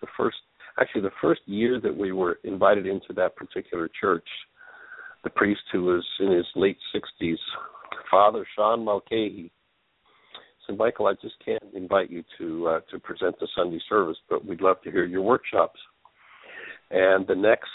the 0.00 0.06
first, 0.16 0.36
actually, 0.80 1.02
the 1.02 1.10
first 1.20 1.42
year 1.46 1.80
that 1.80 1.96
we 1.96 2.12
were 2.12 2.38
invited 2.44 2.86
into 2.86 3.12
that 3.16 3.36
particular 3.36 3.88
church, 4.00 4.26
the 5.22 5.30
priest 5.30 5.62
who 5.72 5.84
was 5.84 6.04
in 6.20 6.32
his 6.32 6.46
late 6.56 6.78
60s, 6.94 7.36
Father 8.10 8.46
Sean 8.54 8.84
Mulcahy, 8.84 9.50
said, 10.66 10.76
Michael, 10.76 11.06
I 11.06 11.14
just 11.20 11.34
can't 11.44 11.62
invite 11.74 12.10
you 12.10 12.24
to 12.38 12.68
uh, 12.68 12.80
to 12.90 12.98
present 12.98 13.38
the 13.38 13.48
Sunday 13.54 13.80
service, 13.88 14.16
but 14.28 14.44
we'd 14.44 14.60
love 14.60 14.80
to 14.82 14.90
hear 14.90 15.04
your 15.04 15.22
workshops. 15.22 15.78
And 16.94 17.26
the 17.26 17.34
next 17.34 17.70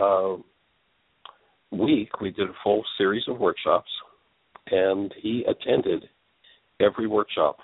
uh, 0.00 0.36
week, 1.70 2.18
we 2.22 2.30
did 2.30 2.48
a 2.48 2.54
full 2.62 2.82
series 2.96 3.24
of 3.28 3.38
workshops, 3.38 3.90
and 4.70 5.12
he 5.20 5.44
attended 5.46 6.04
every 6.80 7.06
workshop. 7.06 7.58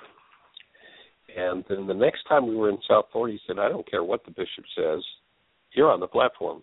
And 1.35 1.65
then 1.71 1.87
the 1.87 1.95
next 1.95 2.25
time 2.29 2.47
we 2.47 2.55
were 2.55 2.69
in 2.69 2.77
South 2.87 3.07
Florida, 3.13 3.33
he 3.33 3.41
said, 3.47 3.59
I 3.59 3.71
don't 3.71 3.91
care 3.91 4.05
what 4.05 4.27
the 4.27 4.31
bishop 4.31 4.65
says, 4.77 5.03
you're 5.73 5.91
on 5.91 6.01
the 6.01 6.07
platform. 6.07 6.61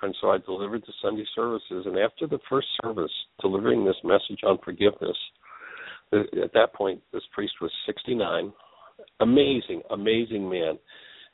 And 0.00 0.14
so 0.20 0.30
I 0.30 0.38
delivered 0.38 0.82
the 0.82 0.92
Sunday 1.02 1.24
services. 1.34 1.86
And 1.86 1.98
after 1.98 2.28
the 2.28 2.38
first 2.48 2.68
service, 2.84 3.10
delivering 3.40 3.84
this 3.84 3.96
message 4.04 4.44
on 4.46 4.58
forgiveness, 4.64 5.16
at 6.12 6.52
that 6.52 6.72
point, 6.72 7.02
this 7.12 7.22
priest 7.32 7.54
was 7.60 7.72
69. 7.84 8.52
Amazing, 9.18 9.82
amazing 9.90 10.48
man 10.48 10.78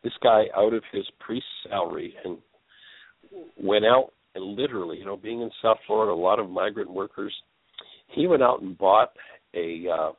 this 0.03 0.13
guy 0.23 0.45
out 0.57 0.73
of 0.73 0.83
his 0.93 1.05
priest 1.19 1.47
salary 1.69 2.15
and 2.25 2.39
went 3.57 3.85
out 3.85 4.13
and 4.35 4.57
literally, 4.57 4.99
you 4.99 5.05
know, 5.05 5.17
being 5.17 5.41
in 5.43 5.51
South 5.63 5.79
Florida, 5.87 6.13
a 6.13 6.15
lot 6.15 6.39
of 6.39 6.49
migrant 6.49 6.91
workers, 6.91 7.35
he 8.09 8.27
went 8.27 8.43
out 8.43 8.63
and 8.63 8.79
bought 8.79 9.11
a 9.55 9.85
uh, 9.89 10.13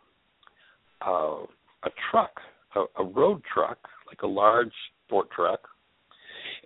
uh, 1.05 1.45
a 1.83 1.89
truck, 2.11 2.31
a, 2.75 2.83
a 3.01 3.03
road 3.03 3.41
truck, 3.53 3.79
like 4.07 4.21
a 4.23 4.27
large 4.27 4.71
sport 5.05 5.29
truck, 5.35 5.61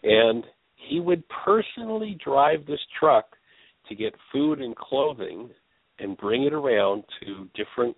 and 0.03 0.43
he 0.75 0.99
would 0.99 1.23
personally 1.45 2.17
drive 2.23 2.65
this 2.65 2.79
truck 2.99 3.25
to 3.87 3.95
get 3.95 4.13
food 4.31 4.59
and 4.59 4.75
clothing 4.75 5.49
and 5.99 6.17
bring 6.17 6.43
it 6.43 6.53
around 6.53 7.03
to 7.21 7.47
different 7.55 7.95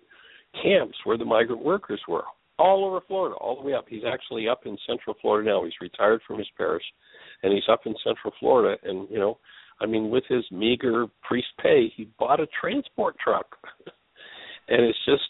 camps 0.62 0.96
where 1.04 1.18
the 1.18 1.24
migrant 1.24 1.62
workers 1.62 2.00
were 2.06 2.24
all 2.58 2.84
over 2.84 3.00
Florida, 3.06 3.36
all 3.36 3.56
the 3.56 3.62
way 3.62 3.74
up. 3.74 3.86
He's 3.88 4.02
actually 4.06 4.48
up 4.48 4.66
in 4.66 4.76
Central 4.86 5.16
Florida 5.20 5.48
now. 5.48 5.64
He's 5.64 5.72
retired 5.80 6.20
from 6.26 6.38
his 6.38 6.48
parish, 6.56 6.82
and 7.42 7.52
he's 7.52 7.68
up 7.70 7.82
in 7.86 7.94
Central 8.04 8.32
Florida. 8.40 8.76
And 8.82 9.08
you 9.10 9.18
know, 9.18 9.38
I 9.80 9.86
mean, 9.86 10.10
with 10.10 10.24
his 10.28 10.44
meager 10.50 11.06
priest 11.22 11.48
pay, 11.62 11.92
he 11.96 12.08
bought 12.18 12.40
a 12.40 12.48
transport 12.60 13.16
truck, 13.22 13.46
and 14.68 14.82
it's 14.82 14.98
just. 15.04 15.22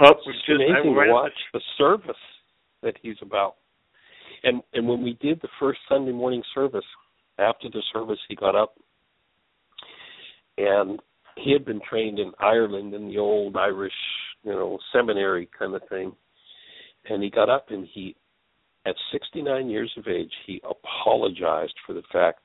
Oh, 0.00 0.10
it's 0.10 0.24
just 0.24 0.48
amazing 0.48 0.94
to 0.94 1.10
watch 1.10 1.32
the 1.52 1.60
service 1.76 2.14
that 2.82 2.94
he's 3.02 3.16
about. 3.20 3.56
And 4.44 4.62
and 4.74 4.86
when 4.86 5.02
we 5.02 5.18
did 5.20 5.40
the 5.40 5.48
first 5.58 5.80
Sunday 5.88 6.12
morning 6.12 6.42
service, 6.54 6.84
after 7.38 7.68
the 7.68 7.82
service, 7.92 8.18
he 8.28 8.36
got 8.36 8.54
up, 8.54 8.74
and 10.56 11.00
he 11.42 11.52
had 11.52 11.64
been 11.64 11.80
trained 11.88 12.18
in 12.18 12.32
Ireland 12.38 12.94
in 12.94 13.08
the 13.08 13.18
old 13.18 13.56
Irish, 13.56 13.92
you 14.42 14.52
know, 14.52 14.78
seminary 14.92 15.48
kind 15.58 15.74
of 15.74 15.82
thing. 15.88 16.12
And 17.08 17.22
he 17.22 17.30
got 17.30 17.48
up 17.48 17.66
and 17.70 17.86
he, 17.92 18.16
at 18.86 18.94
69 19.12 19.68
years 19.68 19.92
of 19.96 20.06
age, 20.08 20.32
he 20.46 20.60
apologized 20.68 21.74
for 21.86 21.92
the 21.92 22.02
fact 22.12 22.40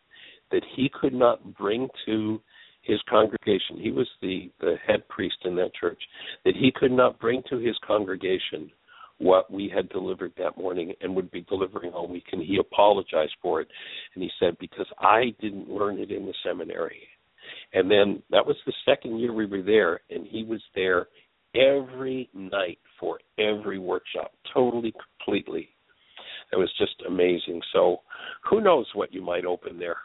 that 0.51 0.63
he 0.75 0.89
could 0.89 1.13
not 1.13 1.55
bring 1.57 1.87
to 2.05 2.41
his 2.81 2.99
congregation. 3.09 3.79
He 3.79 3.91
was 3.91 4.07
the 4.21 4.51
the 4.59 4.75
head 4.85 5.07
priest 5.07 5.37
in 5.45 5.55
that 5.55 5.73
church. 5.73 6.01
That 6.45 6.55
he 6.55 6.71
could 6.75 6.91
not 6.91 7.19
bring 7.19 7.41
to 7.49 7.57
his 7.57 7.75
congregation 7.85 8.69
what 9.19 9.51
we 9.51 9.71
had 9.73 9.89
delivered 9.89 10.33
that 10.37 10.57
morning 10.57 10.93
and 11.01 11.15
would 11.15 11.31
be 11.31 11.41
delivering 11.41 11.91
all 11.93 12.07
week. 12.07 12.25
And 12.31 12.41
he 12.41 12.57
apologized 12.57 13.35
for 13.41 13.61
it. 13.61 13.67
And 14.13 14.23
he 14.23 14.29
said, 14.39 14.57
Because 14.59 14.87
I 14.99 15.33
didn't 15.39 15.69
learn 15.69 15.97
it 15.97 16.11
in 16.11 16.25
the 16.25 16.33
seminary. 16.45 17.01
And 17.73 17.89
then 17.89 18.21
that 18.29 18.45
was 18.45 18.55
the 18.65 18.73
second 18.85 19.19
year 19.19 19.33
we 19.33 19.45
were 19.45 19.63
there, 19.63 20.01
and 20.09 20.27
he 20.27 20.43
was 20.43 20.61
there 20.75 21.07
every 21.55 22.29
night 22.33 22.79
for 22.99 23.19
every 23.39 23.79
workshop, 23.79 24.31
totally, 24.53 24.93
completely. 25.17 25.69
It 26.51 26.57
was 26.57 26.71
just 26.77 27.01
amazing. 27.07 27.61
So 27.73 28.01
who 28.47 28.61
knows 28.61 28.85
what 28.93 29.13
you 29.13 29.21
might 29.21 29.45
open 29.45 29.79
there? 29.79 29.97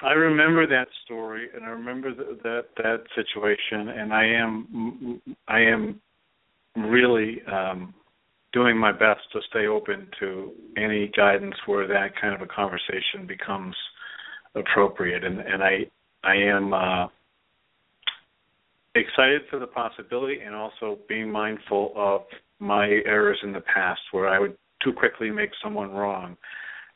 I 0.00 0.12
remember 0.12 0.66
that 0.68 0.86
story, 1.04 1.48
and 1.52 1.64
I 1.64 1.70
remember 1.70 2.14
th- 2.14 2.38
that 2.44 2.66
that 2.76 3.02
situation, 3.16 3.88
and 3.88 4.12
I 4.12 4.24
am 4.26 5.20
I 5.48 5.60
am 5.60 6.00
really 6.76 7.42
um, 7.52 7.92
doing 8.52 8.78
my 8.78 8.92
best 8.92 9.20
to 9.32 9.40
stay 9.50 9.66
open 9.66 10.06
to 10.20 10.52
any 10.76 11.10
guidance 11.16 11.56
where 11.66 11.88
that 11.88 12.10
kind 12.20 12.32
of 12.32 12.40
a 12.42 12.46
conversation 12.46 13.26
becomes 13.26 13.74
appropriate, 14.54 15.24
and 15.24 15.40
and 15.40 15.64
I 15.64 15.90
I 16.24 16.34
am 16.34 16.72
uh, 16.72 17.06
excited 18.94 19.42
for 19.50 19.58
the 19.58 19.66
possibility, 19.66 20.40
and 20.40 20.54
also 20.54 20.98
being 21.08 21.30
mindful 21.30 21.92
of 21.96 22.22
my 22.58 22.86
errors 23.06 23.38
in 23.42 23.52
the 23.52 23.60
past 23.60 24.00
where 24.10 24.28
I 24.28 24.38
would 24.38 24.56
too 24.82 24.92
quickly 24.92 25.30
make 25.30 25.50
someone 25.62 25.90
wrong, 25.90 26.36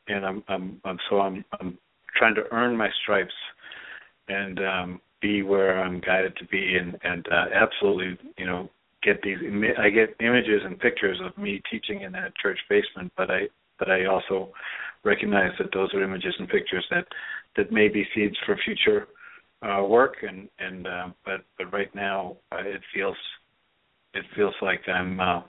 and 0.08 0.24
I'm 0.24 0.42
I'm, 0.48 0.80
I'm 0.84 0.98
so 1.08 1.20
I'm 1.20 1.44
I'm 1.60 1.78
trying 2.16 2.34
to 2.34 2.42
earn 2.52 2.76
my 2.76 2.88
stripes 3.02 3.34
and 4.28 4.58
um, 4.58 5.00
be 5.20 5.42
where 5.42 5.82
I'm 5.82 6.00
guided 6.00 6.36
to 6.36 6.44
be, 6.46 6.76
and 6.76 6.96
and 7.04 7.26
uh, 7.30 7.46
absolutely, 7.54 8.18
you 8.36 8.46
know, 8.46 8.68
get 9.02 9.22
these. 9.22 9.38
I 9.78 9.90
get 9.90 10.16
images 10.20 10.62
and 10.64 10.78
pictures 10.78 11.18
of 11.24 11.36
me 11.40 11.62
teaching 11.70 12.02
in 12.02 12.12
that 12.12 12.36
church 12.36 12.58
basement, 12.68 13.12
but 13.16 13.30
I 13.30 13.42
but 13.78 13.90
I 13.90 14.06
also 14.06 14.50
recognize 15.04 15.50
that 15.58 15.72
those 15.72 15.92
are 15.94 16.02
images 16.02 16.34
and 16.38 16.48
pictures 16.48 16.84
that 16.90 17.06
that 17.56 17.72
may 17.72 17.88
be 17.88 18.06
seeds 18.14 18.36
for 18.46 18.56
future 18.64 19.08
uh, 19.62 19.82
work, 19.84 20.16
and 20.22 20.48
and 20.58 20.86
uh, 20.86 21.08
but 21.24 21.44
but 21.58 21.72
right 21.72 21.94
now 21.94 22.36
uh, 22.50 22.58
it 22.64 22.80
feels 22.94 23.16
it 24.14 24.24
feels 24.34 24.54
like 24.60 24.80
I'm 24.88 25.20
uh, 25.20 25.42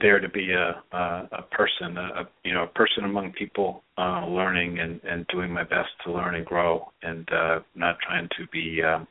there 0.00 0.20
to 0.20 0.28
be 0.28 0.52
a 0.52 0.96
a, 0.96 1.28
a 1.32 1.42
person, 1.50 1.96
a, 1.96 2.28
you 2.44 2.54
know, 2.54 2.64
a 2.64 2.68
person 2.68 3.04
among 3.04 3.32
people, 3.32 3.82
uh, 3.98 4.26
learning 4.26 4.78
and 4.80 5.00
and 5.04 5.26
doing 5.28 5.50
my 5.50 5.64
best 5.64 5.88
to 6.04 6.12
learn 6.12 6.34
and 6.34 6.46
grow, 6.46 6.92
and 7.02 7.28
uh, 7.32 7.60
not 7.74 7.96
trying 8.06 8.28
to 8.38 8.46
be 8.52 8.80
um, 8.82 9.06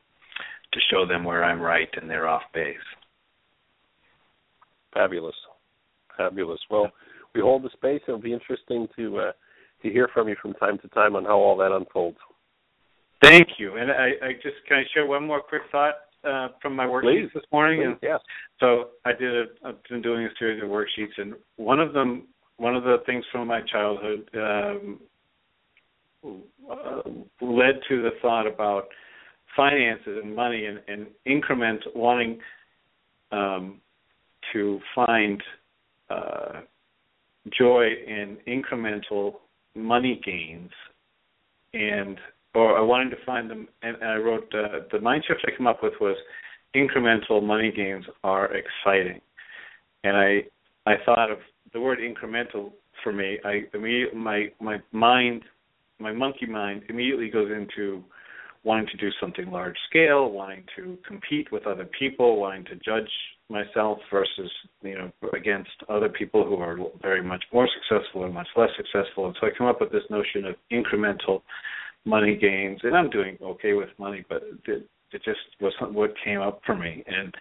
to 0.72 0.80
show 0.92 1.06
them 1.06 1.24
where 1.24 1.44
I'm 1.44 1.62
right 1.62 1.90
and 2.00 2.10
they're 2.10 2.28
off 2.28 2.44
base. 2.54 2.76
Fabulous, 4.94 5.36
fabulous. 6.18 6.60
Well, 6.70 6.92
we 7.34 7.42
hold 7.42 7.64
the 7.64 7.70
space. 7.74 8.02
It'll 8.08 8.20
be 8.20 8.34
interesting 8.34 8.88
to 8.96 9.18
uh, 9.20 9.32
to 9.82 9.90
hear 9.90 10.10
from 10.14 10.28
you 10.28 10.36
from 10.42 10.54
time 10.54 10.78
to 10.80 10.88
time 10.90 11.16
on 11.16 11.26
how 11.26 11.38
all 11.38 11.58
that 11.58 11.72
unfolds. 11.72 12.18
Thank 13.22 13.48
you. 13.58 13.76
And 13.78 13.92
I, 13.92 14.12
I 14.24 14.34
just 14.34 14.56
can 14.68 14.78
I 14.78 14.84
share 14.94 15.06
one 15.06 15.28
more 15.28 15.42
quick 15.42 15.64
thought 15.72 15.96
uh, 16.24 16.50
from 16.62 16.76
my 16.76 16.86
worksheets 16.86 17.24
Please. 17.24 17.30
this 17.34 17.44
morning? 17.52 17.80
Please, 17.80 17.88
And 17.88 17.98
yes. 18.02 18.20
so 18.60 18.90
I 19.06 19.12
did. 19.14 19.36
A, 19.36 19.46
I've 19.66 19.84
been 19.90 20.02
doing 20.02 20.26
a 20.26 20.30
series 20.38 20.62
of 20.64 20.70
worksheets, 20.70 21.18
and 21.18 21.34
one 21.58 21.80
of 21.80 21.94
them, 21.94 22.28
one 22.58 22.76
of 22.76 22.84
the 22.84 22.98
things 23.06 23.26
from 23.32 23.48
my 23.48 23.62
childhood, 23.62 24.30
um, 24.36 25.00
uh, 26.26 27.02
led 27.42 27.80
to 27.90 28.02
the 28.02 28.12
thought 28.22 28.48
about 28.48 28.86
finances 29.56 30.20
and 30.22 30.36
money 30.36 30.66
and, 30.66 30.80
and 30.88 31.08
increment 31.26 31.82
wanting 31.96 32.40
um, 33.32 33.80
to 34.54 34.80
find 34.96 35.42
uh, 36.10 36.62
joy 37.58 37.88
in 38.08 38.38
incremental 38.48 39.36
money 39.76 40.22
gains 40.26 40.72
and 41.74 42.17
or 42.55 42.78
I 42.78 42.82
wanted 42.82 43.11
to 43.11 43.26
find 43.26 43.49
them 43.49 43.67
and 43.82 43.97
I 44.03 44.15
wrote 44.15 44.51
uh, 44.53 44.80
the 44.91 44.99
mind 44.99 45.24
shift 45.28 45.41
I 45.45 45.55
came 45.55 45.67
up 45.67 45.84
with 45.84 45.93
was 46.01 46.15
incremental 46.76 47.43
money 47.43 47.72
gains 47.72 48.05
are 48.24 48.49
exciting. 48.53 49.22
And 50.03 50.17
I 50.17 50.43
I 50.86 50.95
thought 51.05 51.32
of 51.32 51.39
the 51.74 51.80
word 51.80 51.99
incremental 51.99 52.72
for 53.03 53.13
me 53.13 53.39
I 53.45 53.63
immediately 53.74 54.20
my 54.20 54.47
my 54.59 54.82
mind 54.91 55.43
my 55.99 56.11
monkey 56.11 56.45
mind 56.45 56.84
immediately 56.89 57.30
goes 57.30 57.51
into 57.51 58.03
wanting 58.63 58.88
to 58.88 58.97
do 58.97 59.09
something 59.22 59.51
large 59.51 59.78
scale, 59.89 60.32
wanting 60.32 60.63
to 60.76 60.97
compete 61.07 61.51
with 61.51 61.65
other 61.65 61.88
people, 61.97 62.39
wanting 62.39 62.65
to 62.65 62.76
judge 62.76 63.09
myself 63.50 63.97
versus 64.12 64.52
you 64.82 64.95
know 64.95 65.12
against 65.36 65.72
other 65.89 66.10
people 66.10 66.45
who 66.45 66.56
are 66.56 66.78
very 67.02 67.24
much 67.24 67.43
more 67.52 67.68
successful 67.68 68.22
or 68.22 68.32
much 68.32 68.47
less 68.56 68.70
successful. 68.78 69.26
And 69.26 69.36
so 69.39 69.47
I 69.47 69.50
come 69.58 69.68
up 69.68 69.82
with 69.82 69.91
this 69.91 70.04
notion 70.10 70.45
of 70.45 70.56
incremental 70.72 71.41
money 72.06 72.38
gains, 72.38 72.80
and 72.84 72.95
I'm 72.95 73.10
doing 73.10 73.38
okay 73.41 73.74
with 73.74 73.89
money, 73.97 74.24
but 74.30 74.43
it, 74.68 74.88
it 75.12 75.24
just 75.24 75.39
was 75.60 75.74
what 75.91 76.12
came 76.24 76.39
up 76.39 76.62
for 76.66 76.76
me. 76.76 77.04
And 77.08 77.36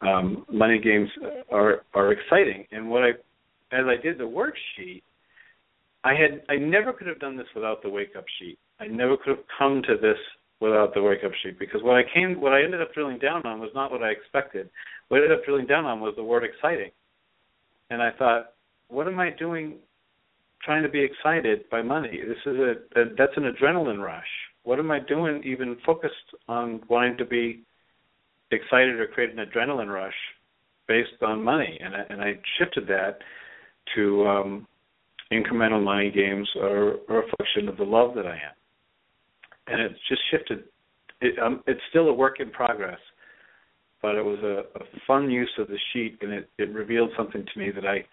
um, 0.00 0.46
money 0.50 0.78
gains 0.78 1.08
are 1.50 1.82
are 1.94 2.12
exciting. 2.12 2.66
And 2.72 2.90
what 2.90 3.02
I 3.02 3.10
as 3.72 3.84
I 3.86 4.00
did 4.02 4.18
the 4.18 4.24
worksheet, 4.24 5.02
I 6.04 6.14
had 6.14 6.42
I 6.48 6.56
never 6.56 6.92
could 6.92 7.06
have 7.06 7.20
done 7.20 7.36
this 7.36 7.46
without 7.54 7.82
the 7.82 7.90
wake 7.90 8.16
up 8.16 8.24
sheet. 8.38 8.58
I 8.80 8.86
never 8.86 9.16
could 9.16 9.36
have 9.36 9.46
come 9.58 9.82
to 9.82 9.96
this 9.96 10.18
without 10.62 10.94
the 10.94 11.02
wake 11.02 11.24
up 11.24 11.32
sheet 11.42 11.58
because 11.58 11.82
what 11.82 11.96
I 11.96 12.02
came 12.14 12.40
what 12.40 12.52
I 12.52 12.62
ended 12.62 12.80
up 12.80 12.94
drilling 12.94 13.18
down 13.18 13.44
on 13.44 13.60
was 13.60 13.70
not 13.74 13.90
what 13.90 14.02
I 14.02 14.10
expected. 14.10 14.70
What 15.08 15.18
I 15.18 15.24
ended 15.24 15.38
up 15.38 15.44
drilling 15.44 15.66
down 15.66 15.84
on 15.84 16.00
was 16.00 16.14
the 16.16 16.22
word 16.22 16.44
exciting. 16.44 16.92
And 17.90 18.00
I 18.00 18.10
thought, 18.12 18.52
what 18.88 19.08
am 19.08 19.18
I 19.18 19.30
doing 19.30 19.74
trying 20.62 20.84
to 20.84 20.88
be 20.88 21.02
excited 21.02 21.68
by 21.68 21.82
money? 21.82 22.20
This 22.26 22.38
is 22.46 22.58
a, 22.58 23.00
a 23.00 23.04
that's 23.18 23.36
an 23.36 23.52
adrenaline 23.52 24.02
rush. 24.02 24.24
What 24.62 24.78
am 24.78 24.92
I 24.92 25.00
doing 25.00 25.42
even 25.44 25.76
focused 25.84 26.14
on 26.48 26.80
wanting 26.88 27.16
to 27.18 27.24
be 27.24 27.64
excited 28.52 29.00
or 29.00 29.08
create 29.08 29.36
an 29.36 29.44
adrenaline 29.44 29.92
rush 29.92 30.14
based 30.86 31.22
on 31.22 31.42
money? 31.42 31.76
And 31.82 31.94
I, 31.94 32.02
and 32.08 32.22
I 32.22 32.34
shifted 32.58 32.86
that 32.86 33.18
to 33.96 34.26
um 34.28 34.66
incremental 35.32 35.82
money 35.82 36.10
games 36.10 36.48
are, 36.60 36.92
a 36.92 37.22
reflection 37.22 37.68
of 37.68 37.76
the 37.78 37.84
love 37.84 38.14
that 38.14 38.26
I 38.26 38.34
am. 38.34 38.54
And 39.66 39.80
it's 39.80 39.98
just 40.08 40.22
shifted. 40.30 40.64
It, 41.20 41.38
um, 41.38 41.62
it's 41.66 41.80
still 41.90 42.08
a 42.08 42.12
work 42.12 42.40
in 42.40 42.50
progress, 42.50 42.98
but 44.00 44.16
it 44.16 44.24
was 44.24 44.38
a, 44.40 44.78
a 44.78 44.84
fun 45.06 45.30
use 45.30 45.50
of 45.58 45.68
the 45.68 45.78
sheet, 45.92 46.18
and 46.20 46.32
it, 46.32 46.50
it 46.58 46.72
revealed 46.72 47.10
something 47.16 47.44
to 47.44 47.60
me 47.60 47.70
that 47.70 47.86
I 47.86 48.04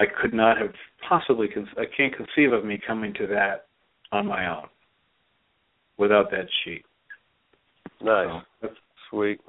I 0.00 0.06
could 0.20 0.32
not 0.32 0.58
have 0.58 0.72
possibly. 1.08 1.48
Con- 1.48 1.68
I 1.76 1.84
can't 1.96 2.14
conceive 2.16 2.52
of 2.52 2.64
me 2.64 2.80
coming 2.86 3.12
to 3.14 3.26
that 3.28 3.66
on 4.12 4.26
my 4.26 4.48
own 4.48 4.68
without 5.96 6.30
that 6.30 6.46
sheet. 6.64 6.84
Nice. 8.00 8.42
So, 8.62 8.68
Sweet. 9.10 9.40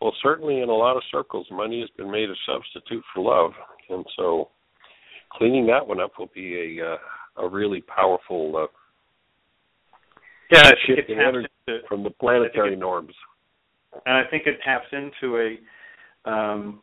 Well, 0.00 0.14
certainly 0.22 0.60
in 0.60 0.68
a 0.68 0.74
lot 0.74 0.96
of 0.96 1.02
circles, 1.12 1.46
money 1.50 1.80
has 1.80 1.90
been 1.96 2.10
made 2.10 2.28
a 2.28 2.34
substitute 2.46 3.04
for 3.14 3.22
love, 3.22 3.52
and 3.88 4.04
so 4.16 4.48
cleaning 5.32 5.66
that 5.66 5.86
one 5.86 6.00
up 6.00 6.12
will 6.18 6.30
be 6.34 6.78
a 6.80 6.94
uh, 6.94 7.44
a 7.44 7.48
really 7.48 7.82
powerful 7.82 8.56
uh, 8.56 8.66
yeah, 10.52 10.70
it, 10.70 10.98
it 10.98 11.08
in 11.10 11.16
taps 11.18 11.28
energy 11.28 11.48
into 11.68 11.86
from 11.88 12.02
the 12.02 12.10
planetary 12.10 12.74
it- 12.74 12.78
norms. 12.78 13.14
and 14.06 14.16
I 14.16 14.24
think 14.30 14.46
it 14.46 14.58
taps 14.64 14.86
into 14.92 15.36
a, 15.38 16.30
um, 16.30 16.82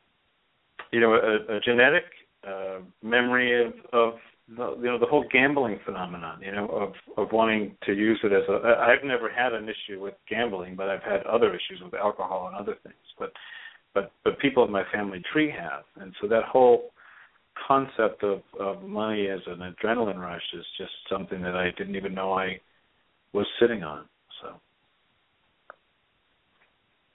you 0.91 0.99
know, 0.99 1.13
a, 1.13 1.57
a 1.57 1.59
genetic 1.61 2.05
uh, 2.47 2.79
memory 3.03 3.65
of, 3.65 3.73
of 3.93 4.13
the, 4.57 4.75
you 4.77 4.85
know 4.85 4.97
the 4.97 5.05
whole 5.05 5.25
gambling 5.31 5.79
phenomenon. 5.85 6.41
You 6.41 6.51
know, 6.51 6.67
of 6.67 6.93
of 7.17 7.31
wanting 7.31 7.75
to 7.85 7.93
use 7.93 8.19
it 8.23 8.31
as 8.31 8.43
a. 8.49 8.77
I've 8.79 9.05
never 9.05 9.29
had 9.29 9.53
an 9.53 9.67
issue 9.69 10.01
with 10.01 10.15
gambling, 10.27 10.75
but 10.75 10.89
I've 10.89 11.03
had 11.03 11.23
other 11.27 11.49
issues 11.49 11.81
with 11.83 11.93
alcohol 11.93 12.47
and 12.47 12.55
other 12.55 12.75
things. 12.83 12.95
But 13.19 13.31
but 13.93 14.11
but 14.23 14.39
people 14.39 14.65
in 14.65 14.71
my 14.71 14.83
family 14.91 15.21
tree 15.31 15.51
have, 15.51 15.83
and 16.01 16.13
so 16.21 16.27
that 16.27 16.43
whole 16.45 16.91
concept 17.67 18.23
of, 18.23 18.41
of 18.59 18.83
money 18.83 19.27
as 19.27 19.41
an 19.47 19.59
adrenaline 19.59 20.17
rush 20.19 20.41
is 20.53 20.65
just 20.77 20.91
something 21.11 21.41
that 21.41 21.55
I 21.55 21.71
didn't 21.77 21.95
even 21.95 22.13
know 22.13 22.33
I 22.33 22.59
was 23.33 23.47
sitting 23.59 23.83
on. 23.83 24.05
So. 24.41 24.59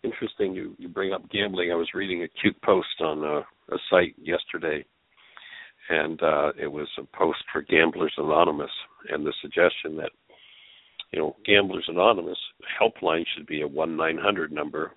Interesting. 0.04 0.54
You 0.54 0.74
you 0.78 0.88
bring 0.88 1.12
up 1.12 1.28
gambling. 1.30 1.72
I 1.72 1.76
was 1.76 1.88
reading 1.94 2.22
a 2.22 2.28
cute 2.40 2.60
post 2.62 3.00
on 3.00 3.24
a, 3.24 3.38
a 3.74 3.78
site 3.90 4.14
yesterday, 4.18 4.84
and 5.88 6.22
uh, 6.22 6.52
it 6.60 6.66
was 6.70 6.88
a 6.98 7.16
post 7.16 7.38
for 7.52 7.62
Gamblers 7.62 8.12
Anonymous, 8.18 8.70
and 9.10 9.24
the 9.24 9.32
suggestion 9.40 9.96
that 9.96 10.10
you 11.10 11.18
know 11.18 11.36
Gamblers 11.46 11.86
Anonymous 11.88 12.38
helpline 12.80 13.24
should 13.34 13.46
be 13.46 13.62
a 13.62 13.66
one 13.66 13.96
nine 13.96 14.18
hundred 14.18 14.52
number, 14.52 14.92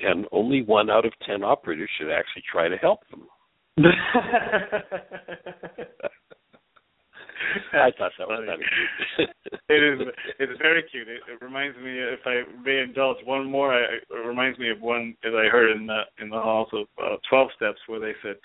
and 0.00 0.26
only 0.30 0.62
one 0.62 0.90
out 0.90 1.06
of 1.06 1.12
ten 1.26 1.42
operators 1.42 1.90
should 1.98 2.10
actually 2.10 2.42
try 2.50 2.68
to 2.68 2.76
help 2.76 3.00
them. 3.10 3.26
I 7.72 7.90
thought 7.96 8.12
that 8.18 8.28
was 8.28 8.44
kind 8.46 8.62
of 8.62 8.68
cute. 9.16 9.30
it 9.68 10.00
is. 10.00 10.08
It's 10.38 10.58
very 10.60 10.82
cute. 10.90 11.08
It, 11.08 11.20
it 11.30 11.44
reminds 11.44 11.76
me, 11.78 11.98
if 11.98 12.20
I 12.26 12.42
may 12.64 12.80
indulge 12.80 13.18
one 13.24 13.50
more, 13.50 13.72
I, 13.72 13.96
it 13.96 14.26
reminds 14.26 14.58
me 14.58 14.70
of 14.70 14.80
one 14.80 15.16
that 15.22 15.34
I 15.34 15.48
heard 15.50 15.76
in 15.76 15.86
the 15.86 16.02
in 16.20 16.28
the 16.30 16.40
halls 16.40 16.68
of 16.72 16.86
uh, 17.02 17.16
Twelve 17.28 17.48
Steps, 17.56 17.78
where 17.86 18.00
they 18.00 18.12
said 18.22 18.36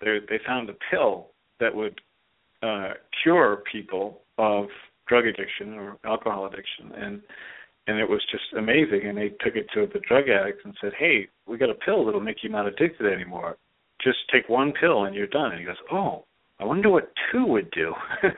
they 0.00 0.18
they 0.28 0.40
found 0.46 0.70
a 0.70 0.74
pill 0.90 1.28
that 1.60 1.74
would 1.74 2.00
uh, 2.62 2.94
cure 3.22 3.62
people 3.70 4.20
of 4.38 4.66
drug 5.08 5.26
addiction 5.26 5.74
or 5.74 5.96
alcohol 6.04 6.46
addiction, 6.46 6.92
and 6.96 7.20
and 7.86 7.98
it 7.98 8.08
was 8.08 8.24
just 8.30 8.44
amazing. 8.56 9.08
And 9.08 9.18
they 9.18 9.30
took 9.40 9.56
it 9.56 9.66
to 9.74 9.86
the 9.92 10.00
drug 10.08 10.28
addicts 10.28 10.62
and 10.64 10.76
said, 10.80 10.92
"Hey, 10.98 11.28
we 11.46 11.58
got 11.58 11.70
a 11.70 11.74
pill 11.74 12.04
that'll 12.04 12.20
make 12.20 12.42
you 12.42 12.50
not 12.50 12.66
addicted 12.66 13.12
anymore. 13.12 13.56
Just 14.02 14.18
take 14.32 14.48
one 14.48 14.72
pill 14.72 15.04
and 15.04 15.14
you're 15.14 15.26
done." 15.26 15.52
And 15.52 15.60
he 15.60 15.66
goes, 15.66 15.76
"Oh." 15.90 16.24
I 16.60 16.64
wonder 16.64 16.90
what 16.90 17.12
two 17.30 17.44
would 17.46 17.70
do. 17.70 17.92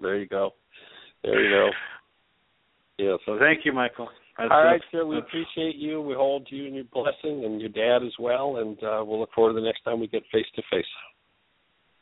there 0.00 0.18
you 0.18 0.26
go. 0.26 0.50
There 1.22 1.42
you 1.42 1.50
go. 1.50 1.70
Yeah. 2.98 3.16
So 3.26 3.38
thank 3.38 3.64
you, 3.64 3.72
Michael. 3.72 4.08
That's 4.38 4.50
All 4.52 4.64
right, 4.64 4.80
sir. 4.90 5.04
We 5.04 5.18
appreciate 5.18 5.76
you. 5.76 6.00
We 6.00 6.14
hold 6.14 6.46
you 6.50 6.66
and 6.66 6.74
your 6.74 6.84
blessing, 6.84 7.44
and 7.44 7.60
your 7.60 7.70
dad 7.70 8.06
as 8.06 8.12
well. 8.18 8.56
And 8.56 8.78
uh, 8.82 9.02
we'll 9.04 9.20
look 9.20 9.32
forward 9.34 9.54
to 9.54 9.60
the 9.60 9.66
next 9.66 9.82
time 9.82 10.00
we 10.00 10.06
get 10.06 10.22
face 10.32 10.46
to 10.56 10.62
face. 10.70 10.84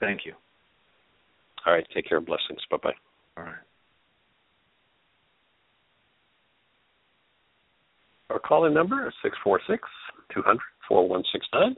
Thank 0.00 0.20
you. 0.24 0.34
All 1.66 1.72
right. 1.72 1.86
Take 1.94 2.08
care. 2.08 2.20
Blessings. 2.20 2.60
Bye 2.70 2.76
bye. 2.82 2.92
All 3.36 3.44
right. 3.44 3.54
Our 8.30 8.38
call 8.38 8.66
in 8.66 8.74
number 8.74 9.06
is 9.08 9.14
646 9.22 9.88
200 10.34 10.60
4169 10.88 11.76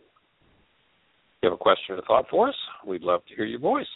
you 1.43 1.49
have 1.51 1.55
a 1.55 1.63
question 1.63 1.97
or 1.97 2.03
thought 2.03 2.27
for 2.31 2.49
us, 2.49 2.55
we'd 2.87 3.03
love 3.03 3.23
to 3.29 3.35
hear 3.35 3.45
your 3.45 3.61
voice. 3.61 3.87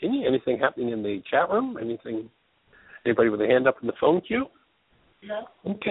Kenny, 0.00 0.24
anything 0.26 0.58
happening 0.58 0.90
in 0.90 1.02
the 1.02 1.22
chat 1.30 1.48
room? 1.50 1.76
Anything? 1.80 2.28
Anybody 3.04 3.28
with 3.28 3.40
a 3.40 3.46
hand 3.46 3.68
up 3.68 3.76
in 3.80 3.86
the 3.86 3.92
phone 4.00 4.20
queue? 4.22 4.46
No. 5.22 5.46
Okay. 5.66 5.90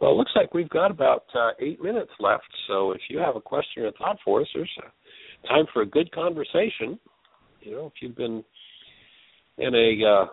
Well, 0.00 0.12
it 0.12 0.14
looks 0.14 0.32
like 0.34 0.52
we've 0.52 0.68
got 0.68 0.90
about 0.90 1.24
uh, 1.34 1.50
eight 1.60 1.82
minutes 1.82 2.10
left. 2.18 2.48
So 2.66 2.92
if 2.92 3.00
you 3.08 3.18
have 3.18 3.36
a 3.36 3.40
question 3.40 3.84
or 3.84 3.88
a 3.88 3.92
thought 3.92 4.18
for 4.24 4.40
us, 4.40 4.48
there's 4.54 4.70
a 4.78 5.48
time 5.48 5.66
for 5.72 5.82
a 5.82 5.86
good 5.86 6.10
conversation. 6.12 6.98
You 7.60 7.72
know, 7.72 7.86
if 7.86 7.92
you've 8.00 8.16
been 8.16 8.42
in 9.58 9.74
a 9.74 10.06
uh, 10.06 10.26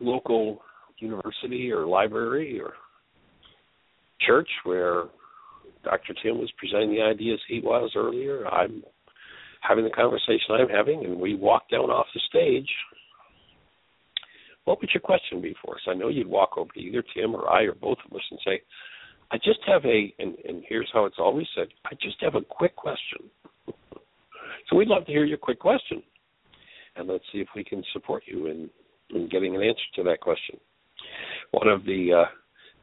local 0.00 0.62
university 0.98 1.70
or 1.70 1.86
library 1.86 2.60
or 2.60 2.72
church 4.20 4.48
where 4.64 5.04
Dr. 5.84 6.14
Tim 6.22 6.38
was 6.38 6.52
presenting 6.58 6.94
the 6.94 7.02
ideas 7.02 7.40
he 7.48 7.60
was 7.60 7.92
earlier. 7.96 8.46
I'm 8.46 8.82
having 9.60 9.84
the 9.84 9.90
conversation 9.90 10.54
I'm 10.58 10.68
having, 10.68 11.04
and 11.04 11.18
we 11.18 11.34
walk 11.34 11.68
down 11.70 11.90
off 11.90 12.06
the 12.14 12.20
stage. 12.28 12.68
What 14.64 14.80
would 14.80 14.90
your 14.94 15.00
question 15.00 15.40
be 15.40 15.54
for 15.64 15.74
us? 15.74 15.82
I 15.88 15.94
know 15.94 16.08
you'd 16.08 16.26
walk 16.26 16.56
over 16.56 16.72
to 16.72 16.80
either 16.80 17.04
Tim 17.14 17.34
or 17.34 17.50
I 17.50 17.62
or 17.62 17.74
both 17.74 17.98
of 18.04 18.16
us 18.16 18.22
and 18.30 18.40
say, 18.44 18.62
I 19.30 19.36
just 19.36 19.60
have 19.66 19.84
a, 19.84 20.14
and, 20.18 20.36
and 20.48 20.62
here's 20.68 20.88
how 20.92 21.06
it's 21.06 21.18
always 21.18 21.46
said, 21.56 21.68
I 21.84 21.94
just 22.00 22.16
have 22.20 22.34
a 22.34 22.40
quick 22.40 22.76
question. 22.76 23.30
so 24.68 24.76
we'd 24.76 24.88
love 24.88 25.06
to 25.06 25.12
hear 25.12 25.24
your 25.24 25.38
quick 25.38 25.58
question. 25.58 26.02
And 26.96 27.08
let's 27.08 27.24
see 27.32 27.38
if 27.38 27.48
we 27.56 27.64
can 27.64 27.82
support 27.92 28.22
you 28.26 28.46
in, 28.46 28.70
in 29.10 29.28
getting 29.28 29.56
an 29.56 29.62
answer 29.62 29.80
to 29.96 30.02
that 30.04 30.20
question. 30.20 30.58
One 31.50 31.68
of 31.68 31.84
the 31.84 32.24
uh, 32.24 32.30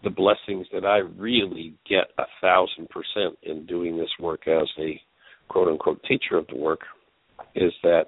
the 0.04 0.10
blessings 0.10 0.68
that 0.74 0.86
I 0.86 0.98
really 0.98 1.76
get 1.88 2.12
a 2.18 2.24
thousand 2.42 2.90
percent 2.90 3.38
in 3.44 3.66
doing 3.66 3.98
this 3.98 4.10
work 4.20 4.48
as 4.48 4.68
a 4.80 5.00
quote 5.50 5.68
unquote 5.68 6.02
teacher 6.04 6.38
of 6.38 6.48
the 6.48 6.56
work 6.56 6.82
is 7.56 7.74
that 7.84 8.06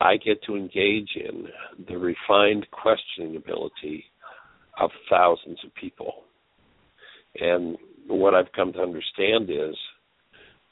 I 0.00 0.16
get 0.16 0.42
to 0.44 0.56
engage 0.56 1.10
in 1.16 1.46
the 1.88 1.96
refined 1.96 2.66
questioning 2.70 3.36
ability 3.36 4.04
of 4.80 4.90
thousands 5.08 5.58
of 5.64 5.74
people. 5.74 6.24
And 7.40 7.76
what 8.08 8.34
I've 8.34 8.52
come 8.54 8.72
to 8.72 8.80
understand 8.80 9.50
is 9.50 9.76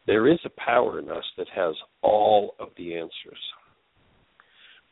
there 0.06 0.26
is 0.26 0.38
a 0.44 0.60
power 0.60 0.98
in 0.98 1.08
us 1.08 1.24
that 1.38 1.46
has 1.54 1.74
all 2.02 2.54
of 2.58 2.68
the 2.76 2.94
answers. 2.94 3.38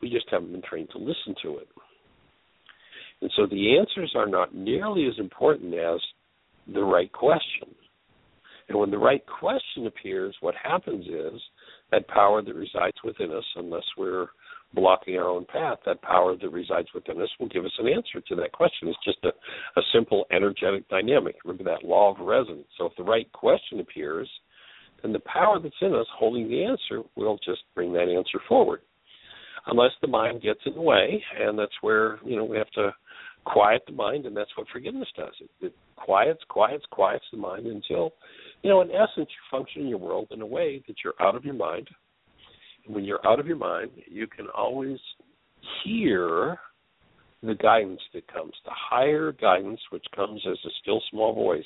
We 0.01 0.09
just 0.09 0.25
haven't 0.31 0.51
been 0.51 0.61
trained 0.61 0.89
to 0.91 0.97
listen 0.97 1.35
to 1.43 1.57
it. 1.57 1.67
And 3.21 3.31
so 3.35 3.45
the 3.45 3.77
answers 3.77 4.13
are 4.15 4.27
not 4.27 4.55
nearly 4.55 5.05
as 5.07 5.19
important 5.19 5.73
as 5.73 5.99
the 6.73 6.83
right 6.83 7.11
question. 7.11 7.69
And 8.69 8.79
when 8.79 8.91
the 8.91 8.97
right 8.97 9.23
question 9.25 9.87
appears, 9.87 10.35
what 10.41 10.55
happens 10.55 11.05
is 11.05 11.41
that 11.91 12.07
power 12.07 12.41
that 12.41 12.55
resides 12.55 12.95
within 13.03 13.31
us, 13.31 13.43
unless 13.55 13.83
we're 13.97 14.27
blocking 14.73 15.17
our 15.17 15.27
own 15.27 15.45
path, 15.45 15.79
that 15.85 16.01
power 16.01 16.35
that 16.37 16.49
resides 16.49 16.87
within 16.95 17.21
us 17.21 17.29
will 17.39 17.49
give 17.49 17.65
us 17.65 17.71
an 17.79 17.87
answer 17.87 18.21
to 18.27 18.35
that 18.35 18.53
question. 18.53 18.87
It's 18.87 18.97
just 19.03 19.17
a, 19.23 19.27
a 19.77 19.83
simple 19.93 20.25
energetic 20.31 20.87
dynamic. 20.87 21.35
Remember 21.43 21.65
that 21.65 21.85
law 21.85 22.13
of 22.13 22.25
resonance. 22.25 22.67
So 22.77 22.85
if 22.85 22.93
the 22.97 23.03
right 23.03 23.29
question 23.33 23.81
appears, 23.81 24.29
then 25.01 25.11
the 25.11 25.19
power 25.19 25.59
that's 25.61 25.75
in 25.81 25.93
us 25.93 26.07
holding 26.17 26.47
the 26.47 26.63
answer 26.63 27.03
will 27.15 27.37
just 27.43 27.61
bring 27.75 27.91
that 27.93 28.07
answer 28.07 28.39
forward. 28.47 28.81
Unless 29.67 29.91
the 30.01 30.07
mind 30.07 30.41
gets 30.41 30.61
in 30.65 30.73
the 30.73 30.81
way, 30.81 31.21
and 31.39 31.59
that's 31.59 31.71
where, 31.81 32.19
you 32.25 32.35
know, 32.35 32.45
we 32.45 32.57
have 32.57 32.71
to 32.71 32.91
quiet 33.45 33.81
the 33.87 33.93
mind, 33.93 34.25
and 34.25 34.35
that's 34.35 34.55
what 34.55 34.67
forgiveness 34.71 35.07
does. 35.17 35.33
It, 35.39 35.49
it 35.65 35.75
quiets, 35.95 36.41
quiets, 36.49 36.83
quiets 36.91 37.23
the 37.31 37.37
mind 37.37 37.67
until, 37.67 38.11
you 38.61 38.69
know, 38.69 38.81
in 38.81 38.89
essence, 38.89 39.29
you 39.29 39.57
function 39.57 39.83
in 39.83 39.87
your 39.87 39.97
world 39.97 40.27
in 40.31 40.41
a 40.41 40.45
way 40.45 40.83
that 40.87 40.97
you're 41.03 41.13
out 41.19 41.35
of 41.35 41.45
your 41.45 41.53
mind. 41.53 41.87
And 42.85 42.95
when 42.95 43.03
you're 43.03 43.25
out 43.25 43.39
of 43.39 43.47
your 43.47 43.57
mind, 43.57 43.91
you 44.07 44.27
can 44.27 44.47
always 44.55 44.97
hear 45.83 46.59
the 47.43 47.55
guidance 47.55 48.01
that 48.13 48.31
comes. 48.31 48.53
The 48.65 48.71
higher 48.73 49.31
guidance, 49.31 49.79
which 49.91 50.05
comes 50.15 50.41
as 50.47 50.57
a 50.65 50.69
still 50.81 51.01
small 51.09 51.33
voice, 51.33 51.63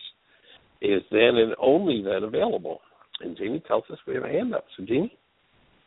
is 0.82 1.02
then 1.12 1.38
and 1.38 1.56
only 1.62 2.02
then 2.04 2.24
available. 2.24 2.80
And 3.22 3.38
Jeanie 3.38 3.64
tells 3.68 3.84
us 3.92 3.98
we 4.08 4.16
have 4.16 4.24
a 4.24 4.30
hand 4.30 4.54
up. 4.54 4.66
So, 4.78 4.86
Jeanie? 4.86 5.18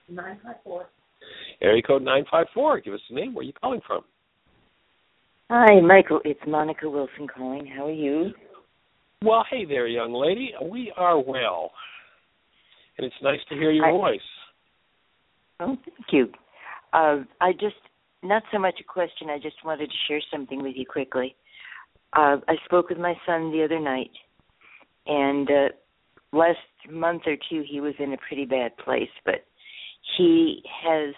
954. 0.09 0.89
Area 1.61 1.82
code 1.82 2.03
954. 2.03 2.80
Give 2.80 2.95
us 2.95 3.01
the 3.09 3.16
name. 3.16 3.34
Where 3.34 3.43
are 3.43 3.47
you 3.47 3.53
calling 3.53 3.80
from? 3.86 4.03
Hi, 5.51 5.80
Michael. 5.80 6.20
It's 6.26 6.40
Monica 6.46 6.90
Wilson 6.90 7.26
calling. 7.26 7.66
How 7.66 7.86
are 7.86 7.90
you? 7.90 8.32
Well, 9.24 9.46
hey 9.51 9.64
there, 9.64 9.86
young 9.86 10.12
lady. 10.12 10.53
We 10.62 10.92
are 10.94 11.18
well. 11.18 11.70
And 12.99 13.07
it's 13.07 13.16
nice 13.22 13.38
to 13.49 13.55
hear 13.55 13.70
your 13.70 13.86
I, 13.86 13.92
voice. 13.92 14.20
Oh, 15.61 15.76
thank 15.86 16.07
you. 16.12 16.26
Uh, 16.92 17.20
I 17.40 17.53
just, 17.53 17.76
not 18.22 18.42
so 18.53 18.59
much 18.59 18.74
a 18.78 18.84
question, 18.84 19.30
I 19.30 19.38
just 19.38 19.57
wanted 19.64 19.86
to 19.86 19.96
share 20.07 20.20
something 20.30 20.62
with 20.62 20.74
you 20.76 20.84
quickly. 20.84 21.34
Uh, 22.12 22.36
I 22.46 22.57
spoke 22.66 22.90
with 22.90 22.99
my 22.99 23.14
son 23.26 23.51
the 23.51 23.64
other 23.64 23.80
night, 23.80 24.11
and 25.07 25.51
uh, 25.51 25.68
last 26.36 26.59
month 26.90 27.22
or 27.26 27.36
two 27.49 27.64
he 27.66 27.80
was 27.80 27.94
in 27.99 28.12
a 28.12 28.18
pretty 28.18 28.44
bad 28.44 28.76
place, 28.76 29.09
but 29.24 29.46
he 30.18 30.62
has 30.84 31.14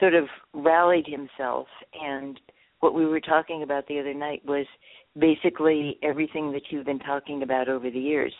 sort 0.00 0.14
of 0.14 0.24
rallied 0.54 1.06
himself 1.06 1.68
and 1.94 2.40
what 2.80 2.94
we 2.94 3.06
were 3.06 3.20
talking 3.20 3.62
about 3.62 3.86
the 3.86 4.00
other 4.00 4.14
night 4.14 4.42
was 4.44 4.66
basically 5.18 5.98
everything 6.02 6.52
that 6.52 6.62
you've 6.70 6.86
been 6.86 6.98
talking 6.98 7.42
about 7.42 7.68
over 7.68 7.90
the 7.90 7.98
years. 7.98 8.32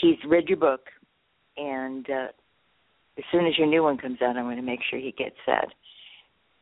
He's 0.00 0.16
read 0.26 0.48
your 0.48 0.58
book, 0.58 0.80
and 1.56 2.08
uh, 2.10 2.28
as 3.18 3.24
soon 3.30 3.46
as 3.46 3.56
your 3.56 3.66
new 3.66 3.82
one 3.82 3.98
comes 3.98 4.20
out, 4.22 4.36
I'm 4.36 4.44
going 4.44 4.56
to 4.56 4.62
make 4.62 4.80
sure 4.88 4.98
he 4.98 5.12
gets 5.16 5.36
that. 5.46 5.68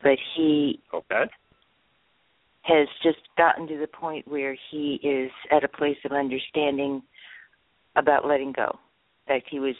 But 0.03 0.17
he 0.35 0.79
okay. 0.93 1.23
has 2.63 2.87
just 3.01 3.19
gotten 3.37 3.67
to 3.67 3.77
the 3.77 3.87
point 3.87 4.27
where 4.27 4.55
he 4.69 4.99
is 5.01 5.31
at 5.51 5.63
a 5.63 5.67
place 5.67 5.97
of 6.05 6.11
understanding 6.11 7.01
about 7.95 8.27
letting 8.27 8.51
go. 8.51 8.77
In 9.27 9.35
fact, 9.35 9.47
he 9.49 9.59
was 9.59 9.75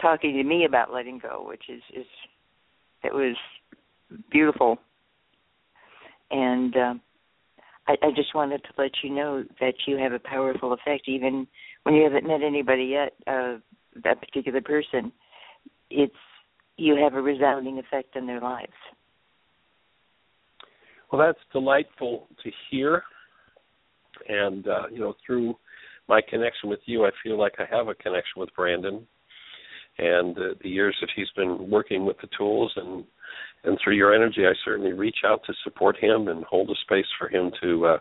talking 0.00 0.32
to 0.32 0.42
me 0.42 0.64
about 0.64 0.92
letting 0.92 1.18
go, 1.18 1.44
which 1.46 1.64
is 1.68 1.82
is 1.94 2.06
it 3.02 3.12
was 3.12 3.36
beautiful 4.30 4.78
and 6.30 6.76
uh, 6.76 6.94
I, 7.86 7.92
I 8.02 8.10
just 8.14 8.34
wanted 8.34 8.62
to 8.64 8.70
let 8.78 8.92
you 9.02 9.10
know 9.10 9.44
that 9.60 9.74
you 9.86 9.96
have 9.98 10.12
a 10.12 10.18
powerful 10.18 10.72
effect, 10.72 11.08
even 11.08 11.46
when 11.82 11.94
you 11.94 12.04
haven't 12.04 12.26
met 12.26 12.42
anybody 12.42 12.84
yet. 12.84 13.12
Uh, 13.26 13.58
that 14.02 14.20
particular 14.20 14.60
person, 14.60 15.12
it's 15.90 16.14
you 16.76 16.96
have 16.96 17.14
a 17.14 17.22
resounding 17.22 17.78
effect 17.78 18.16
on 18.16 18.26
their 18.26 18.40
lives. 18.40 18.72
Well, 21.12 21.24
that's 21.24 21.38
delightful 21.52 22.26
to 22.42 22.50
hear, 22.70 23.02
and 24.28 24.66
uh, 24.66 24.82
you 24.90 24.98
know 24.98 25.14
through 25.24 25.56
my 26.08 26.20
connection 26.28 26.68
with 26.68 26.80
you, 26.86 27.04
I 27.04 27.10
feel 27.22 27.38
like 27.38 27.54
I 27.58 27.64
have 27.74 27.88
a 27.88 27.94
connection 27.94 28.38
with 28.38 28.48
Brandon, 28.56 29.06
and 29.98 30.36
uh, 30.36 30.54
the 30.62 30.68
years 30.68 30.96
that 31.00 31.10
he's 31.14 31.30
been 31.36 31.70
working 31.70 32.04
with 32.04 32.16
the 32.20 32.28
tools 32.36 32.72
and 32.76 33.04
and 33.64 33.78
through 33.82 33.96
your 33.96 34.14
energy, 34.14 34.46
I 34.46 34.52
certainly 34.64 34.92
reach 34.92 35.18
out 35.24 35.40
to 35.46 35.54
support 35.64 35.96
him 35.96 36.28
and 36.28 36.44
hold 36.44 36.70
a 36.70 36.74
space 36.82 37.06
for 37.18 37.28
him 37.28 37.50
to 37.62 37.86
uh, 37.86 37.98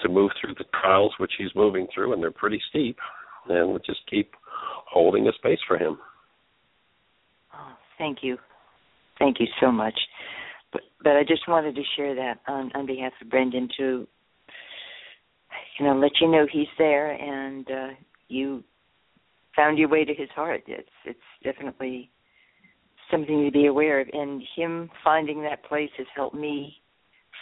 to 0.00 0.08
move 0.08 0.30
through 0.40 0.54
the 0.54 0.64
trials 0.80 1.12
which 1.18 1.32
he's 1.38 1.54
moving 1.54 1.86
through, 1.94 2.12
and 2.12 2.22
they're 2.22 2.30
pretty 2.30 2.60
steep, 2.70 2.96
and 3.48 3.72
we 3.72 3.78
just 3.86 4.00
keep 4.10 4.32
holding 4.90 5.26
a 5.28 5.32
space 5.32 5.58
for 5.66 5.78
him. 5.78 5.98
Oh, 7.54 7.72
thank 7.98 8.18
you, 8.22 8.38
thank 9.18 9.40
you 9.40 9.46
so 9.60 9.70
much. 9.70 9.98
But 10.72 10.82
but 11.02 11.12
I 11.12 11.22
just 11.22 11.48
wanted 11.48 11.74
to 11.74 11.82
share 11.96 12.14
that 12.14 12.40
on 12.48 12.70
on 12.74 12.86
behalf 12.86 13.12
of 13.20 13.30
Brendan 13.30 13.68
to 13.78 14.06
you 15.78 15.86
know 15.86 15.94
let 15.94 16.12
you 16.20 16.30
know 16.30 16.46
he's 16.50 16.66
there 16.78 17.12
and 17.12 17.70
uh, 17.70 17.88
you 18.28 18.64
found 19.54 19.78
your 19.78 19.88
way 19.88 20.04
to 20.04 20.14
his 20.14 20.28
heart. 20.30 20.62
It's 20.66 20.88
it's 21.04 21.18
definitely 21.42 22.10
something 23.10 23.44
to 23.44 23.50
be 23.50 23.66
aware 23.66 24.00
of, 24.00 24.08
and 24.12 24.42
him 24.54 24.90
finding 25.04 25.42
that 25.42 25.64
place 25.64 25.90
has 25.98 26.06
helped 26.14 26.36
me 26.36 26.74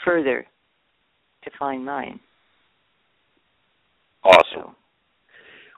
further 0.04 0.46
to 1.44 1.50
find 1.58 1.84
mine. 1.84 2.20
Awesome. 4.24 4.44
So, 4.54 4.74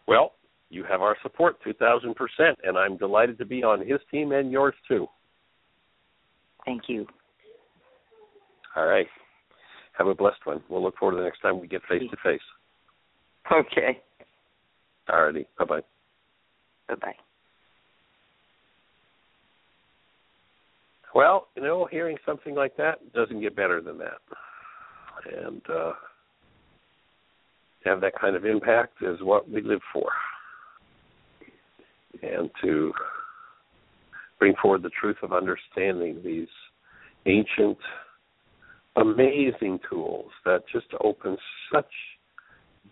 Well, 0.06 0.32
you 0.70 0.84
have 0.84 1.02
our 1.02 1.16
support, 1.22 1.56
2,000%, 1.64 2.14
and 2.64 2.76
I'm 2.78 2.96
delighted 2.96 3.38
to 3.38 3.44
be 3.44 3.62
on 3.62 3.80
his 3.86 4.00
team 4.10 4.32
and 4.32 4.50
yours 4.50 4.74
too. 4.88 5.08
thank 6.64 6.88
you. 6.88 7.06
All 8.74 8.86
right. 8.86 9.06
Have 9.96 10.08
a 10.08 10.14
blessed 10.14 10.44
one. 10.44 10.62
We'll 10.68 10.82
look 10.82 10.98
forward 10.98 11.12
to 11.12 11.18
the 11.18 11.24
next 11.24 11.40
time 11.40 11.60
we 11.60 11.66
get 11.68 11.80
face 11.88 12.02
to 12.10 12.16
face. 12.22 12.40
Okay. 13.50 14.02
All 15.08 15.24
righty. 15.24 15.46
Bye 15.58 15.64
bye. 15.64 15.80
Bye 16.88 16.96
bye. 16.96 17.25
Well, 21.16 21.48
you 21.56 21.62
know, 21.62 21.88
hearing 21.90 22.18
something 22.26 22.54
like 22.54 22.76
that 22.76 23.14
doesn't 23.14 23.40
get 23.40 23.56
better 23.56 23.80
than 23.80 23.96
that. 23.96 24.20
And 25.34 25.62
uh, 25.66 25.92
to 27.82 27.86
have 27.86 28.02
that 28.02 28.20
kind 28.20 28.36
of 28.36 28.44
impact 28.44 28.98
is 29.00 29.16
what 29.22 29.48
we 29.48 29.62
live 29.62 29.80
for. 29.94 30.10
And 32.22 32.50
to 32.60 32.92
bring 34.38 34.52
forward 34.60 34.82
the 34.82 34.90
truth 34.90 35.16
of 35.22 35.32
understanding 35.32 36.20
these 36.22 36.48
ancient, 37.24 37.78
amazing 38.96 39.80
tools 39.88 40.30
that 40.44 40.64
just 40.70 40.88
open 41.02 41.38
such 41.72 41.90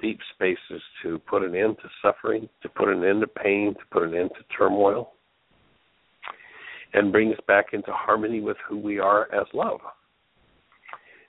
deep 0.01 0.19
spaces 0.35 0.83
to 1.03 1.19
put 1.29 1.43
an 1.43 1.55
end 1.55 1.77
to 1.83 1.91
suffering, 2.01 2.49
to 2.63 2.71
put 2.71 2.89
an 2.89 3.05
end 3.05 3.21
to 3.21 3.27
pain, 3.27 3.75
to 3.75 3.81
put 3.93 4.03
an 4.03 4.15
end 4.15 4.31
to 4.39 4.57
turmoil 4.57 5.13
and 6.95 7.13
bring 7.13 7.33
us 7.33 7.41
back 7.47 7.67
into 7.73 7.93
harmony 7.93 8.41
with 8.41 8.57
who 8.69 8.79
we 8.79 8.99
are 8.99 9.25
as 9.35 9.47
love. 9.53 9.81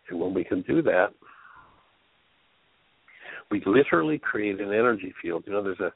And 0.09 0.19
when 0.19 0.33
we 0.33 0.43
can 0.43 0.61
do 0.61 0.81
that, 0.83 1.07
we 3.51 3.61
literally 3.65 4.19
create 4.19 4.59
an 4.59 4.69
energy 4.69 5.13
field. 5.21 5.43
You 5.45 5.53
know, 5.53 5.63
there's 5.63 5.79
a 5.79 5.91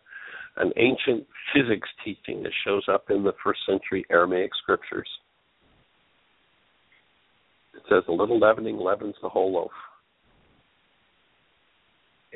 an 0.57 0.73
ancient 0.75 1.25
physics 1.53 1.87
teaching 2.03 2.43
that 2.43 2.51
shows 2.65 2.83
up 2.91 3.05
in 3.09 3.23
the 3.23 3.33
first 3.43 3.59
century 3.65 4.05
Aramaic 4.11 4.51
scriptures. 4.61 5.07
It 7.75 7.83
says 7.87 8.03
a 8.09 8.11
little 8.11 8.39
leavening 8.39 8.77
leavens 8.77 9.15
the 9.21 9.29
whole 9.29 9.53
loaf. 9.53 9.71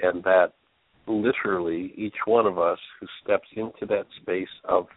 And 0.02 0.24
that 0.24 0.54
literally 1.06 1.94
each 1.98 2.16
one 2.26 2.46
of 2.46 2.58
us 2.58 2.80
who 3.00 3.08
steps 3.24 3.48
into 3.56 3.86
that 3.88 4.06
space 4.22 4.48
of 4.64 4.88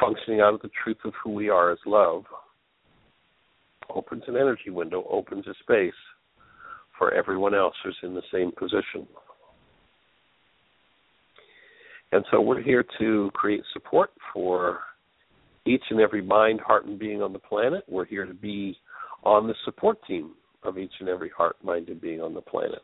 functioning 0.00 0.40
out 0.40 0.54
of 0.54 0.62
the 0.62 0.70
truth 0.82 0.98
of 1.04 1.12
who 1.22 1.30
we 1.30 1.48
are 1.48 1.72
as 1.72 1.78
love 1.86 2.24
opens 3.94 4.24
an 4.26 4.36
energy 4.36 4.70
window, 4.70 5.06
opens 5.10 5.46
a 5.46 5.54
space 5.62 5.92
for 6.98 7.12
everyone 7.12 7.54
else 7.54 7.74
who's 7.82 7.96
in 8.02 8.14
the 8.14 8.22
same 8.32 8.52
position. 8.52 9.06
And 12.12 12.24
so 12.30 12.40
we're 12.40 12.62
here 12.62 12.84
to 12.98 13.30
create 13.34 13.62
support 13.72 14.10
for 14.32 14.80
each 15.66 15.82
and 15.90 16.00
every 16.00 16.22
mind, 16.22 16.60
heart, 16.60 16.86
and 16.86 16.98
being 16.98 17.22
on 17.22 17.32
the 17.32 17.38
planet. 17.38 17.82
We're 17.88 18.04
here 18.04 18.24
to 18.24 18.34
be 18.34 18.76
on 19.24 19.48
the 19.48 19.54
support 19.64 19.98
team 20.06 20.32
of 20.62 20.78
each 20.78 20.92
and 21.00 21.08
every 21.08 21.30
heart, 21.36 21.56
mind, 21.64 21.88
and 21.88 22.00
being 22.00 22.20
on 22.20 22.34
the 22.34 22.40
planet. 22.40 22.80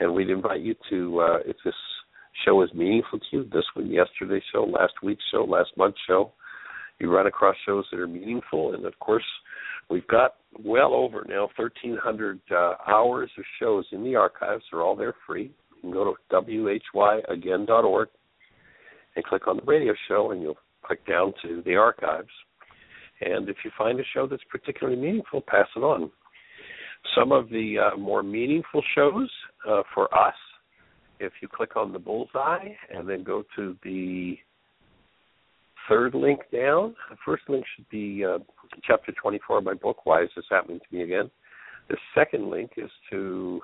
And 0.00 0.14
we'd 0.14 0.30
invite 0.30 0.60
you 0.60 0.74
to, 0.90 1.20
uh, 1.20 1.38
if 1.44 1.56
this 1.64 1.74
show 2.44 2.62
is 2.62 2.70
meaningful 2.74 3.18
to 3.18 3.24
you, 3.30 3.44
this 3.52 3.64
one, 3.74 3.90
yesterday's 3.90 4.42
show, 4.52 4.64
last 4.64 4.94
week's 5.02 5.24
show, 5.30 5.44
last 5.44 5.70
month's 5.76 5.98
show, 6.06 6.32
you 6.98 7.12
run 7.12 7.26
across 7.26 7.56
shows 7.66 7.84
that 7.90 8.00
are 8.00 8.06
meaningful. 8.06 8.74
And 8.74 8.84
of 8.84 8.98
course, 8.98 9.24
we've 9.90 10.06
got 10.06 10.36
well 10.58 10.94
over 10.94 11.24
now 11.28 11.48
1,300 11.56 12.40
uh, 12.50 12.74
hours 12.86 13.30
of 13.38 13.44
shows 13.60 13.84
in 13.92 14.02
the 14.04 14.16
archives. 14.16 14.64
They're 14.70 14.82
all 14.82 14.96
there 14.96 15.14
free. 15.26 15.52
You 15.76 15.80
can 15.82 15.92
go 15.92 16.14
to 16.30 16.42
whyagain.org 16.94 18.08
and 19.14 19.24
click 19.24 19.46
on 19.46 19.56
the 19.56 19.62
radio 19.62 19.94
show, 20.08 20.30
and 20.30 20.42
you'll 20.42 20.58
click 20.84 21.06
down 21.06 21.32
to 21.42 21.62
the 21.64 21.76
archives. 21.76 22.28
And 23.20 23.48
if 23.48 23.56
you 23.64 23.70
find 23.76 23.98
a 23.98 24.04
show 24.14 24.26
that's 24.26 24.42
particularly 24.50 25.00
meaningful, 25.00 25.42
pass 25.46 25.66
it 25.74 25.80
on. 25.80 26.10
Some 27.16 27.32
of 27.32 27.48
the 27.50 27.76
uh, 27.78 27.96
more 27.96 28.22
meaningful 28.22 28.82
shows 28.94 29.30
uh, 29.68 29.82
for 29.94 30.12
us 30.14 30.34
if 31.20 31.32
you 31.40 31.48
click 31.48 31.76
on 31.76 31.92
the 31.92 31.98
bullseye 31.98 32.68
and 32.94 33.08
then 33.08 33.22
go 33.22 33.44
to 33.56 33.76
the 33.82 34.36
third 35.88 36.14
link 36.14 36.40
down, 36.52 36.94
the 37.10 37.16
first 37.24 37.44
link 37.48 37.64
should 37.74 37.88
be 37.88 38.24
uh, 38.24 38.38
chapter 38.82 39.12
24 39.12 39.58
of 39.58 39.64
my 39.64 39.74
book, 39.74 40.04
Why 40.04 40.22
Is 40.22 40.30
This 40.34 40.44
Happening 40.50 40.78
to 40.78 40.96
Me 40.96 41.02
Again? 41.02 41.30
The 41.88 41.96
second 42.14 42.50
link 42.50 42.72
is 42.76 42.90
to 43.10 43.60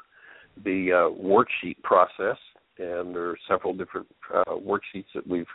the 0.65 0.93
uh, 0.93 1.23
worksheet 1.23 1.83
process, 1.83 2.37
and 2.79 3.15
there 3.15 3.31
are 3.31 3.39
several 3.49 3.75
different 3.75 4.07
uh, 4.33 4.55
worksheets 4.55 5.07
that 5.15 5.27
we've 5.27 5.47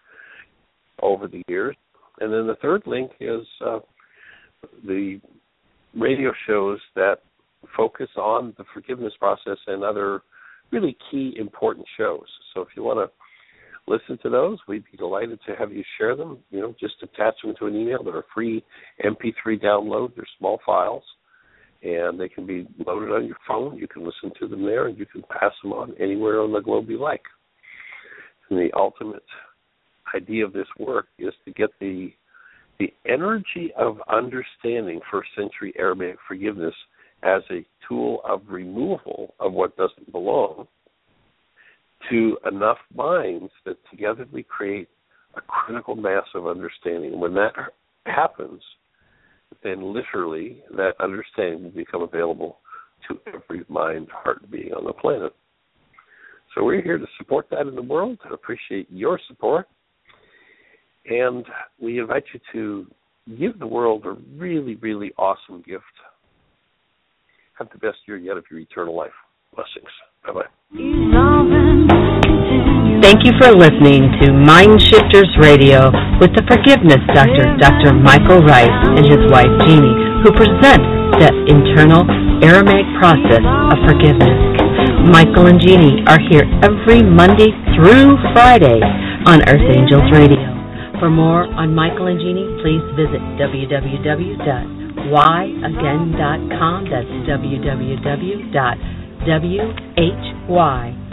over 1.01 1.27
the 1.27 1.43
years. 1.47 1.75
And 2.19 2.33
then 2.33 2.47
the 2.47 2.57
third 2.61 2.83
link 2.85 3.11
is 3.19 3.45
uh, 3.65 3.79
the 4.85 5.21
radio 5.95 6.31
shows 6.47 6.79
that 6.95 7.17
focus 7.75 8.09
on 8.17 8.53
the 8.57 8.65
forgiveness 8.73 9.13
process 9.19 9.57
and 9.67 9.83
other 9.83 10.21
really 10.71 10.97
key 11.11 11.35
important 11.37 11.85
shows. 11.97 12.25
So 12.53 12.61
if 12.61 12.69
you 12.75 12.83
want 12.83 12.99
to 12.99 13.91
listen 13.91 14.17
to 14.23 14.29
those, 14.29 14.57
we'd 14.67 14.83
be 14.91 14.97
delighted 14.97 15.39
to 15.47 15.55
have 15.55 15.71
you 15.71 15.83
share 15.97 16.15
them. 16.15 16.39
You 16.51 16.59
know, 16.59 16.75
just 16.79 16.95
attach 17.01 17.35
them 17.43 17.55
to 17.59 17.67
an 17.67 17.75
email. 17.75 18.03
They're 18.03 18.19
a 18.19 18.23
free 18.33 18.63
MP3 19.03 19.61
download. 19.61 20.15
They're 20.15 20.25
small 20.37 20.59
files, 20.65 21.03
and 21.83 22.19
they 22.19 22.29
can 22.29 22.45
be 22.45 22.67
loaded 22.85 23.11
on 23.11 23.25
your 23.25 23.37
phone. 23.47 23.77
You 23.77 23.87
can 23.87 24.05
listen 24.05 24.31
to 24.39 24.47
them 24.47 24.65
there, 24.65 24.87
and 24.87 24.97
you 24.97 25.05
can 25.05 25.23
pass 25.23 25.53
them 25.63 25.73
on 25.73 25.93
anywhere 25.99 26.41
on 26.41 26.51
the 26.51 26.59
globe 26.59 26.89
you 26.89 26.99
like. 26.99 27.23
And 28.49 28.59
the 28.59 28.69
ultimate 28.75 29.23
idea 30.15 30.45
of 30.45 30.53
this 30.53 30.67
work 30.79 31.07
is 31.19 31.33
to 31.45 31.51
get 31.51 31.69
the 31.79 32.11
the 32.79 32.93
energy 33.07 33.71
of 33.75 33.97
understanding 34.07 34.99
first 35.11 35.29
century 35.35 35.73
Aramaic 35.79 36.17
forgiveness 36.27 36.75
as 37.23 37.41
a 37.49 37.65
tool 37.87 38.21
of 38.23 38.41
removal 38.47 39.33
of 39.39 39.53
what 39.53 39.75
doesn't 39.77 40.11
belong 40.11 40.67
to 42.09 42.37
enough 42.49 42.77
minds 42.95 43.51
that 43.65 43.77
together 43.89 44.25
we 44.31 44.43
create 44.43 44.87
a 45.35 45.41
critical 45.41 45.95
mass 45.95 46.25
of 46.35 46.47
understanding. 46.47 47.19
When 47.19 47.33
that 47.35 47.53
happens, 48.05 48.61
then 49.63 49.93
literally 49.93 50.63
that 50.75 50.93
understanding 50.99 51.63
will 51.63 51.71
become 51.71 52.01
available 52.03 52.59
to 53.07 53.19
every 53.33 53.63
mind, 53.69 54.07
heart, 54.11 54.49
being 54.51 54.73
on 54.73 54.85
the 54.85 54.93
planet. 54.93 55.33
So 56.55 56.63
we're 56.63 56.81
here 56.81 56.97
to 56.97 57.05
support 57.17 57.47
that 57.51 57.67
in 57.67 57.75
the 57.75 57.81
world 57.81 58.17
and 58.23 58.33
appreciate 58.33 58.87
your 58.89 59.19
support. 59.27 59.67
And 61.05 61.45
we 61.79 61.99
invite 61.99 62.23
you 62.33 62.39
to 62.53 62.87
give 63.37 63.59
the 63.59 63.67
world 63.67 64.05
a 64.05 64.17
really, 64.37 64.75
really 64.75 65.13
awesome 65.17 65.63
gift 65.65 65.83
have 67.57 67.69
the 67.71 67.79
best 67.79 67.97
year 68.07 68.17
yet 68.17 68.37
of 68.37 68.45
your 68.49 68.59
eternal 68.59 68.95
life. 68.95 69.15
Blessings. 69.55 69.89
Bye 70.25 70.33
bye. 70.33 70.49
Thank 73.01 73.25
you 73.25 73.31
for 73.39 73.53
listening 73.53 74.09
to 74.21 74.33
Mind 74.33 74.81
Shifters 74.81 75.29
Radio 75.39 75.89
with 76.19 76.33
the 76.35 76.43
Forgiveness 76.49 77.01
Doctor, 77.13 77.45
Dr. 77.57 77.93
Michael 77.93 78.41
Ryce, 78.41 78.79
and 78.97 79.05
his 79.05 79.21
wife 79.31 79.49
Jeanie, 79.65 79.95
who 80.25 80.29
present 80.33 80.83
the 81.17 81.29
internal 81.47 82.03
Aramaic 82.43 82.85
process 82.99 83.41
of 83.41 83.77
forgiveness. 83.87 84.37
Michael 85.07 85.47
and 85.47 85.61
Jeanie 85.61 86.03
are 86.05 86.19
here 86.19 86.43
every 86.61 87.01
Monday 87.01 87.53
through 87.77 88.17
Friday 88.33 88.81
on 89.25 89.41
Earth 89.47 89.65
Angels 89.73 90.09
Radio. 90.11 90.41
For 90.99 91.09
more 91.09 91.45
on 91.53 91.73
Michael 91.73 92.07
and 92.07 92.19
Jeanie, 92.19 92.49
please 92.61 92.83
visit 92.97 93.21
www 93.39 94.76
whyagain.com. 95.11 96.85
That's 96.89 97.07
www.whyag 97.27 98.87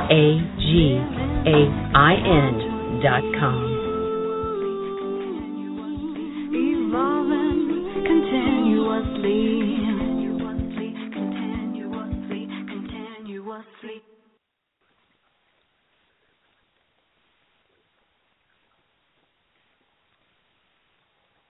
R-A-I-N 0.04 0.60
dot 3.02 3.24
com. 3.40 3.74
evolving 6.54 7.60
continuously. 8.06 9.63